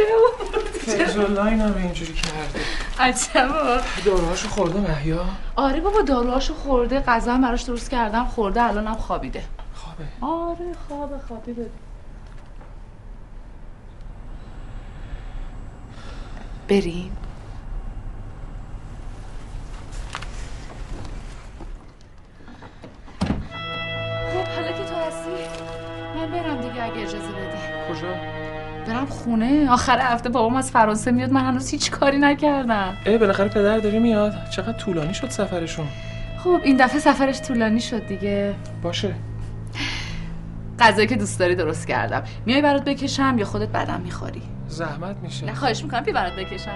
فیزالله 0.80 1.44
این 1.46 1.61
هم 1.61 1.74
اینجوری 1.76 2.12
کرده. 2.12 2.61
عجبا 3.01 3.80
داروهاشو 4.05 4.49
خورده 4.49 4.80
محیا 4.80 5.24
آره 5.57 5.80
بابا 5.80 6.03
داروهاشو 6.03 6.55
خورده 6.55 7.01
غذا 7.01 7.34
هم 7.34 7.40
براش 7.42 7.62
درست 7.62 7.90
کردم 7.90 8.24
خورده 8.24 8.62
الانم 8.62 8.94
خوابیده. 8.94 9.42
خوابه. 9.74 10.05
آره 10.20 10.72
خوابه 10.88 11.18
خوابیده. 11.28 11.70
بریم. 16.68 17.16
خونه 29.29 29.70
آخر 29.70 29.99
هفته 30.01 30.29
بابام 30.29 30.57
از 30.57 30.70
فرانسه 30.70 31.11
میاد 31.11 31.33
من 31.33 31.45
هنوز 31.45 31.70
هیچ 31.70 31.91
کاری 31.91 32.18
نکردم. 32.18 32.97
ای 33.07 33.18
بالاخره 33.18 33.49
پدر 33.49 33.79
داری 33.79 33.99
میاد. 33.99 34.35
چقدر 34.51 34.72
طولانی 34.72 35.14
شد 35.14 35.31
سفرشون؟ 35.31 35.87
خب 36.45 36.61
این 36.64 36.76
دفعه 36.76 36.99
سفرش 36.99 37.41
طولانی 37.41 37.81
شد 37.81 38.07
دیگه. 38.07 38.55
باشه. 38.83 39.14
غذایی 40.81 41.07
که 41.07 41.16
دوست 41.16 41.39
داری 41.39 41.55
درست 41.55 41.89
کردم. 41.89 42.22
میای 42.47 42.62
برات 42.62 42.85
بکشم 42.85 43.39
یا 43.39 43.45
خودت 43.45 43.68
بعدم 43.68 44.01
می‌خوری؟ 44.01 44.43
زحمت 44.68 45.16
میشه. 45.22 45.47
نه 45.47 45.55
خواهش 45.55 45.83
می‌کنم. 45.83 46.01
بیا 46.01 46.14
برات 46.14 46.33
بکشم. 46.33 46.70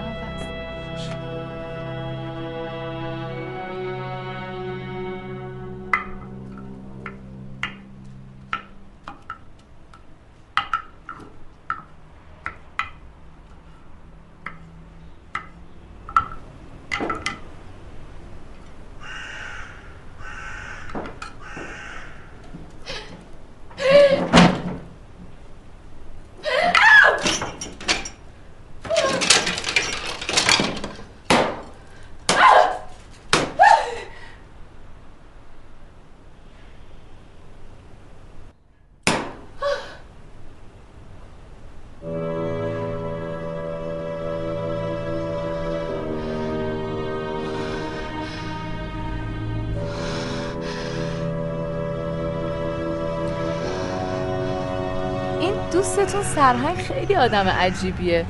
سرهنگ 56.35 56.77
خیلی 56.77 57.15
آدم 57.15 57.47
عجیبیه. 57.47 58.25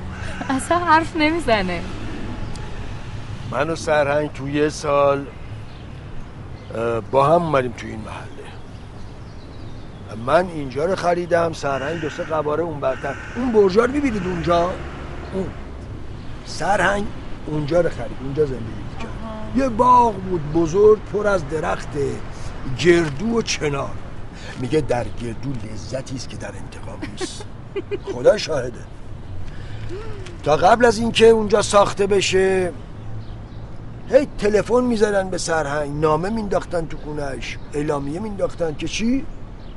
اصلا 0.50 0.78
حرف 0.78 1.16
نمی‌زنه. 1.16 1.82
من 3.52 3.70
و 3.70 3.76
سرهنگ 3.76 4.34
تو 4.34 4.50
یه 4.50 4.70
سال 4.70 5.26
با 7.12 7.26
هم 7.26 7.42
اومدیم 7.42 7.72
تو 7.72 7.88
این 7.88 8.00
محله. 8.00 8.28
من 10.26 10.48
اینجا 10.48 10.86
رو 10.86 10.96
خریدم 10.96 11.54
سرهنگ 11.54 12.02
دو 12.02 12.10
سه 12.10 12.24
قباره 12.24 12.64
اون 12.64 12.80
برتر. 12.80 13.16
اون 13.36 13.52
برجا 13.52 13.86
رو 13.86 13.92
می‌بینید 13.92 14.28
اونجا؟ 14.28 14.70
اون. 15.34 15.48
سرهنگ 16.46 17.06
اونجا 17.46 17.82
رو 17.82 17.90
خرید 17.90 18.18
اونجا 18.24 18.46
زندگی 18.46 18.84
می‌کرد. 18.94 19.12
یه 19.56 19.70
باغ 19.70 20.16
بود 20.16 20.54
بزرگ 20.54 21.00
پر 21.14 21.28
از 21.28 21.50
درخت 21.50 21.90
گردو 22.80 23.38
و 23.38 23.42
چنار. 23.42 23.92
میگه 24.60 24.82
در 24.82 25.04
گردو 25.04 25.50
لذتی 25.50 26.16
است 26.16 26.30
که 26.30 26.38
در 26.38 26.48
انتقام 26.48 27.00
نیست. 27.12 27.46
خدا 28.14 28.38
شاهده. 28.38 28.80
تا 30.44 30.56
قبل 30.56 30.86
از 30.86 30.98
اینکه 30.98 31.26
اونجا 31.26 31.62
ساخته 31.62 32.08
بشه 32.08 32.72
هی 34.10 34.28
تلفن 34.38 34.84
می‌زدن 34.84 35.30
به 35.30 35.38
سرهنگ 35.38 36.02
نامه 36.02 36.30
مینداختن 36.30 36.86
تو 36.86 36.98
خونش 36.98 37.58
اعلامیه 37.74 38.20
مینداختن 38.20 38.76
که 38.76 38.88
چی؟ 38.88 39.26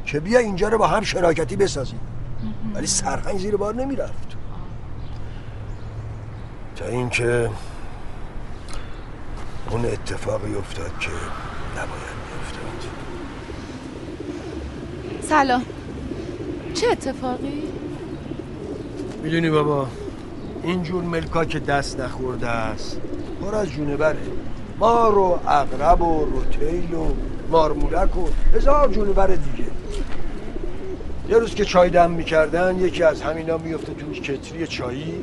که 0.06 0.20
بیا 0.20 0.38
اینجا 0.38 0.68
رو 0.68 0.78
با 0.78 0.86
هم 0.86 1.02
شراکتی 1.02 1.56
بسازیم. 1.56 2.00
ولی 2.74 2.86
سرهنگ 2.86 3.38
زیر 3.38 3.56
بار 3.56 3.74
نمی‌رفت. 3.74 4.36
تا 6.76 6.86
اینکه 6.86 7.50
اون 9.70 9.84
اتفاقی 9.84 10.54
افتاد 10.54 10.98
که 11.00 11.10
نباید 11.72 12.16
میافتاد 12.26 12.90
سلام. 15.28 15.62
چه 16.74 16.86
اتفاقی؟ 16.88 17.62
می‌دونی 19.26 19.50
بابا؟ 19.50 19.86
اینجور 20.62 21.04
ملکا 21.04 21.44
که 21.44 21.58
دست 21.58 22.00
نخورده 22.00 22.48
است. 22.48 23.00
پر 23.40 23.54
از 23.54 23.68
جونوره 23.68 24.16
مار 24.78 25.18
و 25.18 25.38
اغرب 25.46 26.02
و 26.02 26.24
روتیل 26.24 26.94
و 26.94 27.06
مارمولک 27.50 28.16
و 28.16 28.28
هزار 28.54 28.88
جونور 28.88 29.26
دیگه. 29.26 29.70
یه 31.28 31.38
روز 31.38 31.54
که 31.54 31.64
چای 31.64 31.90
دم 31.90 32.10
می‌کردن 32.10 32.78
یکی 32.78 33.02
از 33.02 33.22
همینا 33.22 33.58
میفته 33.58 33.94
تو 33.94 34.12
کتری 34.12 34.66
چایی. 34.66 35.14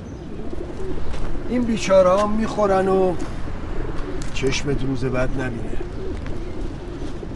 این 1.49 1.61
بیچاره 1.61 2.09
ها 2.09 2.27
می‌خورن 2.27 2.87
و 2.87 3.15
چشمت 4.33 4.83
روز 4.83 5.05
بد 5.05 5.29
نبینه. 5.41 5.77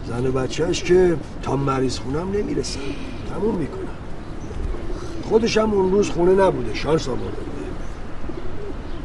زن 0.08 0.26
و 0.26 0.32
بچهش 0.32 0.82
که 0.82 1.16
تا 1.42 1.56
مریض 1.56 1.98
خونم 1.98 2.32
نمی‌رسن. 2.32 2.80
تموم 3.30 3.54
می‌کنن 3.54 3.87
خودش 5.28 5.58
هم 5.58 5.72
اون 5.72 5.92
روز 5.92 6.10
خونه 6.10 6.44
نبوده 6.44 6.74
شانس 6.74 7.08
آورده 7.08 7.36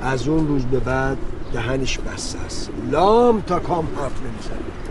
از 0.01 0.27
اون 0.27 0.47
روز 0.47 0.65
به 0.65 0.79
بعد 0.79 1.17
دهنش 1.53 1.99
بسته 1.99 2.39
است. 2.39 2.69
لام 2.91 3.41
تا 3.41 3.59
کام 3.59 3.87
حرف 3.97 4.21
نمی‌زنه. 4.21 4.82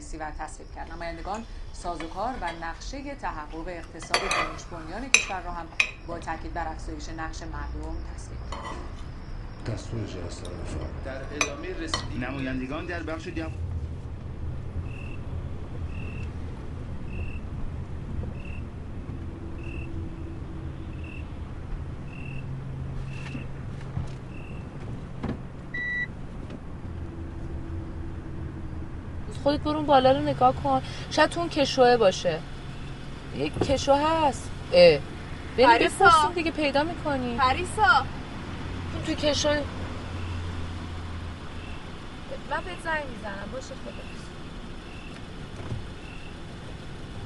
بررسی 0.00 0.16
و 0.16 0.30
تصویب 0.38 0.74
کرد. 0.74 0.92
نمایندگان 0.92 1.44
سازوکار 1.72 2.34
و 2.40 2.64
نقشه 2.64 3.14
تحقق 3.14 3.68
اقتصاد 3.68 4.20
دانش 4.20 4.64
بنیان 4.70 5.08
کشور 5.08 5.42
را 5.42 5.50
هم 5.50 5.66
با 6.06 6.18
تاکید 6.18 6.54
بر 6.54 6.68
افزایش 6.68 7.08
نقش 7.08 7.42
مردم 7.42 7.96
تصویب 8.14 8.38
کرد. 8.50 9.74
دستور 9.74 10.00
در 11.04 11.22
ادامه 11.34 11.68
رسیدگی 11.68 12.18
نمایندگان 12.18 12.86
در 12.86 13.02
بخش 13.02 13.26
دیم 13.26 13.69
خودت 29.50 29.62
برون 29.62 29.86
بالا 29.86 30.12
رو 30.12 30.18
نگاه 30.18 30.54
کن. 30.62 30.82
شاید 31.10 31.30
تو 31.30 31.40
اون 31.40 31.48
کشوه 31.48 31.96
باشه. 31.96 32.38
یک 33.36 33.58
کشوه 33.58 33.98
هست. 33.98 34.50
اه. 34.72 34.98
بپرسیم 35.58 36.32
دیگه 36.34 36.50
پیدا 36.50 36.82
می‌کنی. 36.82 37.36
پریسا. 37.36 38.04
اون 38.94 39.04
توی 39.06 39.14
کشوه. 39.14 39.62
من 42.50 42.56
بهت 42.64 42.82
زنگ 42.84 43.02
می‌زنم. 43.16 43.48
باشه 43.52 43.66
خدا 43.66 44.10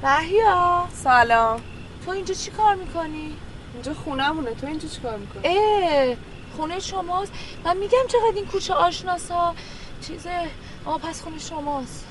محیا 0.03 0.87
سلام. 0.93 1.61
تو 2.05 2.11
اینجا 2.11 2.33
چی 2.33 2.51
کار 2.51 2.75
می‌کنی؟ 2.75 3.37
اینجا 3.73 3.93
خونمونه 3.93 4.53
تو 4.53 4.67
اینجا 4.67 4.87
چی 4.87 5.01
کار 5.01 5.17
می‌کنی؟ 5.17 5.41
اه. 5.47 6.15
خونه 6.57 6.79
شماست. 6.79 7.31
من 7.65 7.77
میگم 7.77 8.07
چقدر 8.07 8.35
این 8.35 8.45
کوچه 8.45 8.73
آشناسا. 8.73 9.55
چیزه. 10.01 10.49
آه 10.85 10.99
پس 10.99 11.21
خونه 11.21 11.39
شماست. 11.39 12.05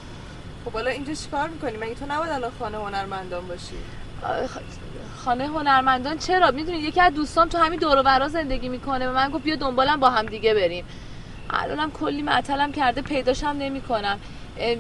خب 0.65 0.73
حالا 0.73 0.91
اینجا 0.91 1.15
چی 1.15 1.29
کار 1.31 1.49
می‌کنی؟ 1.49 1.77
مگه 1.77 1.95
تو 1.95 2.07
نباید 2.09 2.33
الان 2.33 2.51
خانه 2.59 2.79
هنرمندان 2.79 3.49
باشی؟ 3.49 3.75
خانه 5.25 5.47
هنرمندان 5.47 6.19
چرا؟ 6.19 6.51
می‌دونی 6.51 6.79
یکی 6.79 7.01
از 7.01 7.15
دوستان 7.15 7.49
تو 7.49 7.59
همین 7.59 7.79
دور 7.79 7.99
و 7.99 8.03
برا 8.03 8.29
زندگی 8.29 8.69
می‌کنه 8.69 9.07
به 9.07 9.13
من 9.13 9.31
گفت 9.31 9.45
بیا 9.45 9.57
دنبالم 9.57 10.01
با 10.01 10.11
هم 10.11 10.27
دیگه 10.27 10.55
بریم. 10.55 10.85
الانم 11.51 11.91
کلی 11.91 12.23
معطلم 12.23 12.73
کرده 12.73 13.03
پیداشم 13.03 13.47
نمی‌کنم. 13.47 14.19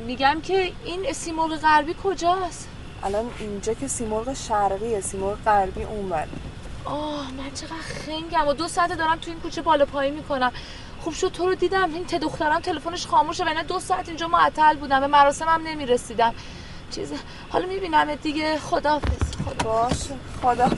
میگم 0.06 0.40
که 0.42 0.72
این 0.84 1.12
سیمرغ 1.12 1.56
غربی 1.56 1.94
کجاست؟ 2.04 2.68
الان 3.02 3.30
اینجا 3.38 3.74
که 3.74 3.88
سیمرغ 3.88 4.34
شرقیه 4.34 5.00
سیمرغ 5.00 5.38
غربی 5.44 5.82
اونور. 5.82 6.26
آه 6.84 7.32
من 7.32 7.50
چقدر 7.54 7.74
خنگم 8.06 8.48
و 8.48 8.52
دو 8.52 8.68
ساعته 8.68 8.94
دارم 8.94 9.16
تو 9.16 9.30
این 9.30 9.40
کوچه 9.40 9.62
بالا 9.62 9.84
پایی 9.84 10.10
می‌کنم. 10.10 10.52
خوب 11.04 11.14
شد 11.14 11.28
تو 11.28 11.46
رو 11.46 11.54
دیدم. 11.54 11.94
این 11.94 12.04
ته 12.04 12.18
دخترم 12.18 12.60
تلفنش 12.60 13.06
خاموشه. 13.06 13.44
و 13.44 13.48
اینا 13.48 13.62
دو 13.62 13.80
ساعت 13.80 14.08
اینجا 14.08 14.28
معطل 14.28 14.76
بودم. 14.76 15.00
به 15.00 15.06
مراسمم 15.06 15.60
نمی‌رسیدم. 15.64 16.34
چیز 16.90 17.12
حالا 17.50 17.66
می‌بینم 17.66 18.14
دیگه. 18.14 18.58
خداحافظ. 18.58 19.36
خدا 19.44 19.70
باشه. 19.70 20.14
خدا 20.42 20.68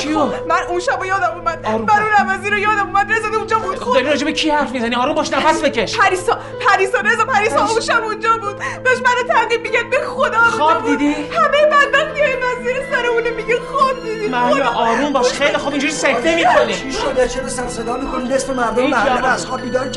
چیو؟ 0.00 0.26
خب، 0.26 0.46
من 0.48 0.62
اون 0.68 0.80
شب 0.80 1.04
یادم 1.04 1.32
اومد. 1.36 1.66
آروم 1.66 1.86
من 1.86 2.02
اون 2.02 2.30
عوضی 2.30 2.50
رو 2.50 2.58
یادم 2.58 2.86
اومد. 2.86 3.12
رضا 3.12 3.28
اونجا 3.38 3.58
بود. 3.58 3.78
خب. 3.78 3.94
داری 3.94 4.06
راجع 4.06 4.24
به 4.24 4.32
کی 4.32 4.50
حرف 4.50 4.70
می‌زنی؟ 4.70 4.94
آروم 4.94 5.14
باش 5.14 5.32
نفس 5.32 5.62
بکش. 5.62 5.96
پریسا 5.98 6.38
پریسا 6.68 7.00
رضا 7.00 7.24
پریسا 7.24 7.66
اون 7.66 7.80
شب 7.80 8.04
اونجا 8.04 8.38
بود. 8.38 8.58
داشت 8.84 9.00
منو 9.00 9.34
تعقیب 9.34 9.62
می‌کرد. 9.62 9.90
به 9.90 9.96
خدا 10.06 10.24
اونجا 10.24 10.56
خواب. 10.56 10.86
دیدی؟ 10.86 11.14
همه 11.14 11.66
بدبختی 11.72 12.20
های 12.20 12.34
من 12.34 12.64
زیر 12.64 12.76
سر 12.90 13.06
اونه 13.06 13.30
میگه 13.30 13.58
خواب 13.72 14.02
دیدی. 14.04 14.28
خدا. 14.28 14.68
آروم 14.68 15.12
باش. 15.12 15.32
خیلی 15.32 15.56
خوب 15.56 15.72
اینجوری 15.72 15.92
سکته 15.92 16.34
می‌کنی. 16.34 16.74
چی 16.74 16.92
شده؟ 16.92 17.28
چرا 17.28 17.48
سر 17.48 17.68
صدا 17.68 17.96
می‌کنی؟ 17.96 18.28
نصف 18.28 18.50
مردم 18.50 18.86
محله. 18.86 19.28
از 19.28 19.46
خواب 19.46 19.62
بیدار 19.62 19.88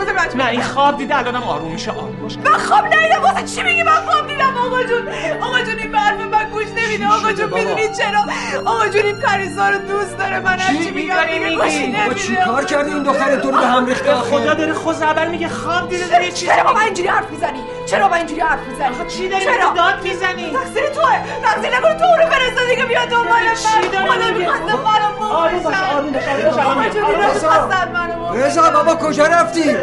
بده 0.00 0.12
بچه 0.12 0.36
نه 0.36 0.48
این 0.48 0.62
خواب 0.62 0.98
دیده 0.98 1.18
الانم 1.18 1.42
آروم 1.42 1.72
میشه. 1.72 1.90
آروم 1.90 2.16
باش. 2.22 2.36
من 2.38 2.58
خواب 2.58 2.84
ندیدم. 2.84 3.22
واسه 3.22 3.42
چی 3.46 3.62
میگی؟ 3.62 3.82
من 3.82 3.92
خواب 3.92 4.26
دیدم. 4.26 4.56
آقا 4.66 4.82
جون. 4.82 5.08
آقا 5.42 5.60
جون 5.60 5.78
این 5.78 5.92
به 5.92 5.98
حرف 5.98 6.20
من 6.20 6.50
گوش 6.50 6.66
نمیده. 6.76 7.08
آقا 7.08 7.32
جون؟ 7.32 7.54
می‌دونی 7.54 7.88
چرا؟ 7.96 8.24
آقا 8.64 8.88
جون 8.88 9.02
این 9.02 9.20
پریسا 9.36 9.68
رو 9.68 9.78
دوست 9.78 10.18
داره 10.18 10.40
من 10.40 10.56
چی 10.56 10.90
میگم 10.90 11.14
دیگه 11.24 11.38
میگی؟ 11.38 11.56
گوش 11.56 11.78
بابا 11.96 12.14
چی 12.14 12.32
نمیده 12.32 12.44
کار 12.44 12.64
کردی 12.64 12.90
این 12.90 13.02
دختر 13.02 13.36
تو 13.36 13.50
رو 13.50 13.58
به 13.58 13.66
هم 13.66 13.86
ریخته 13.86 14.12
آخه؟ 14.12 14.30
خدا 14.30 14.54
داره 14.54 14.72
خوز 14.72 15.02
اول 15.02 15.28
میگه 15.28 15.48
خواب 15.48 15.88
دیده 15.88 16.08
داره 16.08 16.24
یه 16.24 16.32
چیزی 16.32 16.46
چرا 16.52 16.72
با. 16.72 16.80
اینجوری 16.80 17.08
حرف 17.08 17.30
می‌زنی؟ 17.30 17.58
چرا 17.86 18.08
با 18.08 18.16
اینجوری 18.16 18.40
حرف 18.40 18.58
می‌زنی؟ 18.68 19.08
چی 19.08 19.28
داری 19.28 19.44
چرا؟ 19.44 19.72
داد 19.76 20.02
می‌زنی. 20.02 20.52
تقصیر 20.52 20.88
توه. 20.88 21.18
تقصیر 21.42 21.76
نکن 21.76 21.98
تو 21.98 22.04
اونو 22.04 22.30
فرستادی 22.30 22.76
که 22.76 22.84
بیا 22.84 23.04
دنبال 23.04 23.26
من. 23.28 23.54
چی 23.54 23.88
داری 23.88 24.08
منو 24.08 24.76
آروم 24.86 25.16
باش 25.18 25.30
آروم 25.32 25.62
باش 25.62 26.58
آروم 26.58 26.82
باش. 28.32 28.44
رضا. 28.44 28.70
بابا 28.70 28.94
کجا 28.94 29.26
رفتی؟ 29.26 29.76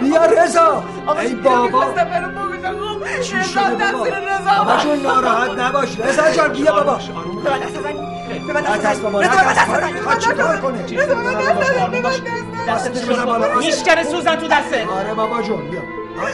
بیا 0.00 0.24
رضا. 0.24 0.84
ای 1.20 1.34
بابا. 1.34 1.84
چی 3.22 3.36
رضا 3.36 3.44
شده 3.44 3.92
بابا 3.92 4.06
بابا 4.64 4.76
جون 4.76 5.02
ناراحت 5.02 5.50
نباش. 5.58 6.00
رضا 6.00 6.30
جان 6.30 6.48
بیا 6.52 6.72
بابا. 6.72 6.98
بالا 13.26 13.58
میشکنه 13.58 14.04
سوزن 14.04 14.36
تو 14.36 14.48
دسته. 14.48 14.86
آره 14.86 15.14
بابا 15.14 15.42
جون 15.42 15.70
بیا. 15.70 15.80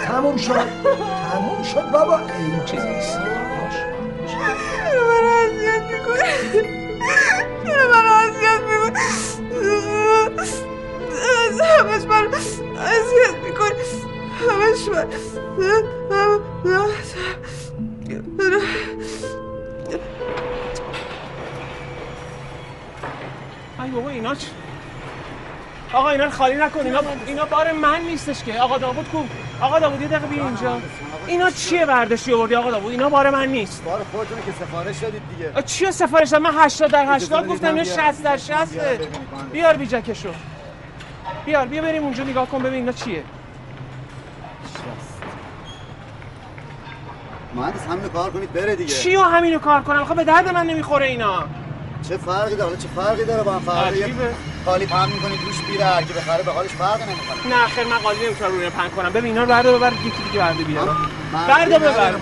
تموم 0.06 0.36
شد. 0.36 0.52
تموم 1.32 1.62
شد 1.62 1.90
بابا. 1.92 2.18
این 2.18 2.64
چیزی 2.64 2.88
نیست. 2.88 3.18
من 3.18 3.24
اذیت 5.44 5.82
می‌کنی؟ 5.82 6.22
چرا 7.66 7.88
من 7.90 8.06
اذیت 8.06 8.60
می‌کنی؟ 8.60 9.00
همش 11.78 12.04
من 12.04 12.34
اذیت 12.78 13.34
می‌کنی. 13.44 13.84
همش 14.40 14.88
من 14.88 15.06
ای 23.88 23.94
بابا 23.94 24.08
اینا 24.08 24.34
چی؟ 24.34 24.46
آقا 25.92 26.08
اینا 26.08 26.30
خالی 26.30 26.56
نکن 26.56 26.80
اینا 26.80 27.00
اینا 27.26 27.44
بار 27.44 27.72
من 27.72 28.00
نیستش 28.00 28.44
که. 28.44 28.60
آقا 28.60 28.78
داوود 28.78 29.08
کو 29.08 29.24
آقا 29.60 29.78
داوود 29.78 30.00
یه 30.00 30.08
دقیقه 30.08 30.26
بیا 30.26 30.46
اینجا. 30.46 30.78
اینا 31.26 31.50
چیه 31.50 31.86
برداشتی 31.86 32.32
آوردی 32.32 32.54
آقا 32.54 32.70
داوود؟ 32.70 32.90
اینا 32.90 33.08
بار 33.08 33.30
من 33.30 33.48
نیست. 33.48 33.84
بار 33.84 34.00
خودتونه 34.12 34.42
که 34.42 34.52
سفارش 34.52 34.98
دادید 34.98 35.22
دیگه. 35.36 35.62
چیه 35.62 35.90
سفارش 35.90 36.28
دادم؟ 36.28 36.42
من 36.42 36.50
80 36.58 36.90
در 36.90 37.14
80 37.14 37.38
بدید 37.38 37.52
گفتم 37.52 37.66
اینا 37.66 37.82
بیارم. 37.82 38.12
60 38.12 38.22
در 38.22 38.36
60 38.36 38.72
بیار 38.72 38.94
ببینیم 38.94 39.20
خانم. 39.30 39.48
بیار 41.44 41.66
بیا 41.66 41.82
بریم 41.82 42.02
اونجا 42.02 42.24
نگاه 42.24 42.46
کن 42.46 42.58
ببین 42.58 42.74
اینا 42.74 42.92
چیه. 42.92 43.24
مهندس 47.54 47.86
همینو 47.86 48.08
کار 48.08 48.30
کنید 48.30 48.52
بره 48.52 48.76
دیگه. 48.76 48.94
چیو 48.94 49.22
همینو 49.22 49.58
کار 49.58 49.82
کنم؟ 49.82 49.98
آخه 49.98 50.14
به 50.14 50.24
درد 50.24 50.48
من 50.48 50.66
نمی‌خوره 50.66 51.06
اینا. 51.06 51.44
چه 52.02 52.16
فرقی 52.16 52.56
داره؟ 52.56 52.76
چه 52.76 52.88
فرقی 52.96 53.24
داره 53.24 53.42
با 53.42 53.52
هم 53.52 53.60
فرقی. 53.60 54.04
خالی 54.64 54.86
پهن 54.86 55.08
می‌کنید 55.12 55.40
روش 55.46 55.56
میره 55.68 55.84
هر 55.84 56.02
کی 56.02 56.12
بخره 56.12 56.42
به 56.42 56.52
حالش 56.52 56.70
فرقی 56.70 57.02
نمی‌کنه. 57.02 57.56
نه 57.56 57.66
خیر 57.66 57.86
من 57.86 57.98
قالی 57.98 58.26
نمی‌تونم 58.26 58.50
روی 58.50 58.70
پن 58.70 58.88
کنم. 58.88 59.12
ببین 59.12 59.24
اینا 59.24 59.42
رو 59.42 59.48
برده 59.48 59.78
ببر 59.78 59.92
یکی 59.92 60.22
دیگه 60.22 60.38
برده 60.38 60.64
بیار 60.64 60.96
برده 61.48 61.78
ببر. 61.78 62.14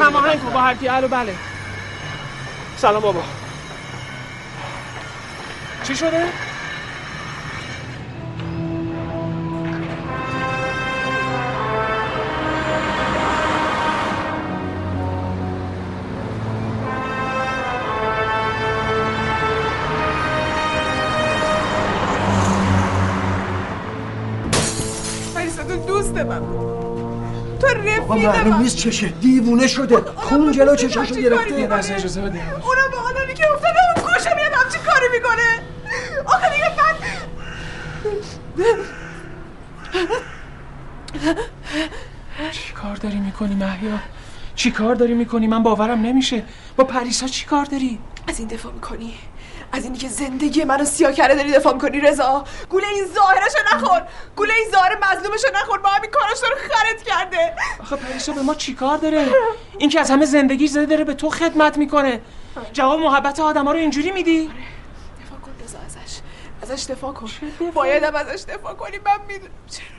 هماهنگ 0.00 0.42
کن 0.42 0.50
با 0.52 0.60
هر 0.60 0.74
کی 0.74 0.88
الو 0.88 1.08
بله. 1.08 1.34
سلام 2.76 3.02
بابا. 3.02 3.22
چی 5.84 5.96
شده؟ 5.96 6.24
رفیق 28.26 28.46
معلوم 28.46 28.62
نیست 28.62 28.76
چشه؟ 28.76 29.08
دیوونه 29.08 29.66
شده. 29.66 29.96
خون 30.16 30.52
جلو 30.52 30.76
چشاشو 30.76 31.14
گرفته؟ 31.14 31.66
بس 31.66 31.90
اجازه 31.90 32.20
بده 32.20 32.42
اونم 32.52 32.90
به 32.90 32.98
آدمی 32.98 33.34
که 33.34 33.52
افتاده 33.52 33.78
اون 33.96 34.04
گوشه 34.04 34.34
میاد 34.34 34.52
همچی 34.52 34.78
کاری 34.78 35.06
می‌کنه. 35.12 35.62
آخه 36.26 36.50
دیگه 36.50 36.68
من 42.40 42.50
چی 42.50 42.72
کار 42.72 42.96
داری 42.96 43.18
می‌کنی 43.18 43.54
محیا؟ 43.54 43.98
چی 44.54 44.70
کار 44.70 44.94
داری 44.94 45.14
می‌کنی؟ 45.14 45.46
من 45.46 45.62
باورم 45.62 46.00
نمیشه. 46.00 46.42
با 46.76 46.84
پریسا 46.84 47.26
چی 47.26 47.46
کار 47.46 47.64
داری؟ 47.64 47.98
از 48.26 48.38
این 48.38 48.48
دفاع 48.48 48.72
می‌کنی. 48.72 49.14
از 49.72 49.84
اینی 49.84 49.98
که 49.98 50.08
زندگی 50.08 50.64
منو 50.64 50.84
سیاه 50.84 51.12
کرده 51.12 51.34
داری 51.34 51.52
دفاع 51.52 51.72
می‌کنی 51.74 52.00
رضا. 52.00 52.44
گوله 52.68 52.88
این 52.88 53.04
ظاهرشو 53.14 53.58
نخور. 53.74 54.02
گوله 54.36 54.54
این 54.54 54.70
ظاهر 54.70 54.98
مظلومشو 55.10 55.48
نخور. 55.54 55.78
با 55.78 55.88
همین 55.88 56.10
کاراش 56.10 56.42
رو 56.42 56.56
خرت 56.70 57.02
کرده. 57.02 57.54
آخه 57.80 57.96
پریسا 57.96 58.32
به 58.32 58.42
ما 58.42 58.54
چی 58.54 58.74
کار 58.74 58.98
داره؟ 58.98 59.26
این 59.78 59.90
که 59.90 60.00
از 60.00 60.10
همه 60.10 60.26
زندگی 60.26 60.66
زده 60.66 60.86
داره 60.86 61.04
به 61.04 61.14
تو 61.14 61.30
خدمت 61.30 61.78
می‌کنه. 61.78 62.20
جواب 62.72 63.00
محبت 63.00 63.40
آدما 63.40 63.72
رو 63.72 63.78
اینجوری 63.78 64.10
میدی؟ 64.10 64.46
دفاع 64.46 65.38
کن 65.40 65.50
رضا 65.64 65.78
ازش. 65.78 66.20
ازش 66.62 66.90
دفاع 66.90 67.12
کن. 67.12 67.28
بایدم 67.74 68.14
ازش 68.14 68.42
دفاع 68.42 68.74
کنی. 68.74 68.98
من 68.98 69.12
می‌دونم 69.28 69.52
چرا. 69.70 69.97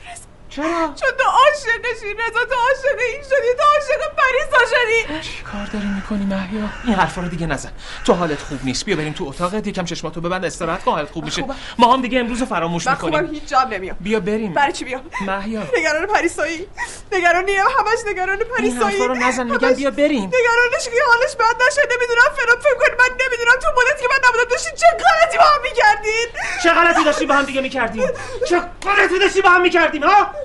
چرا؟ 0.50 0.66
چون 0.66 1.10
تو 1.18 1.24
عاشقشی 1.24 2.14
رضا 2.14 2.44
تو 2.44 2.54
عاشق 2.54 2.98
این 3.12 3.22
شدی 3.22 3.54
تو 3.58 3.64
عاشق 3.74 4.14
پریسا 4.16 4.76
شدی. 4.76 5.20
چی 5.20 5.42
کار 5.42 5.66
داری 5.72 5.86
می‌کنی 5.86 6.24
محیا 6.24 6.68
این 6.84 6.94
حرفا 6.94 7.20
رو 7.20 7.28
دیگه 7.28 7.46
نزن. 7.46 7.72
تو 8.06 8.12
حالت 8.12 8.42
خوب 8.42 8.58
نیست. 8.64 8.84
بیا 8.84 8.96
بریم 8.96 9.12
تو 9.12 9.28
اتاقت 9.28 9.66
یکم 9.66 9.84
چشماتو 9.84 10.20
ببند 10.20 10.44
استراحت 10.44 10.84
کن 10.84 10.92
حالت 10.92 11.10
خوب 11.10 11.24
میشه. 11.24 11.44
ما 11.78 11.94
هم 11.94 12.02
دیگه 12.02 12.20
امروز 12.20 12.40
رو 12.40 12.46
فراموش 12.46 12.86
من 12.86 12.92
می‌کنیم. 12.92 13.30
هیچ 13.30 13.46
جام 13.46 13.68
نمیام 13.68 13.96
بیا 14.00 14.20
بریم. 14.20 14.52
برای 14.52 14.72
چی 14.72 14.84
بیام؟ 14.84 15.02
محیا 15.26 15.62
نگران 15.78 16.06
پریسایی. 16.06 16.66
نگرانی 17.12 17.52
همش 17.52 17.98
نگران 18.06 18.38
پریسایی. 18.38 18.96
حرفا 18.96 19.06
رو 19.06 19.14
نزن 19.14 19.50
میگم 19.50 19.72
بیا 19.72 19.90
بریم. 19.90 20.24
نگرانش 20.24 20.84
که 20.84 21.02
حالش 21.06 21.36
بد 21.36 21.62
نشه 21.68 21.82
نمی‌دونم 21.92 22.30
فلان 22.36 22.60
فکر 22.60 22.74
کنی 22.74 22.96
من 22.98 23.16
نمی‌دونم 23.24 23.58
تو 23.62 23.68
مدتی 23.76 24.02
که 24.02 24.08
من 24.10 24.28
نبودم 24.28 24.50
داشتین 24.50 24.72
چه 24.76 24.86
غلطی 24.86 25.38
با 25.38 25.44
هم 25.44 25.62
می‌کردین. 25.62 26.26
چه 26.62 26.70
غلطی 26.70 27.04
داشتی 27.04 27.26
با 27.26 27.34
هم 27.34 27.44
دیگه 27.44 27.60
می‌کردیم 27.60 28.08
چه 28.48 28.60
غلطی 28.82 29.18
داشتی 29.18 29.42
با 29.42 29.50
هم 29.50 29.62
می‌کردیم 29.62 30.04
ها؟ 30.04 30.39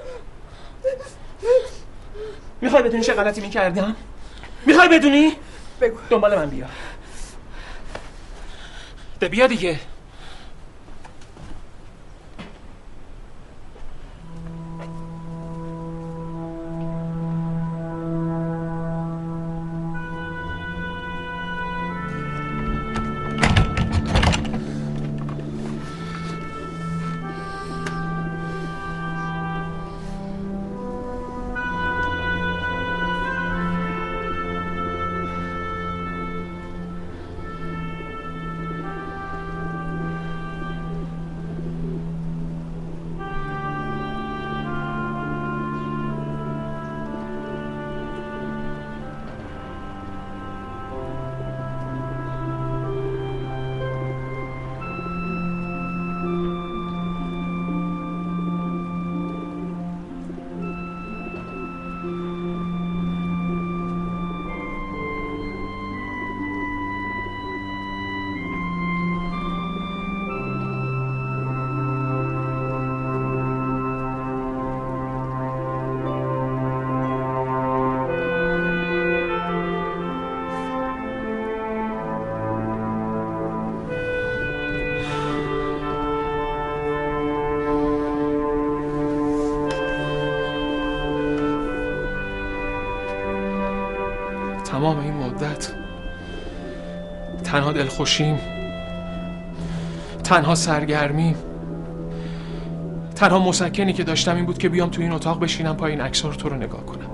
می‌خوای 2.62 2.84
بدونی 2.84 3.04
چه 3.04 3.14
غلطی 3.14 3.42
می‌کردم؟ 3.42 3.96
می‌خوای 4.66 4.90
بدونی؟ 4.90 5.36
بگو. 5.82 5.98
دنبال 6.10 6.36
من 6.36 6.50
بیا. 6.50 6.66
ده 9.20 9.28
بیا 9.30 9.48
دیگه. 9.48 9.80
تمام 94.86 95.00
این 95.00 95.14
مدت 95.14 95.72
تنها 97.44 97.72
دلخوشیم 97.72 98.40
تنها 100.24 100.56
سرگرمیم 100.56 101.36
تنها 103.16 103.40
مسکنی 103.40 103.94
که 103.94 104.04
داشتم 104.04 104.36
این 104.36 104.46
بود 104.46 104.58
که 104.58 104.70
بیام 104.70 104.90
تو 104.90 105.02
این 105.02 105.12
اتاق 105.12 105.40
بشینم 105.40 105.76
پای 105.76 105.92
این 105.92 106.02
عکس 106.02 106.26
رو 106.26 106.32
تو 106.32 106.50
رو 106.50 106.56
نگاه 106.56 106.86
کنم 106.86 107.10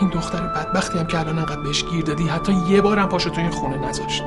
این 0.00 0.08
دختر 0.08 0.40
بدبختی 0.40 0.98
هم 0.98 1.06
که 1.06 1.18
الان 1.18 1.38
انقدر 1.38 1.60
بهش 1.60 1.84
گیر 1.84 2.04
دادی 2.04 2.28
حتی 2.28 2.52
یه 2.70 2.80
بارم 2.80 3.08
پاشو 3.08 3.30
تو 3.30 3.40
این 3.40 3.50
خونه 3.50 3.88
نذاشت 3.88 4.22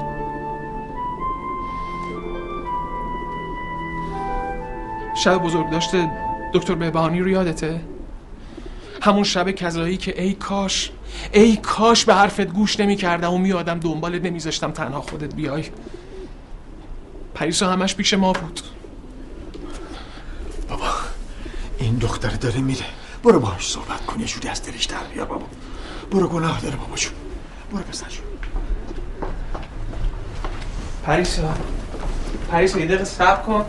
شب 5.16 5.38
بزرگ 5.38 5.70
داشته 5.70 6.12
دکتر 6.54 6.76
بهبهانی 6.76 7.20
رو 7.20 7.30
یادته؟ 7.30 7.93
همون 9.04 9.24
شب 9.24 9.52
کذایی 9.52 9.98
که 9.98 10.22
ای 10.22 10.34
کاش 10.34 10.92
ای 11.32 11.58
کاش 11.58 12.06
به 12.06 12.16
حرفت 12.16 12.42
گوش 12.42 12.80
نمی 12.80 12.96
کردم 12.96 13.34
و 13.34 13.38
میادم 13.38 13.80
دنبالت 13.80 14.26
نمیذاشتم 14.26 14.72
تنها 14.72 15.02
خودت 15.02 15.36
بیای. 15.36 15.66
پریسا 17.36 17.72
همش 17.72 17.96
پیش 17.96 18.14
ما 18.14 18.34
بود. 18.34 18.62
بابا 20.70 20.86
این 21.78 21.96
دختر 21.96 22.30
داره 22.30 22.62
میره. 22.62 22.86
برو 23.24 23.40
باهاش 23.40 23.72
صحبت 23.72 24.06
کن 24.06 24.20
یه 24.20 24.26
جوری 24.26 24.48
از 24.48 24.64
دلش 24.64 24.86
در 24.86 25.04
بیار 25.14 25.26
بابا. 25.26 25.46
برو 26.12 26.28
گناه 26.28 26.62
داره 26.62 26.76
بابا 26.76 26.96
جون. 26.96 27.14
برو 27.72 27.84
پسر 27.84 28.10
جون. 28.10 28.26
پریسا 31.04 31.54
پریسا 32.52 32.80
یه 32.80 32.86
دقیقه 32.86 33.04
صبر 33.04 33.42
کن. 33.42 33.66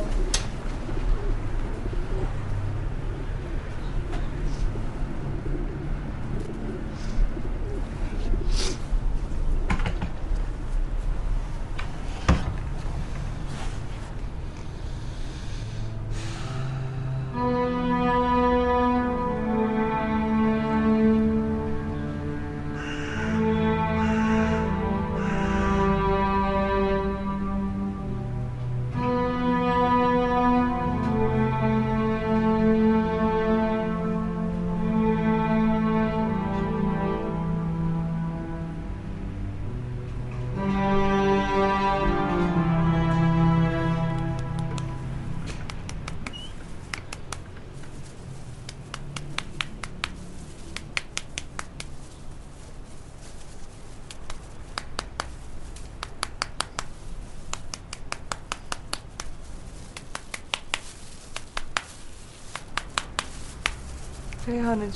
جون 64.47 64.91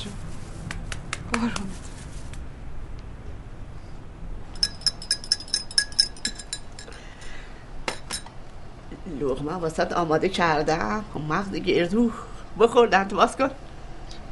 قربونت 1.33 1.89
لغمه 9.21 9.53
واسط 9.53 9.93
آماده 9.93 10.29
کردم 10.29 11.05
مغز 11.29 11.53
گردو 11.55 12.11
بخوردن 12.61 13.05
تو 13.09 13.17
باز 13.17 13.37
کن 13.37 13.51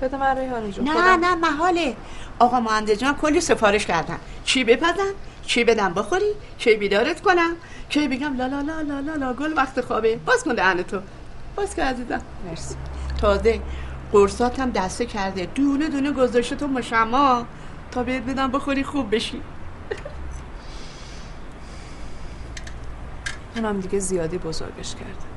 بده 0.02 0.16
من 0.16 0.38
ریحانه 0.38 0.70
جون 0.70 0.84
نه 0.84 0.92
خودم. 0.92 1.24
نه 1.24 1.34
محاله 1.34 1.96
آقا 2.38 2.60
مهندس 2.60 2.98
جان 2.98 3.14
کلی 3.14 3.40
سفارش 3.40 3.86
کردن 3.86 4.18
چی 4.44 4.64
بپزم 4.64 5.14
چی 5.46 5.64
بدم 5.64 5.94
بخوری 5.94 6.32
کی 6.58 6.74
بیدارت 6.76 7.20
کنم 7.22 7.56
کی 7.88 8.08
بگم 8.08 8.36
لا 8.36 8.46
لا 8.46 8.60
لا 8.60 8.80
لا 8.80 9.00
لا, 9.00 9.14
لا 9.14 9.32
گل 9.32 9.52
وقت 9.56 9.80
خوابه 9.80 10.16
باز 10.16 10.44
کن 10.44 10.54
دهن 10.54 10.82
تو 10.82 11.00
باز 11.56 11.74
که 11.76 11.84
عزیزم 11.84 12.20
مرسی 12.50 12.74
تازه 13.20 13.60
قرصات 14.12 14.60
هم 14.60 14.70
دسته 14.70 15.06
کرده. 15.06 15.46
دونه 15.54 15.88
دونه 15.88 16.12
گذاشته 16.12 16.56
تو 16.56 16.66
مشما. 16.66 17.46
تا 17.90 18.02
بهت 18.02 18.22
بدم 18.22 18.50
بخوری 18.50 18.84
خوب 18.84 19.14
بشی. 19.14 19.42
اونم 23.56 23.80
دیگه 23.80 23.98
زیادی 23.98 24.38
بزرگش 24.38 24.94
کردم 24.94 25.36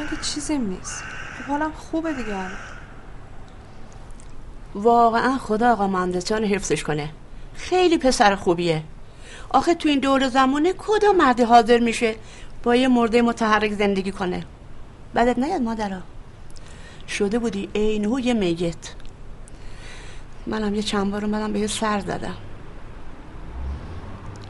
مگه 0.00 0.22
چیزیم 0.22 0.68
نیست؟ 0.68 1.02
خب 1.02 1.44
حالم 1.44 1.72
خوبه 1.72 2.12
دیگه 2.12 2.36
الان. 2.36 2.50
واقعا 4.74 5.38
خدا 5.38 5.72
آقا 5.72 5.86
مهندسیان 5.86 6.44
حفظش 6.44 6.84
کنه. 6.84 7.10
خیلی 7.54 7.98
پسر 7.98 8.34
خوبیه. 8.36 8.82
آخه 9.50 9.74
تو 9.74 9.88
این 9.88 9.98
دور 9.98 10.28
زمانه 10.28 10.72
کدام 10.78 11.16
مردی 11.16 11.42
حاضر 11.42 11.78
میشه 11.78 12.16
با 12.62 12.76
یه 12.76 12.88
مرده 12.88 13.22
متحرک 13.22 13.72
زندگی 13.72 14.12
کنه؟ 14.12 14.44
بدت 15.14 15.38
نیاد 15.38 15.62
مادرها 15.62 16.00
شده 17.10 17.38
بودی؟ 17.38 17.68
عینهو 17.74 18.20
یه 18.20 18.34
میت. 18.34 18.94
منم 20.46 20.74
یه 20.74 20.82
چند 20.82 21.10
بار 21.10 21.24
اومدم 21.24 21.52
به 21.52 21.66
سر 21.66 22.00
زدم. 22.00 22.36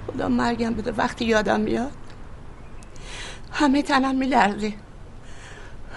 خدا 0.06 0.28
مرگم 0.28 0.74
بده 0.74 0.92
وقتی 0.92 1.24
یادم 1.24 1.60
میاد. 1.60 1.92
همه 3.52 3.82
تنم 3.82 4.14
میلرزه. 4.14 4.72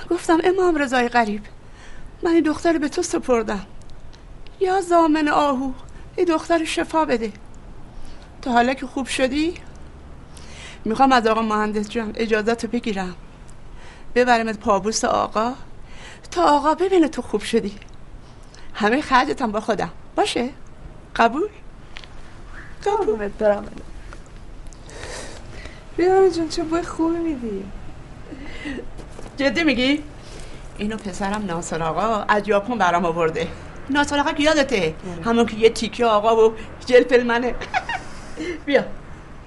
گفتم 0.09 0.39
امام 0.43 0.75
رضای 0.75 1.09
غریب 1.09 1.41
من 2.23 2.31
این 2.31 2.43
دختر 2.43 2.77
به 2.77 2.89
تو 2.89 3.01
سپردم. 3.01 3.65
یا 4.59 4.81
زامن 4.81 5.27
آهو 5.27 5.71
این 6.15 6.25
دختر 6.25 6.65
شفا 6.65 7.05
بده. 7.05 7.31
تا 8.41 8.51
حالا 8.51 8.73
که 8.73 8.87
خوب 8.87 9.07
شدی 9.07 9.53
می‌خوام 10.85 11.11
از 11.11 11.27
آقا 11.27 11.41
مهندس 11.41 11.89
جان 11.89 12.11
اجازت 12.15 12.65
بگیرم. 12.65 13.15
ببرمت 14.15 14.59
پابوس 14.59 15.05
آقا. 15.05 15.53
تا 16.33 16.43
آقا 16.43 16.75
ببینه 16.75 17.07
تو 17.07 17.21
خوب 17.21 17.41
شدی. 17.41 17.75
همه 18.73 19.01
خرجتم 19.01 19.51
با 19.51 19.59
خودم. 19.59 19.91
باشه؟ 20.15 20.49
قبول؟ 21.15 21.47
قبولت 22.85 23.31
برم. 23.31 23.65
بیار 25.97 26.29
جون 26.29 26.49
چه 26.49 26.63
بوی 26.63 26.81
خوبی 26.81 27.17
میدی؟ 27.17 27.65
جدی 29.37 29.63
میگی؟ 29.63 30.03
اینو 30.77 30.97
پسرم 30.97 31.45
ناصر 31.45 31.83
آقا 31.83 32.23
از 32.27 32.43
ژاپن 32.43 32.77
برام 32.77 33.05
آورده. 33.05 33.47
ناصر 33.89 34.19
آقا 34.19 34.31
که 34.31 34.43
یادته؟ 34.43 34.95
همون 35.25 35.45
که 35.45 35.57
یه 35.57 35.69
تیکه 35.69 36.05
آقا 36.05 36.49
و 36.49 36.53
جلفل 36.85 37.23
منه. 37.23 37.55
بیا. 38.65 38.83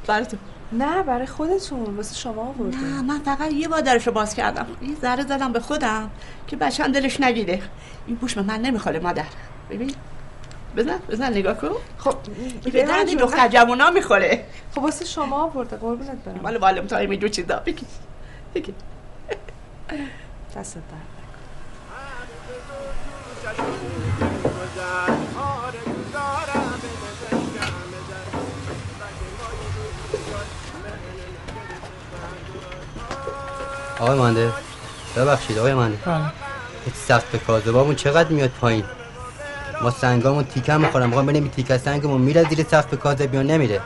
برای 0.07 0.27
تو 0.27 0.37
نه 0.73 1.03
برای 1.03 1.27
خودتون 1.27 1.97
واسه 1.97 2.15
شما 2.15 2.43
آورده 2.43 2.77
نه 2.77 3.03
من 3.03 3.19
فقط 3.19 3.53
یه 3.53 3.69
بار 3.69 3.81
درشو 3.81 4.13
باز 4.13 4.35
کردم. 4.35 4.67
یه 4.83 4.95
ذره 5.01 5.23
زدم 5.23 5.53
به 5.53 5.61
خودم 5.61 6.11
که 6.47 6.57
بچم 6.57 6.93
دلش 6.93 7.21
نگیره. 7.21 7.63
این 8.07 8.17
بوش 8.17 8.35
به 8.35 8.43
من 8.43 8.61
نمی‌خوره 8.61 8.99
مادر. 8.99 9.25
ببین. 9.71 9.95
بزن 10.77 10.99
بزن 11.09 11.31
نگاه 11.33 11.55
کن. 11.55 11.69
خب 11.99 12.15
به 12.65 12.83
درد 12.83 13.11
دختر 13.11 13.49
جوونا 13.49 13.91
می‌خوره. 13.91 14.45
خب 14.75 14.83
واسه 14.83 15.05
شما 15.05 15.43
آورده 15.43 15.77
قربونت 15.77 16.25
برم. 16.25 16.41
مال 16.43 16.57
والم 16.57 16.87
تایم 16.87 17.11
اینجور 17.11 17.31
چیزا. 17.31 17.63
بگی. 17.67 17.87
بگی. 18.55 18.75
دست 20.57 20.79
آقای 34.01 34.19
مهندس 34.19 34.53
ببخشید 35.17 35.59
آقای 35.59 35.75
مهندس. 35.75 35.99
بله. 36.07 36.21
سقف 36.95 37.47
کاذبامون 37.47 37.95
چقدر 37.95 38.29
میاد 38.29 38.51
پایین؟ 38.51 38.85
ما 39.83 39.91
سنگامون 39.91 40.45
تیکه 40.45 40.77
می‌خورم 40.77 41.07
می‌خوام 41.07 41.27
ببینیم 41.27 41.49
تیکه 41.49 41.79
سنگمون 41.79 42.21
میره 42.21 42.49
زیر 42.49 42.67
سقف 42.71 42.95
کاذب 42.95 43.35
یا 43.35 43.43
نمیره. 43.43 43.81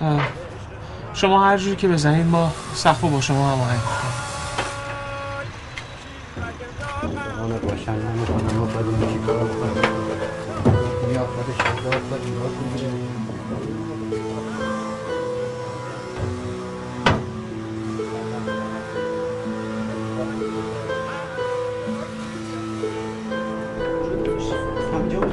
اه. 0.00 0.20
شما 1.14 1.44
هر 1.44 1.56
جوری 1.56 1.76
که 1.76 1.88
بزنید 1.88 2.26
ما 2.26 2.52
سقف 2.74 3.00
با 3.00 3.20
شما 3.20 3.52
هماهنگ 3.52 3.80
می‌کنیم. 3.80 4.30
باشن. 7.58 7.92
نمی‌کنم 7.92 8.58
ما 8.58 8.66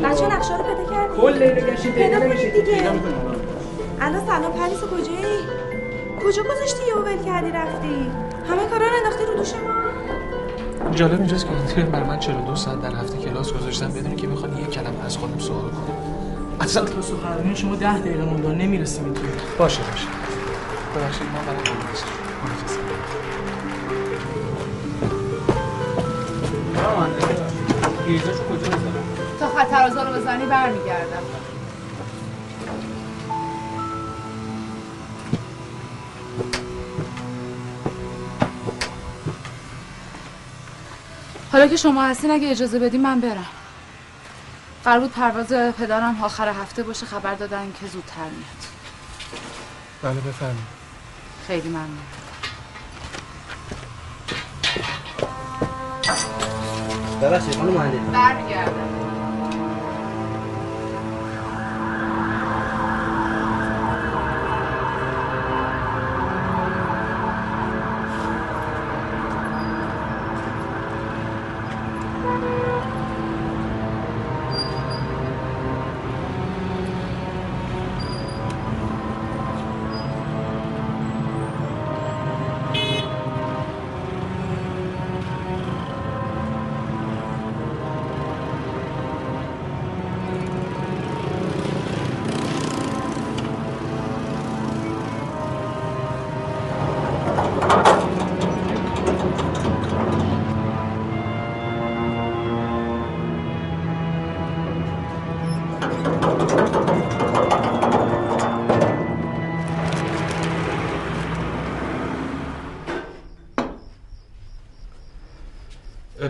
بچه 0.07 0.27
نقشه 0.27 0.57
رو 0.57 0.63
پیدا 0.63 0.91
کردی؟ 0.91 1.21
کل 1.21 1.33
لیل 1.33 1.65
گشتیم 1.65 1.91
پیدا 1.91 2.19
کنید 2.19 2.53
دیگه. 2.53 2.91
الان 4.01 4.25
سلام 4.25 4.51
پریس 4.53 4.79
کجایی؟ 4.79 5.39
کجا 6.23 6.43
گذاشتی 6.43 6.87
یهو 6.87 6.99
ول 6.99 7.25
کردی 7.25 7.51
رفتی؟ 7.51 8.11
همه 8.49 8.65
کارا 8.69 8.87
رو 8.87 8.93
انداختی 8.97 9.25
رو 9.25 9.33
دوش 9.33 9.53
ما؟ 9.53 10.91
جالب 10.91 11.19
اینجاست 11.19 11.45
که 11.45 11.77
این 11.77 11.91
بر 11.91 12.03
من 12.03 12.19
42 12.19 12.55
ساعت 12.55 12.81
در 12.81 12.95
هفته 12.95 13.17
کلاس 13.17 13.53
گذاشتم 13.53 13.87
بدون 13.87 14.15
که 14.15 14.27
بخواد 14.27 14.59
یک 14.59 14.69
کلمه 14.71 15.05
از 15.05 15.17
خودم 15.17 15.39
سوال 15.39 15.61
کنم 15.61 15.97
اصلا 16.61 16.85
تا 16.85 17.01
سخنرانی 17.01 17.55
شما 17.55 17.75
ده 17.75 17.99
دقیقه 17.99 18.23
مونده 18.23 18.47
نمی‌رسیم 18.47 19.05
اینطور 19.05 19.25
باشه 19.57 19.81
باشه 19.91 20.07
ببخشید 20.95 21.27
ما 21.27 21.39
برای 21.47 21.77
تا 29.57 29.63
خطرازا 29.63 30.03
رو 30.03 30.13
بزنی 30.13 30.45
برمیگردم. 30.45 31.23
حالا 41.51 41.67
که 41.67 41.75
شما 41.75 42.03
هستین 42.03 42.31
اگه 42.31 42.51
اجازه 42.51 42.79
بدی 42.79 42.97
من 42.97 43.19
برم. 43.19 43.45
قرار 44.83 44.99
بود 44.99 45.11
پرواز 45.11 45.47
پدرم 45.53 46.23
آخر 46.23 46.49
هفته 46.49 46.83
باشه 46.83 47.05
خبر 47.05 47.33
دادن 47.33 47.73
که 47.81 47.87
زودتر 47.87 48.15
میاد. 48.15 48.63
بله 50.01 50.21
بفرمایید. 50.21 50.77
خیلی 51.47 51.69
ممنون. 51.69 51.97
ببخشید 57.21 57.55
خانم 57.55 57.73
مهندس 57.73 58.13
برمیگردم. 58.13 58.96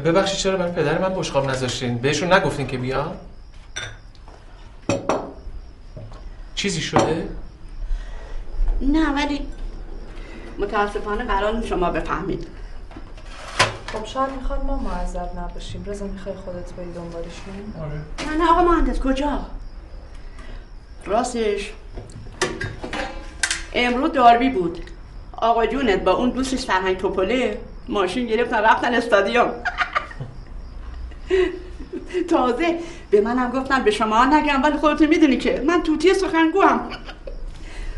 ببخشید 0.07 0.37
چرا 0.37 0.57
برای 0.57 0.71
پدر 0.71 0.97
من 0.97 1.13
بشقاب 1.13 1.49
نذاشتین؟ 1.49 1.97
بهشون 1.97 2.33
نگفتین 2.33 2.67
که 2.67 2.77
بیا 2.77 3.11
چیزی 6.55 6.81
شده؟ 6.81 7.29
نه 8.81 9.13
ولی 9.15 9.47
متاسفانه 10.59 11.23
قرار 11.23 11.55
نیست 11.55 11.67
شما 11.67 11.89
بفهمید. 11.89 12.47
خب 13.93 14.05
شاید 14.05 14.29
می‌خواد 14.31 14.65
ما 14.65 14.77
معذب 14.77 15.29
نباشیم. 15.37 15.83
رضا 15.85 16.05
می‌خوای 16.05 16.35
خودت 16.35 16.73
بری 16.73 16.93
دنبالشون 16.93 17.73
آره. 17.81 18.31
نه 18.31 18.43
نه 18.43 18.51
آقا 18.51 18.63
مهندس 18.63 18.99
کجا؟ 18.99 19.39
راستش. 21.05 21.73
امروز 23.73 24.11
داربی 24.11 24.49
بود. 24.49 24.83
آقا 25.37 25.65
جونت 25.65 26.03
با 26.03 26.11
اون 26.11 26.29
دوستش 26.29 26.65
فرهنگ 26.65 26.97
توپله 26.97 27.59
ماشین 27.87 28.27
گرفتن 28.27 28.57
رفتن 28.57 28.93
استادیوم. 28.93 29.51
تازه. 32.37 32.79
به 33.11 33.21
منم 33.21 33.51
گفتن 33.51 33.83
به 33.83 33.91
شما 33.91 34.25
نگم 34.25 34.63
ولی 34.63 34.77
خودتون 34.77 35.07
می‌دونی 35.07 35.37
که 35.37 35.63
من 35.67 35.83
توتی 35.83 36.13
سخنگو 36.13 36.61
هم 36.61 36.79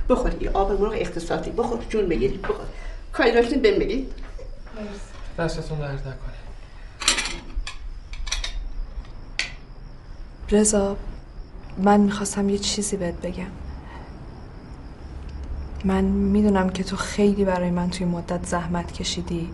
بخور 0.10 0.44
یه 0.44 0.50
آب 0.54 0.82
مرغ 0.82 0.94
اختصاصی 0.96 1.52
بخور 1.52 1.80
جون 1.90 2.10
بگیرید 2.10 2.42
بخور. 2.42 2.66
کاری 3.14 3.32
داشتین 3.32 3.62
بهم 3.62 3.80
بگید. 3.80 4.12
دستتون 5.40 5.80
درد 5.80 6.00
نکنه. 6.00 6.40
رضا 10.52 10.98
من 11.78 12.00
می‌خواستم 12.00 12.50
یه 12.50 12.58
چیزی 12.58 12.98
بهت 12.98 13.16
بگم. 13.16 13.52
من 15.86 16.04
می‌دونم 16.04 16.70
که 16.70 16.84
تو 16.84 16.96
خیلی 16.96 17.46
برای 17.46 17.70
من 17.70 17.90
توی 17.90 18.06
مدت 18.06 18.46
زحمت 18.46 18.92
کشیدی. 18.92 19.50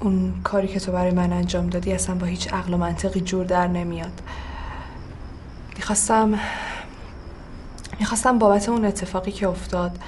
اون 0.00 0.40
کاری 0.44 0.68
که 0.68 0.80
تو 0.80 0.92
برای 0.92 1.10
من 1.10 1.32
انجام 1.32 1.66
دادی 1.66 1.92
اصلا 1.92 2.14
با 2.14 2.26
هیچ 2.26 2.52
عقل 2.52 2.74
و 2.74 2.76
منطقی 2.76 3.20
جور 3.20 3.46
در 3.46 3.66
نمیاد. 3.66 4.22
می‌خواستم 5.76 6.38
می‌خواستم 7.98 8.38
بابت 8.38 8.68
اون 8.68 8.84
اتفاقی 8.84 9.32
که 9.32 9.48
افتاد 9.48 9.98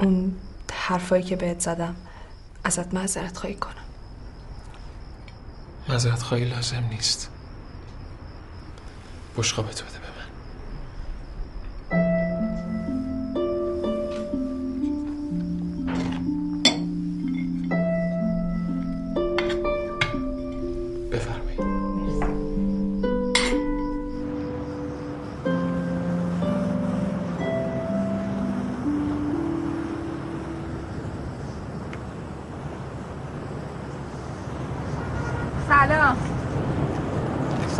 اون 0.00 0.36
حرفایی 0.72 1.22
که 1.22 1.36
بهت 1.36 1.60
زدم 1.60 1.96
ازت 2.64 2.94
معذرت 2.94 3.36
خواهی 3.36 3.56
کنم. 3.56 3.74
معذرت 5.88 6.22
خواهی 6.22 6.44
لازم 6.44 6.84
نیست. 6.90 7.30
بشقابت 9.36 9.82
بده 9.82 10.11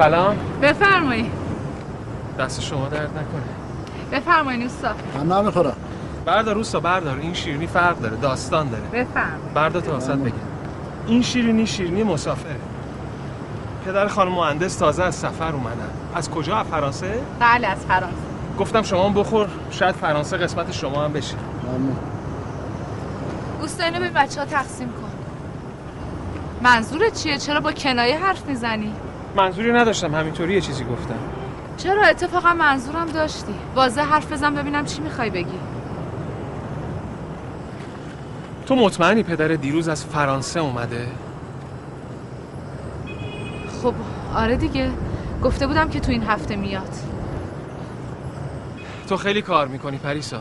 سلام. 0.03 0.37
بفرمایید 0.63 1.31
دست 2.39 2.61
شما 2.61 2.89
درد 2.89 3.11
نکنه. 3.11 3.43
بفرمایید 4.13 4.63
اوستا 4.63 4.95
من 5.15 5.39
نمی‌خورم. 5.39 5.77
بردار 6.25 6.55
روستا 6.55 6.81
بردار 6.81 7.19
این 7.19 7.35
شیرینی 7.35 7.67
فرق 7.67 7.99
داره 7.99 8.17
داستان 8.17 8.69
داره. 8.69 8.83
بفرمایید 8.83 9.55
بردار 9.55 9.83
تا 9.83 9.97
وسط 9.97 10.15
بگم 10.15 10.33
این 11.07 11.23
شیرینی 11.23 11.67
شیرینی 11.67 12.03
مسافره. 12.03 12.57
پدر 13.87 14.09
خانم 14.09 14.33
مهندس 14.33 14.77
تازه 14.77 15.03
از 15.03 15.15
سفر 15.15 15.53
اومدن. 15.53 15.91
از 16.15 16.31
کجا؟ 16.31 16.57
از 16.57 16.67
فرانسه؟ 16.67 17.21
بله 17.41 17.67
از 17.67 17.87
فرانسه. 17.87 18.17
گفتم 18.59 18.83
شما 18.83 19.05
هم 19.05 19.15
بخور 19.15 19.49
شاید 19.71 19.95
فرانسه 19.95 20.37
قسمت 20.37 20.73
شما 20.73 21.05
هم 21.05 21.13
بشه. 21.13 21.37
ممنون. 21.65 21.97
اوستا 23.61 23.85
اینو 23.85 24.01
به 24.01 24.11
بچه 24.11 24.41
ها 24.41 24.47
تقسیم 24.47 24.89
کن. 24.89 25.11
منظورت 26.63 27.23
چیه؟ 27.23 27.39
چرا 27.39 27.61
با 27.61 27.73
کنایه 27.73 28.19
حرف 28.19 28.47
می‌زنی؟ 28.47 28.93
منظوری 29.37 29.73
نداشتم 29.73 30.15
همینطوری 30.15 30.55
یه 30.55 30.61
چیزی 30.61 30.85
گفتم. 30.85 31.19
چرا؟ 31.77 32.03
اتفاقا 32.03 32.55
منظورم 32.55 33.07
داشتی. 33.07 33.55
واضح 33.75 34.03
حرف 34.03 34.33
بزن 34.33 34.55
ببینم 34.55 34.85
چی 34.85 35.03
می‌خوای 35.03 35.31
بگی. 35.31 35.59
تو 38.67 38.77
مطمئنی 38.77 39.23
پدر 39.23 39.49
دیروز 39.49 39.89
از 39.89 40.05
فرانسه 40.05 40.61
اومده؟ 40.61 41.07
خب 43.83 43.95
آره 44.35 44.57
دیگه. 44.57 44.91
گفته 45.43 45.67
بودم 45.67 45.89
که 45.89 46.01
تو 46.01 46.13
این 46.13 46.23
هفته 46.23 46.57
میاد. 46.57 46.95
تو 49.09 49.17
خیلی 49.17 49.43
کار 49.43 49.69
می‌کنی 49.69 49.99
پریسا. 49.99 50.41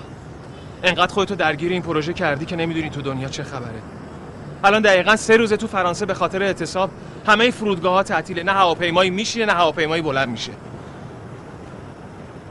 انقدر 0.84 1.14
خودتو 1.14 1.36
درگیر 1.36 1.72
این 1.72 1.82
پروژه 1.82 2.14
کردی 2.14 2.46
که 2.46 2.56
نمی‌دونی 2.56 2.90
تو 2.90 3.02
دنیا 3.02 3.30
چه 3.30 3.44
خبره. 3.44 3.82
الان 4.64 4.82
دقیقا 4.82 5.16
سه 5.16 5.38
روزه 5.38 5.58
تو 5.58 5.68
فرانسه 5.68 6.06
به 6.06 6.14
خاطر 6.14 6.44
اعتصاب 6.44 6.90
همه 7.28 7.52
فرودگاه 7.52 7.94
ها 7.94 8.04
تعطیله. 8.04 8.44
نه 8.44 8.52
هواپیمایی 8.52 9.10
میشینه 9.10 9.46
نه 9.46 9.54
هواپیمایی 9.54 10.02
بلند 10.02 10.30
میشه. 10.30 10.52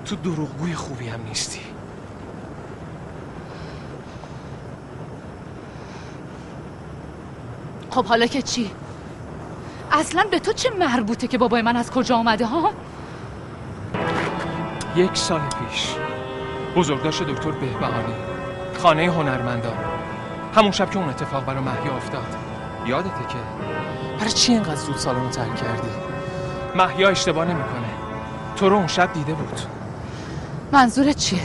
تو 0.05 0.17
دروغگوی 0.17 0.75
خوبی 0.75 1.09
هم 1.09 1.21
نیستی. 1.29 1.61
خب 7.91 8.05
حالا 8.05 8.27
که 8.27 8.43
چی؟ 8.43 8.71
اصلا 9.93 10.25
به 10.31 10.39
تو 10.39 10.53
چه 10.53 10.71
مربوطه 10.71 11.27
که 11.27 11.39
بابای 11.39 11.63
من 11.63 11.77
از 11.77 11.91
کجا 11.91 12.17
آمده 12.17 12.47
ها؟ 12.47 12.71
یک 14.97 15.17
سال 15.17 15.41
پیش 15.41 15.95
بزرگداشت 16.77 17.23
دکتر 17.23 17.51
بهبهانی 17.51 18.15
خانه 18.83 19.11
هنرمندان 19.13 19.77
همون 20.55 20.71
شب 20.71 20.91
که 20.91 20.99
اون 20.99 21.09
اتفاق 21.09 21.45
برای 21.45 21.63
محیا 21.63 21.97
افتاد. 21.97 22.37
یادته 22.87 23.27
که 23.29 23.39
برای 24.21 24.33
چی 24.33 24.53
اینقدر 24.53 24.77
زود 24.77 24.97
سالن 24.97 25.25
رو 25.25 25.31
ترک 25.31 25.57
کردی؟ 25.57 25.89
محیا 26.75 27.09
اشتباه 27.09 27.45
نمی‌کنه. 27.45 27.89
تو 28.57 28.69
رو 28.69 28.77
اون 28.77 28.87
شب 28.87 29.13
دیده 29.13 29.33
بود. 29.33 29.61
منظورت 30.73 31.17
چیه؟ 31.17 31.41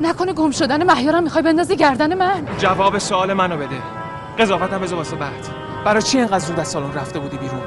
نکنه 0.00 0.32
گم 0.32 0.50
شدن 0.50 0.92
مهیارم 0.92 1.22
می‌خوای 1.22 1.42
بندازی 1.42 1.76
گردن 1.76 2.14
من؟ 2.14 2.46
جواب 2.58 2.98
سوال 2.98 3.32
منو 3.32 3.56
بده. 3.56 3.76
قضاوت 4.38 4.72
هم 4.72 4.80
بذار 4.80 4.98
واسه 4.98 5.16
بعد. 5.16 5.48
برای 5.84 6.02
چی 6.02 6.18
اینقدر 6.18 6.38
زود 6.38 6.60
از 6.60 6.68
سالن 6.68 6.94
رفته 6.94 7.18
بودی 7.18 7.36
بیرون؟ 7.36 7.62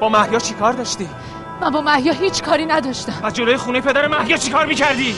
با 0.00 0.08
محیا 0.08 0.38
چیکار 0.38 0.72
داشتی؟ 0.72 1.08
من 1.60 1.70
با 1.70 1.80
محیا 1.80 2.12
هیچ 2.12 2.42
کاری 2.42 2.66
نداشتم. 2.66 3.24
از 3.24 3.32
جلوی 3.32 3.56
خونه 3.56 3.80
پدر 3.80 4.06
محیا 4.06 4.36
چیکار 4.36 4.66
می‌کردی؟ 4.66 5.14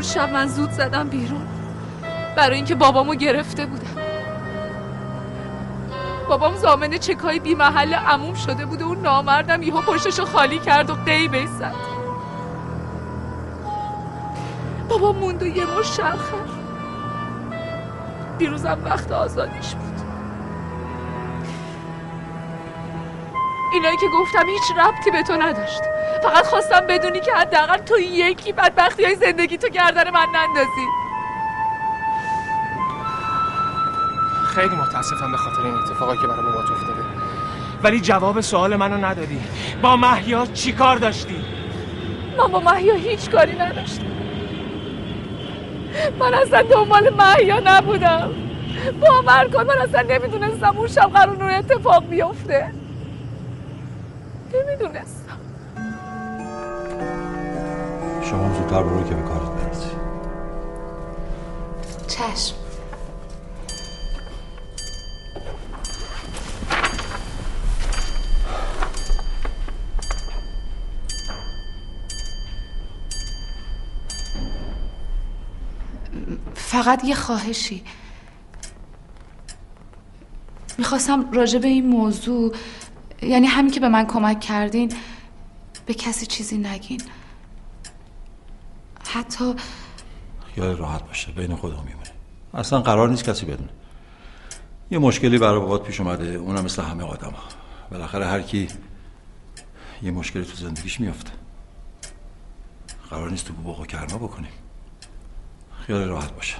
اون 0.00 0.08
شب 0.08 0.32
من 0.32 0.46
زود 0.46 0.70
زدم 0.70 1.08
بیرون. 1.08 1.48
برای 2.36 2.56
اینکه 2.56 2.74
بابامو 2.74 3.14
گرفته 3.14 3.66
بودم. 3.66 4.02
بابام 6.28 6.56
زامن 6.56 6.98
چکای 6.98 7.40
بی 7.40 7.54
محل 7.54 7.94
عموم 7.94 8.34
شده 8.34 8.66
بود 8.66 8.82
و 8.82 8.86
اون 8.86 9.00
نامردم 9.00 9.62
یهو 9.62 9.80
پشتشو 9.80 10.24
خالی 10.24 10.58
کرد 10.58 10.90
و 10.90 10.94
قیبه 10.94 11.46
زد 11.46 11.74
بابا 14.88 15.12
موند 15.12 15.42
و 15.42 15.46
یه 15.46 15.64
مش 15.78 15.86
شرخر 15.86 16.46
دیروزم 18.38 18.78
وقت 18.84 19.12
آزادیش 19.12 19.74
بود. 19.74 19.99
اینایی 23.72 23.96
که 23.96 24.06
گفتم 24.08 24.48
هیچ 24.48 24.78
ربطی 24.78 25.10
به 25.10 25.22
تو 25.22 25.32
نداشت. 25.32 25.82
فقط 26.22 26.46
خواستم 26.46 26.80
بدونی 26.80 27.20
که 27.20 27.32
حداقل 27.32 27.76
تو 27.76 27.98
یکی 27.98 28.52
بدبختی 28.52 29.04
های 29.04 29.14
زندگی 29.14 29.58
تو 29.58 29.68
گردن 29.68 30.10
من 30.10 30.26
نندازی. 30.34 30.86
خیلی 34.54 34.74
متاسفم 34.76 35.30
به 35.30 35.36
خاطر 35.36 35.62
این 35.62 35.74
اتفاقی 35.74 36.18
که 36.18 36.26
برای 36.26 36.42
بابات 36.42 36.70
افتاده. 36.70 37.02
ولی 37.82 38.00
جواب 38.00 38.40
سوال 38.40 38.76
منو 38.76 39.06
ندادی. 39.06 39.40
با 39.82 39.96
محیا 39.96 40.46
چی 40.46 40.72
کار 40.72 40.96
داشتی؟ 40.96 41.44
من 42.38 42.46
با 42.46 42.60
محیا 42.60 42.94
هیچ 42.94 43.30
کاری 43.30 43.58
نداشتم. 43.58 44.04
من 46.18 46.34
اصلا 46.34 46.62
دنبال 46.62 47.10
محیا 47.14 47.60
نبودم. 47.64 48.30
باور 49.00 49.48
کن 49.48 49.66
من 49.66 49.78
اصلا 49.78 50.00
نمی‌دونستم 50.00 50.76
اون 50.76 50.88
شب 50.88 51.10
قرار 51.14 51.42
اون 51.42 51.54
اتفاق 51.54 52.04
بیفته. 52.06 52.79
نمی‌دونستم 54.54 55.38
شما 58.22 58.54
زودتر 58.54 58.82
برو 58.82 59.08
که 59.08 59.14
به 59.14 59.22
کارت 59.22 59.50
برسی. 59.50 59.90
چشم. 62.08 62.54
فقط 76.54 77.04
یه 77.04 77.14
خواهشی. 77.14 77.84
می‌خواستم 80.78 81.32
راجع 81.32 81.58
به 81.58 81.68
این 81.68 81.86
موضوع 81.86 82.54
یعنی 83.22 83.46
همین 83.46 83.70
که 83.70 83.80
به 83.80 83.88
من 83.88 84.06
کمک 84.06 84.40
کردین 84.40 84.92
به 85.86 85.94
کسی 85.94 86.26
چیزی 86.26 86.58
نگین. 86.58 87.02
حتی 89.14 89.54
خیال 90.54 90.76
راحت 90.76 91.06
باشه 91.06 91.32
بین 91.32 91.56
خودمون 91.56 91.84
میمونه. 91.84 92.10
اصلا 92.54 92.80
قرار 92.80 93.08
نیست 93.08 93.24
کسی 93.24 93.46
بدونه. 93.46 93.70
یه 94.90 94.98
مشکلی 94.98 95.38
برای 95.38 95.60
بابات 95.60 95.82
پیش 95.82 96.00
اومده 96.00 96.34
اونم 96.34 96.64
مثل 96.64 96.82
همه 96.82 97.04
آدم 97.04 97.30
ها 97.30 97.42
بالاخره 97.90 98.26
هر 98.26 98.42
کی 98.42 98.68
یه 100.02 100.10
مشکلی 100.10 100.44
تو 100.44 100.56
زندگیش 100.56 101.00
میافته. 101.00 101.30
قرار 103.10 103.30
نیست 103.30 103.46
تو 103.46 103.52
بوق 103.52 103.80
و 103.80 103.84
بکنیم. 104.18 104.52
خیال 105.86 106.08
راحت 106.08 106.32
باشه. 106.32 106.56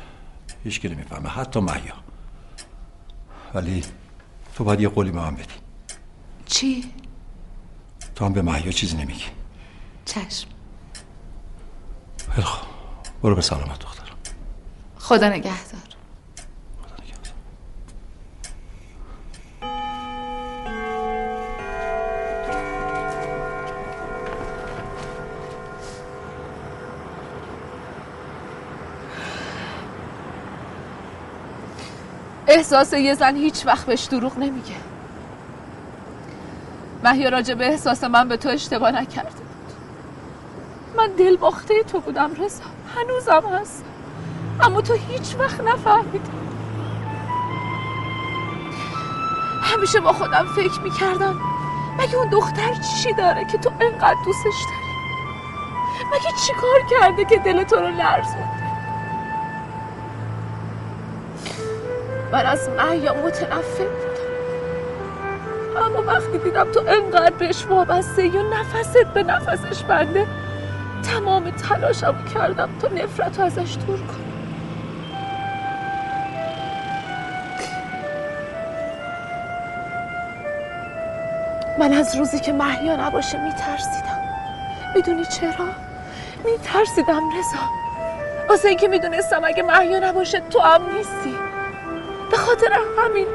هیچ 0.64 0.84
نمی‌فهمه 0.84 1.28
حتی 1.28 1.60
محیا 1.60 1.94
ولی 3.54 3.84
تو 4.54 4.64
باید 4.64 4.80
یه 4.80 4.88
قولی 4.88 5.10
به 5.10 5.18
من 5.18 5.34
بدی. 5.34 5.69
چی؟ 6.50 6.92
تو 8.14 8.24
هم 8.24 8.32
به 8.32 8.42
محیا 8.42 8.72
چیزی 8.72 8.96
نمیگی. 8.96 9.24
چشم. 10.04 10.48
خیلی 12.30 12.46
خوب. 12.46 12.68
برو 13.22 13.34
به 13.34 13.42
سلامت 13.42 13.78
دختر. 13.78 14.12
خدا 14.98 15.28
نگهدار. 15.28 15.80
احساس 32.46 32.92
یه 32.92 33.14
زن 33.14 33.36
هیچ 33.36 33.66
وقت 33.66 33.86
بهش 33.86 34.04
دروغ 34.04 34.38
نمیگه. 34.38 34.89
مهیا 37.04 37.28
راجع 37.28 37.54
به 37.54 37.66
احساس 37.66 38.04
من 38.04 38.28
به 38.28 38.36
تو 38.36 38.48
اشتباه 38.48 38.90
نکرده 38.90 39.30
بود. 39.30 39.74
من 40.96 41.08
دل 41.18 41.36
باخته 41.36 41.82
تو 41.82 42.00
بودم 42.00 42.30
رضا. 42.34 42.64
هنوزم 42.96 43.48
هست. 43.60 43.84
اما 44.60 44.80
تو 44.80 44.94
هیچ 44.94 45.36
وقت 45.38 45.60
نفهمیدی. 45.60 46.30
همیشه 49.62 50.00
با 50.00 50.12
خودم 50.12 50.46
فکر 50.56 50.80
می‌کردم. 50.80 51.40
مگه 51.98 52.16
اون 52.16 52.28
دختر 52.28 52.74
چی 52.74 53.12
داره 53.12 53.44
که 53.44 53.58
تو 53.58 53.70
انقدر 53.80 54.16
دوستش 54.24 54.64
داری؟ 54.64 54.90
مگه 56.12 56.36
چی 56.46 56.52
کار 56.52 57.00
کرده 57.00 57.24
که 57.24 57.36
دل 57.36 57.62
تو 57.62 57.76
رو 57.76 57.88
لرزونده؟ 57.88 58.60
من 62.32 62.46
از 62.46 62.68
محیا 62.68 63.14
بودم 63.14 63.62
اما 65.80 66.02
وقتی 66.02 66.38
دیدم 66.38 66.72
تو 66.72 66.80
انقدر 66.88 67.30
بهش 67.30 67.66
وابسته 67.66 68.26
یا 68.26 68.42
نفست 68.42 69.04
به 69.14 69.22
نفسش 69.22 69.82
بنده 69.82 70.26
تمام 71.02 71.50
تلاشمو 71.50 72.24
کردم 72.34 72.68
تا 72.82 72.88
نفرت 72.88 73.38
رو 73.38 73.44
ازش 73.44 73.76
دور 73.86 73.98
کنم. 73.98 74.30
من 81.78 81.92
از 81.92 82.16
روزی 82.16 82.40
که 82.40 82.52
محیا 82.52 82.96
نباشه 83.06 83.44
میترسیدم. 83.44 84.18
می‌دونی 84.94 85.24
چرا؟ 85.24 85.66
میترسیدم 86.44 87.22
رضا. 87.38 87.64
واسه 88.48 88.68
اینکه 88.68 88.88
می‌دونستم 88.88 89.40
اگه 89.44 89.62
محیا 89.62 89.98
نباشه 89.98 90.40
تو 90.40 90.60
هم 90.60 90.82
نیستی. 90.96 91.36
به 92.30 92.36
خاطر 92.36 92.72
همین 92.98 93.26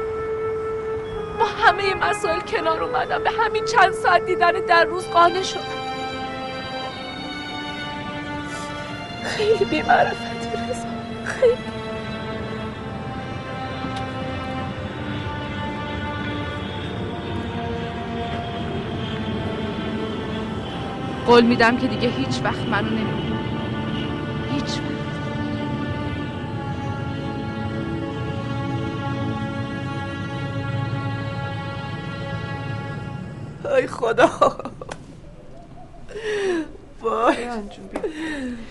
با 1.36 1.46
همه 1.46 1.94
مسائل 1.94 2.40
کنار 2.40 2.82
اومدم 2.84 3.24
به 3.24 3.30
همین 3.30 3.64
چند 3.64 3.92
ساعت 3.92 4.26
دیدن 4.26 4.52
در 4.52 4.84
روز 4.84 5.08
قانع 5.08 5.42
شدم 5.42 5.60
خیلی 9.24 9.64
بیمعرفتی 9.64 10.48
رضا. 10.70 10.88
خیلی. 11.24 11.56
قول 21.26 21.44
میدم 21.44 21.78
که 21.78 21.88
دیگه 21.88 22.08
هیچ 22.08 22.40
وقت 22.44 22.68
منو 22.68 22.90
نمی‌بینی. 22.90 23.25
ای 33.74 33.86
خدا. 33.86 34.30
وای. 37.00 37.36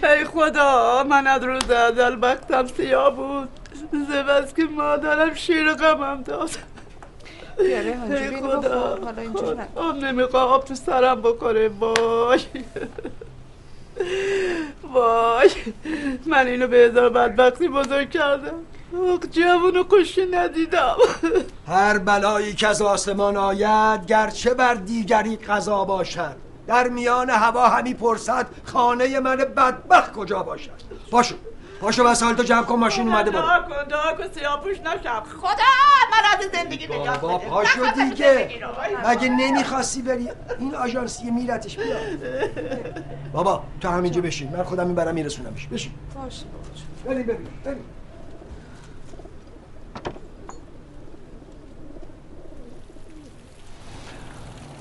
ای 0.04 0.26
خدا 0.26 1.04
من 1.10 1.28
از 1.28 1.44
روز 1.44 1.70
ازل 1.72 2.18
وقتم 2.22 2.68
سیاه 2.68 3.16
بود. 3.16 3.50
زبز 4.10 4.54
که 4.54 4.64
مادرم 4.64 5.34
شیر 5.34 5.74
غمم 5.74 6.22
داد. 6.22 6.50
ای 7.60 8.38
خدا. 8.42 9.00
آب 9.76 9.96
نمی‌خواه 9.96 10.44
آب 10.44 10.66
تو 10.66 10.76
سرم 10.76 11.22
بکنه. 11.22 11.68
وای. 11.68 12.42
وای. 14.94 15.50
من 16.26 16.48
اینو 16.48 16.68
به 16.68 16.78
هزار 16.78 17.10
بدبختی 17.10 17.68
بزرگ 17.68 18.10
کردم. 18.10 18.60
جوونو 19.32 19.84
کشی 19.90 20.26
ندیدم. 20.26 20.96
هر 21.68 21.98
بلایی 21.98 22.54
که 22.54 22.68
از 22.68 22.82
آسمان 22.82 23.38
آید 23.38 24.06
گرچه 24.06 24.54
بر 24.54 24.74
دیگری 24.74 25.36
قضا 25.36 25.84
باشد. 25.86 26.36
در 26.68 26.90
میان 26.90 27.30
هوا 27.30 27.68
همی 27.68 27.94
پرسد 27.94 28.48
خانه 28.64 29.20
من 29.20 29.36
بدبخت 29.36 30.14
کجا 30.14 30.44
باشد؟ 30.44 30.72
باشو 31.12 31.36
باشو 31.82 32.04
وسایل 32.04 32.36
تو 32.36 32.44
جمع 32.44 32.64
کن 32.64 32.76
ماشین 32.76 33.08
اومده 33.08 33.32
برو 33.32 33.42
دعا 33.42 33.62
کن 33.62 33.88
دعا 33.90 34.14
کن 34.14 34.24
سیاپوش 34.40 34.80
نشم. 34.80 35.24
خدا 35.42 35.50
من 36.12 36.40
از 36.40 36.46
زندگی 36.54 36.88
نجات 36.88 37.20
بابا. 37.20 37.38
پاشو 37.38 37.92
دیگه. 37.92 38.50
مگه 39.06 39.30
نمی‌خواستی 39.30 40.02
بری؟ 40.02 40.30
این 40.60 40.76
آژانسیه 40.76 41.32
میرتش 41.32 41.78
بیا 41.78 41.96
بابا 43.34 43.64
تو 43.82 43.90
همینجا 43.90 44.22
بشین. 44.22 44.50
من 44.58 44.64
خودم 44.64 44.88
می‌برم 44.88 45.14
میرسونمش. 45.16 45.68
بشین. 45.68 45.92
باشه 46.16 46.46
بریم 47.06 47.24
بریم 47.24 47.48
بریم. 47.66 47.86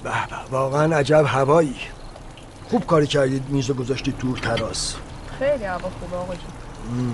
به 0.04 0.10
به. 0.10 0.36
واقعا 0.50 0.96
عجب 0.96 1.24
هوایی. 1.26 1.76
خوب 2.70 2.86
کاری 2.86 3.06
کردید 3.06 3.48
میزو 3.48 3.74
گذاشتید 3.74 4.18
دور 4.18 4.38
تراس 4.38 4.94
خیلی 5.38 5.64
هوا 5.64 5.90
خوبه 6.00 6.16
آقا 6.16 6.34
جون. 6.34 7.08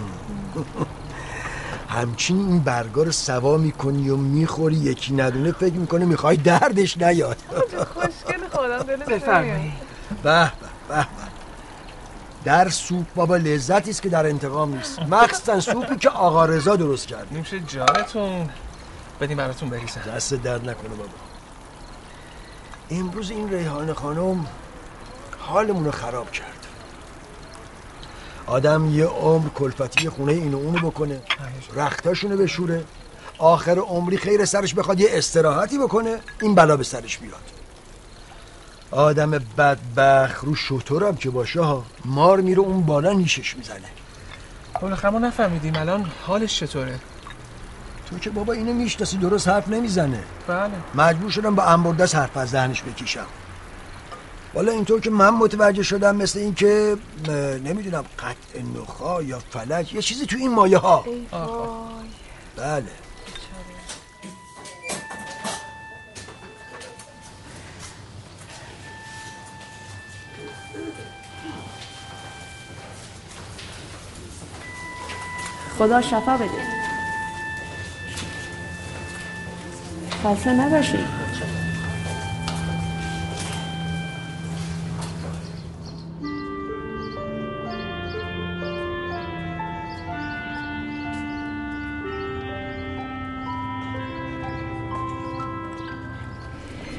همچین 1.89 2.39
این 2.39 2.61
برگا 2.61 3.03
رو 3.03 3.13
سوا 3.13 3.57
می‌کنی 3.57 4.11
و 4.11 4.17
می‌خوری 4.17 4.77
یکی 4.77 5.15
ندونه 5.15 5.53
فکر 5.53 5.75
می‌کنه 5.75 6.05
می‌خوای 6.05 6.37
دردش 6.37 6.99
نیاد. 6.99 7.37
خوشگل 7.95 8.49
خودم 8.53 8.97
بفرمایید. 9.07 9.73
به 10.23 10.53
به. 10.89 11.07
در 12.45 12.69
سوپ 12.69 13.07
بابا 13.15 13.37
لذتی 13.37 13.91
است 13.91 14.03
که 14.03 14.09
در 14.09 14.27
انتقام 14.27 14.75
نیست. 14.75 14.99
مخصوصا 14.99 15.61
سوپی 15.61 15.97
که 15.97 16.09
آقا 16.09 16.45
رضا 16.45 16.77
درست 16.77 17.07
کرد. 17.07 17.27
نمیشه 17.33 17.61
جانتون 17.61 18.49
بدیم 19.21 19.37
براتون 19.37 19.71
بریزم. 19.71 20.01
دست 20.17 20.35
درد 20.35 20.61
نکنه 20.69 20.89
بابا. 20.89 21.30
امروز 22.91 23.31
این 23.31 23.51
ریحان 23.51 23.93
خانم 23.93 24.47
حالمون 25.39 25.85
رو 25.85 25.91
خراب 25.91 26.31
کرد. 26.31 26.67
آدم 28.47 28.91
یه 28.95 29.07
عمر 29.07 29.49
کلفتی 29.49 30.09
خونه 30.09 30.33
اینو 30.33 30.57
اونو 30.57 30.91
بکنه 30.91 31.21
رختاشونو 31.75 32.37
بشوره 32.37 32.85
آخر 33.39 33.79
عمری 33.79 34.17
خیر 34.17 34.45
سرش 34.45 34.75
بخواد 34.75 35.01
یه 35.01 35.09
استراحتی 35.13 35.79
بکنه 35.79 36.21
این 36.41 36.55
بلا 36.55 36.77
به 36.77 36.85
سرش 36.85 37.19
بیاد. 37.19 37.41
آدم 38.91 39.31
بدبخ 39.31 40.41
رو 40.45 40.55
شطورم 40.55 41.17
که 41.17 41.31
باشه 41.31 41.61
ها 41.61 41.85
مار 42.05 42.41
میره 42.41 42.61
اون 42.61 42.83
بالا 42.83 43.13
نیشش 43.13 43.57
می‌زنه. 43.57 43.89
بالاخره 44.81 45.11
ما 45.11 45.19
نفهمیدیم 45.19 45.77
الان 45.77 46.11
حالش 46.27 46.61
چطوره؟ 46.61 46.99
تو 48.11 48.19
که 48.19 48.31
بابا 48.31 48.53
اینو 48.53 48.73
می‌شناسی 48.73 49.17
درست 49.17 49.49
حرف 49.49 49.69
نمی‌زنه. 49.69 50.23
بله. 50.47 50.71
مجبور 50.95 51.31
شدم 51.31 51.55
با 51.55 51.65
انبردست 51.65 52.15
حرف 52.15 52.37
از 52.37 52.53
دهنش 52.53 52.83
بکشم. 52.83 53.27
والا 54.55 54.73
اینطور 54.73 55.01
که 55.01 55.11
من 55.11 55.31
متوجه 55.31 55.83
شدم 55.83 56.17
مثل 56.17 56.39
این 56.39 56.55
که 56.55 56.97
نمی‌دونم 57.65 58.05
قطع 58.19 58.63
نخا 58.75 59.23
یا 59.23 59.39
فلج 59.51 59.95
یه 59.95 60.03
چیزی 60.03 60.27
تو 60.27 60.37
این 60.37 60.55
مایه 60.55 60.79
ها. 60.79 61.05
بله. 62.57 62.85
خدا 75.79 76.03
شفا 76.03 76.37
بده. 76.37 76.80
خسته 80.25 80.53
نباشی 80.53 80.99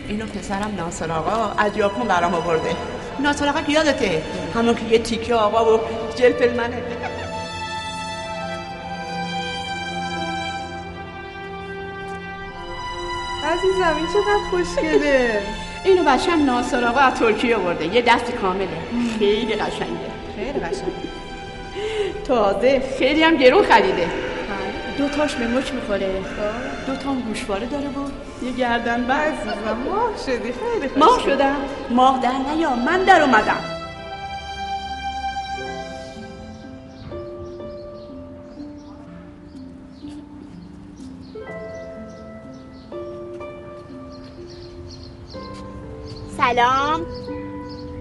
اینو 0.07 0.25
پسرم 0.25 0.73
ناصر 0.77 1.11
آقا 1.11 1.53
از 1.57 1.75
ژاپن 1.75 2.07
برام 2.07 2.33
آورده. 2.33 2.75
ناصر 3.19 3.49
آقا 3.49 3.59
یادته 3.71 4.23
همون 4.55 4.75
که 4.75 4.85
یه 4.85 4.99
تیکه 4.99 5.35
آقا 5.35 5.77
و 5.77 5.79
جلپل 6.15 6.53
منه. 6.53 6.83
عزیزم 13.51 13.95
این 13.97 14.07
چقدر 14.07 14.49
خوشگله. 14.49 15.41
اینو 15.85 16.03
بچم 16.03 16.45
ناصر 16.45 16.85
آقا 16.85 16.99
از 16.99 17.13
ترکیه 17.13 17.55
آورده. 17.55 17.95
یه 17.95 18.01
دست 18.01 18.31
کامله. 18.31 18.67
خیلی 19.19 19.55
قشنگه. 19.55 20.11
خیلی 20.35 20.59
قشنگه. 20.59 21.11
تازه 22.27 22.81
خیلی 22.99 23.23
هم 23.23 23.35
گرون 23.35 23.63
خریده. 23.63 24.07
دو 24.97 25.09
تاش 25.09 25.35
به 25.35 25.47
مچ 25.47 25.71
می‌خوره. 25.71 26.09
دو 26.87 26.95
تا 26.95 27.09
هم 27.09 27.19
گوشواره 27.21 27.65
داره 27.65 27.87
و 27.87 28.45
یه 28.45 28.51
گردن 28.51 29.03
بر 29.03 29.19
عزیزم 29.19 29.77
ماه 29.85 30.09
شدی. 30.25 30.35
خیلی 30.37 30.87
خوشگله. 30.87 31.05
ماه 31.05 31.19
شدم. 31.25 31.55
ماه 31.89 32.19
در 32.23 32.53
نیا. 32.55 32.75
من 32.75 33.03
در 33.03 33.21
اومدم. 33.21 33.80
سلام. 46.51 47.01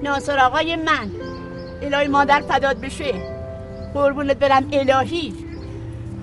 ناصر 0.02 0.38
آقای 0.38 0.76
من. 0.76 1.10
الهی 1.82 2.08
مادر 2.08 2.40
فداد 2.40 2.80
بشه. 2.80 3.14
قربونت 3.94 4.36
برم 4.36 4.68
الهی. 4.72 5.34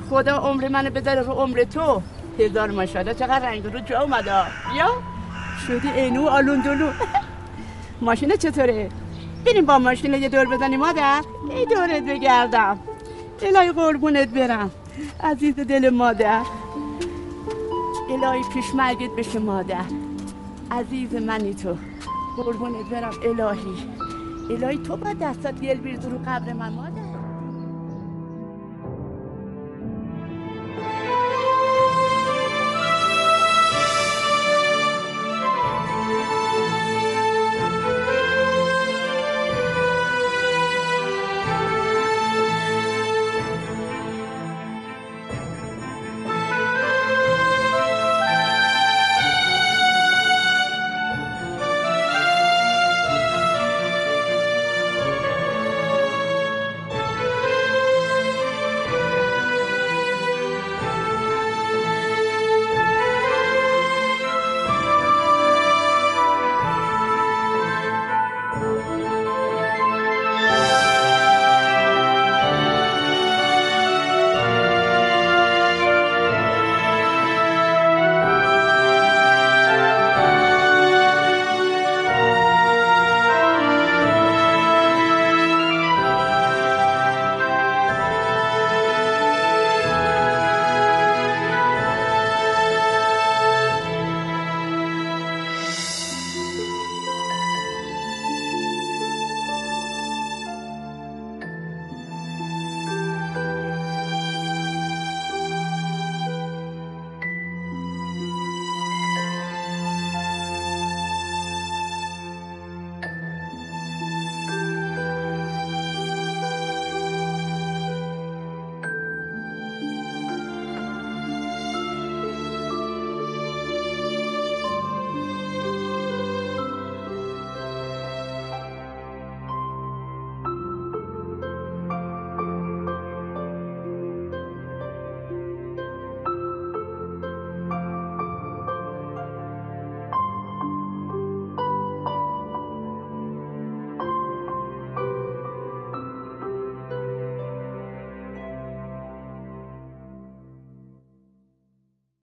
خدا 0.10 0.38
عمر 0.38 0.68
منو 0.68 0.90
بذاره 0.90 1.22
رو 1.22 1.34
عمر 1.34 1.64
تو. 1.64 2.02
هزار 2.40 2.72
ماشاءالله 2.72 3.14
چقدر 3.14 3.40
رنگ 3.40 3.66
رو 3.74 3.80
جا 3.80 4.02
اومده. 4.02 4.32
یا؟ 4.76 4.90
شدی 5.68 5.88
اینو 5.88 6.28
آلون 6.28 6.62
دلو 6.62 6.92
ماشینه 8.02 8.38
چطوره؟ 8.38 8.90
بریم 9.46 9.66
با 9.66 9.78
ماشین 9.78 10.14
یه 10.14 10.30
دور 10.30 10.46
بزنیم 10.46 10.80
مادر. 10.80 11.24
ای 11.50 11.66
دورت 11.66 12.04
بگردم. 12.04 12.80
الهی 13.42 13.72
قربونت 13.72 14.28
برم. 14.28 14.72
عزیز 15.24 15.56
دل 15.56 15.90
مادر. 15.90 16.44
الهی 18.10 18.42
پیش 18.54 18.76
مرگت 18.76 19.12
بشه 19.18 19.40
مادر. 19.40 19.86
عزیز 20.72 21.16
منی 21.16 21.54
تو. 21.54 21.76
قربونت 22.38 22.90
برم 22.90 23.14
الهی. 23.24 23.90
الهی 24.50 24.78
تو 24.78 24.98
با 24.98 25.14
دستات 25.14 25.62
گل 25.62 25.74
بیرد 25.74 26.06
رو 26.06 26.18
قبر 26.18 26.54
من. 26.54 26.97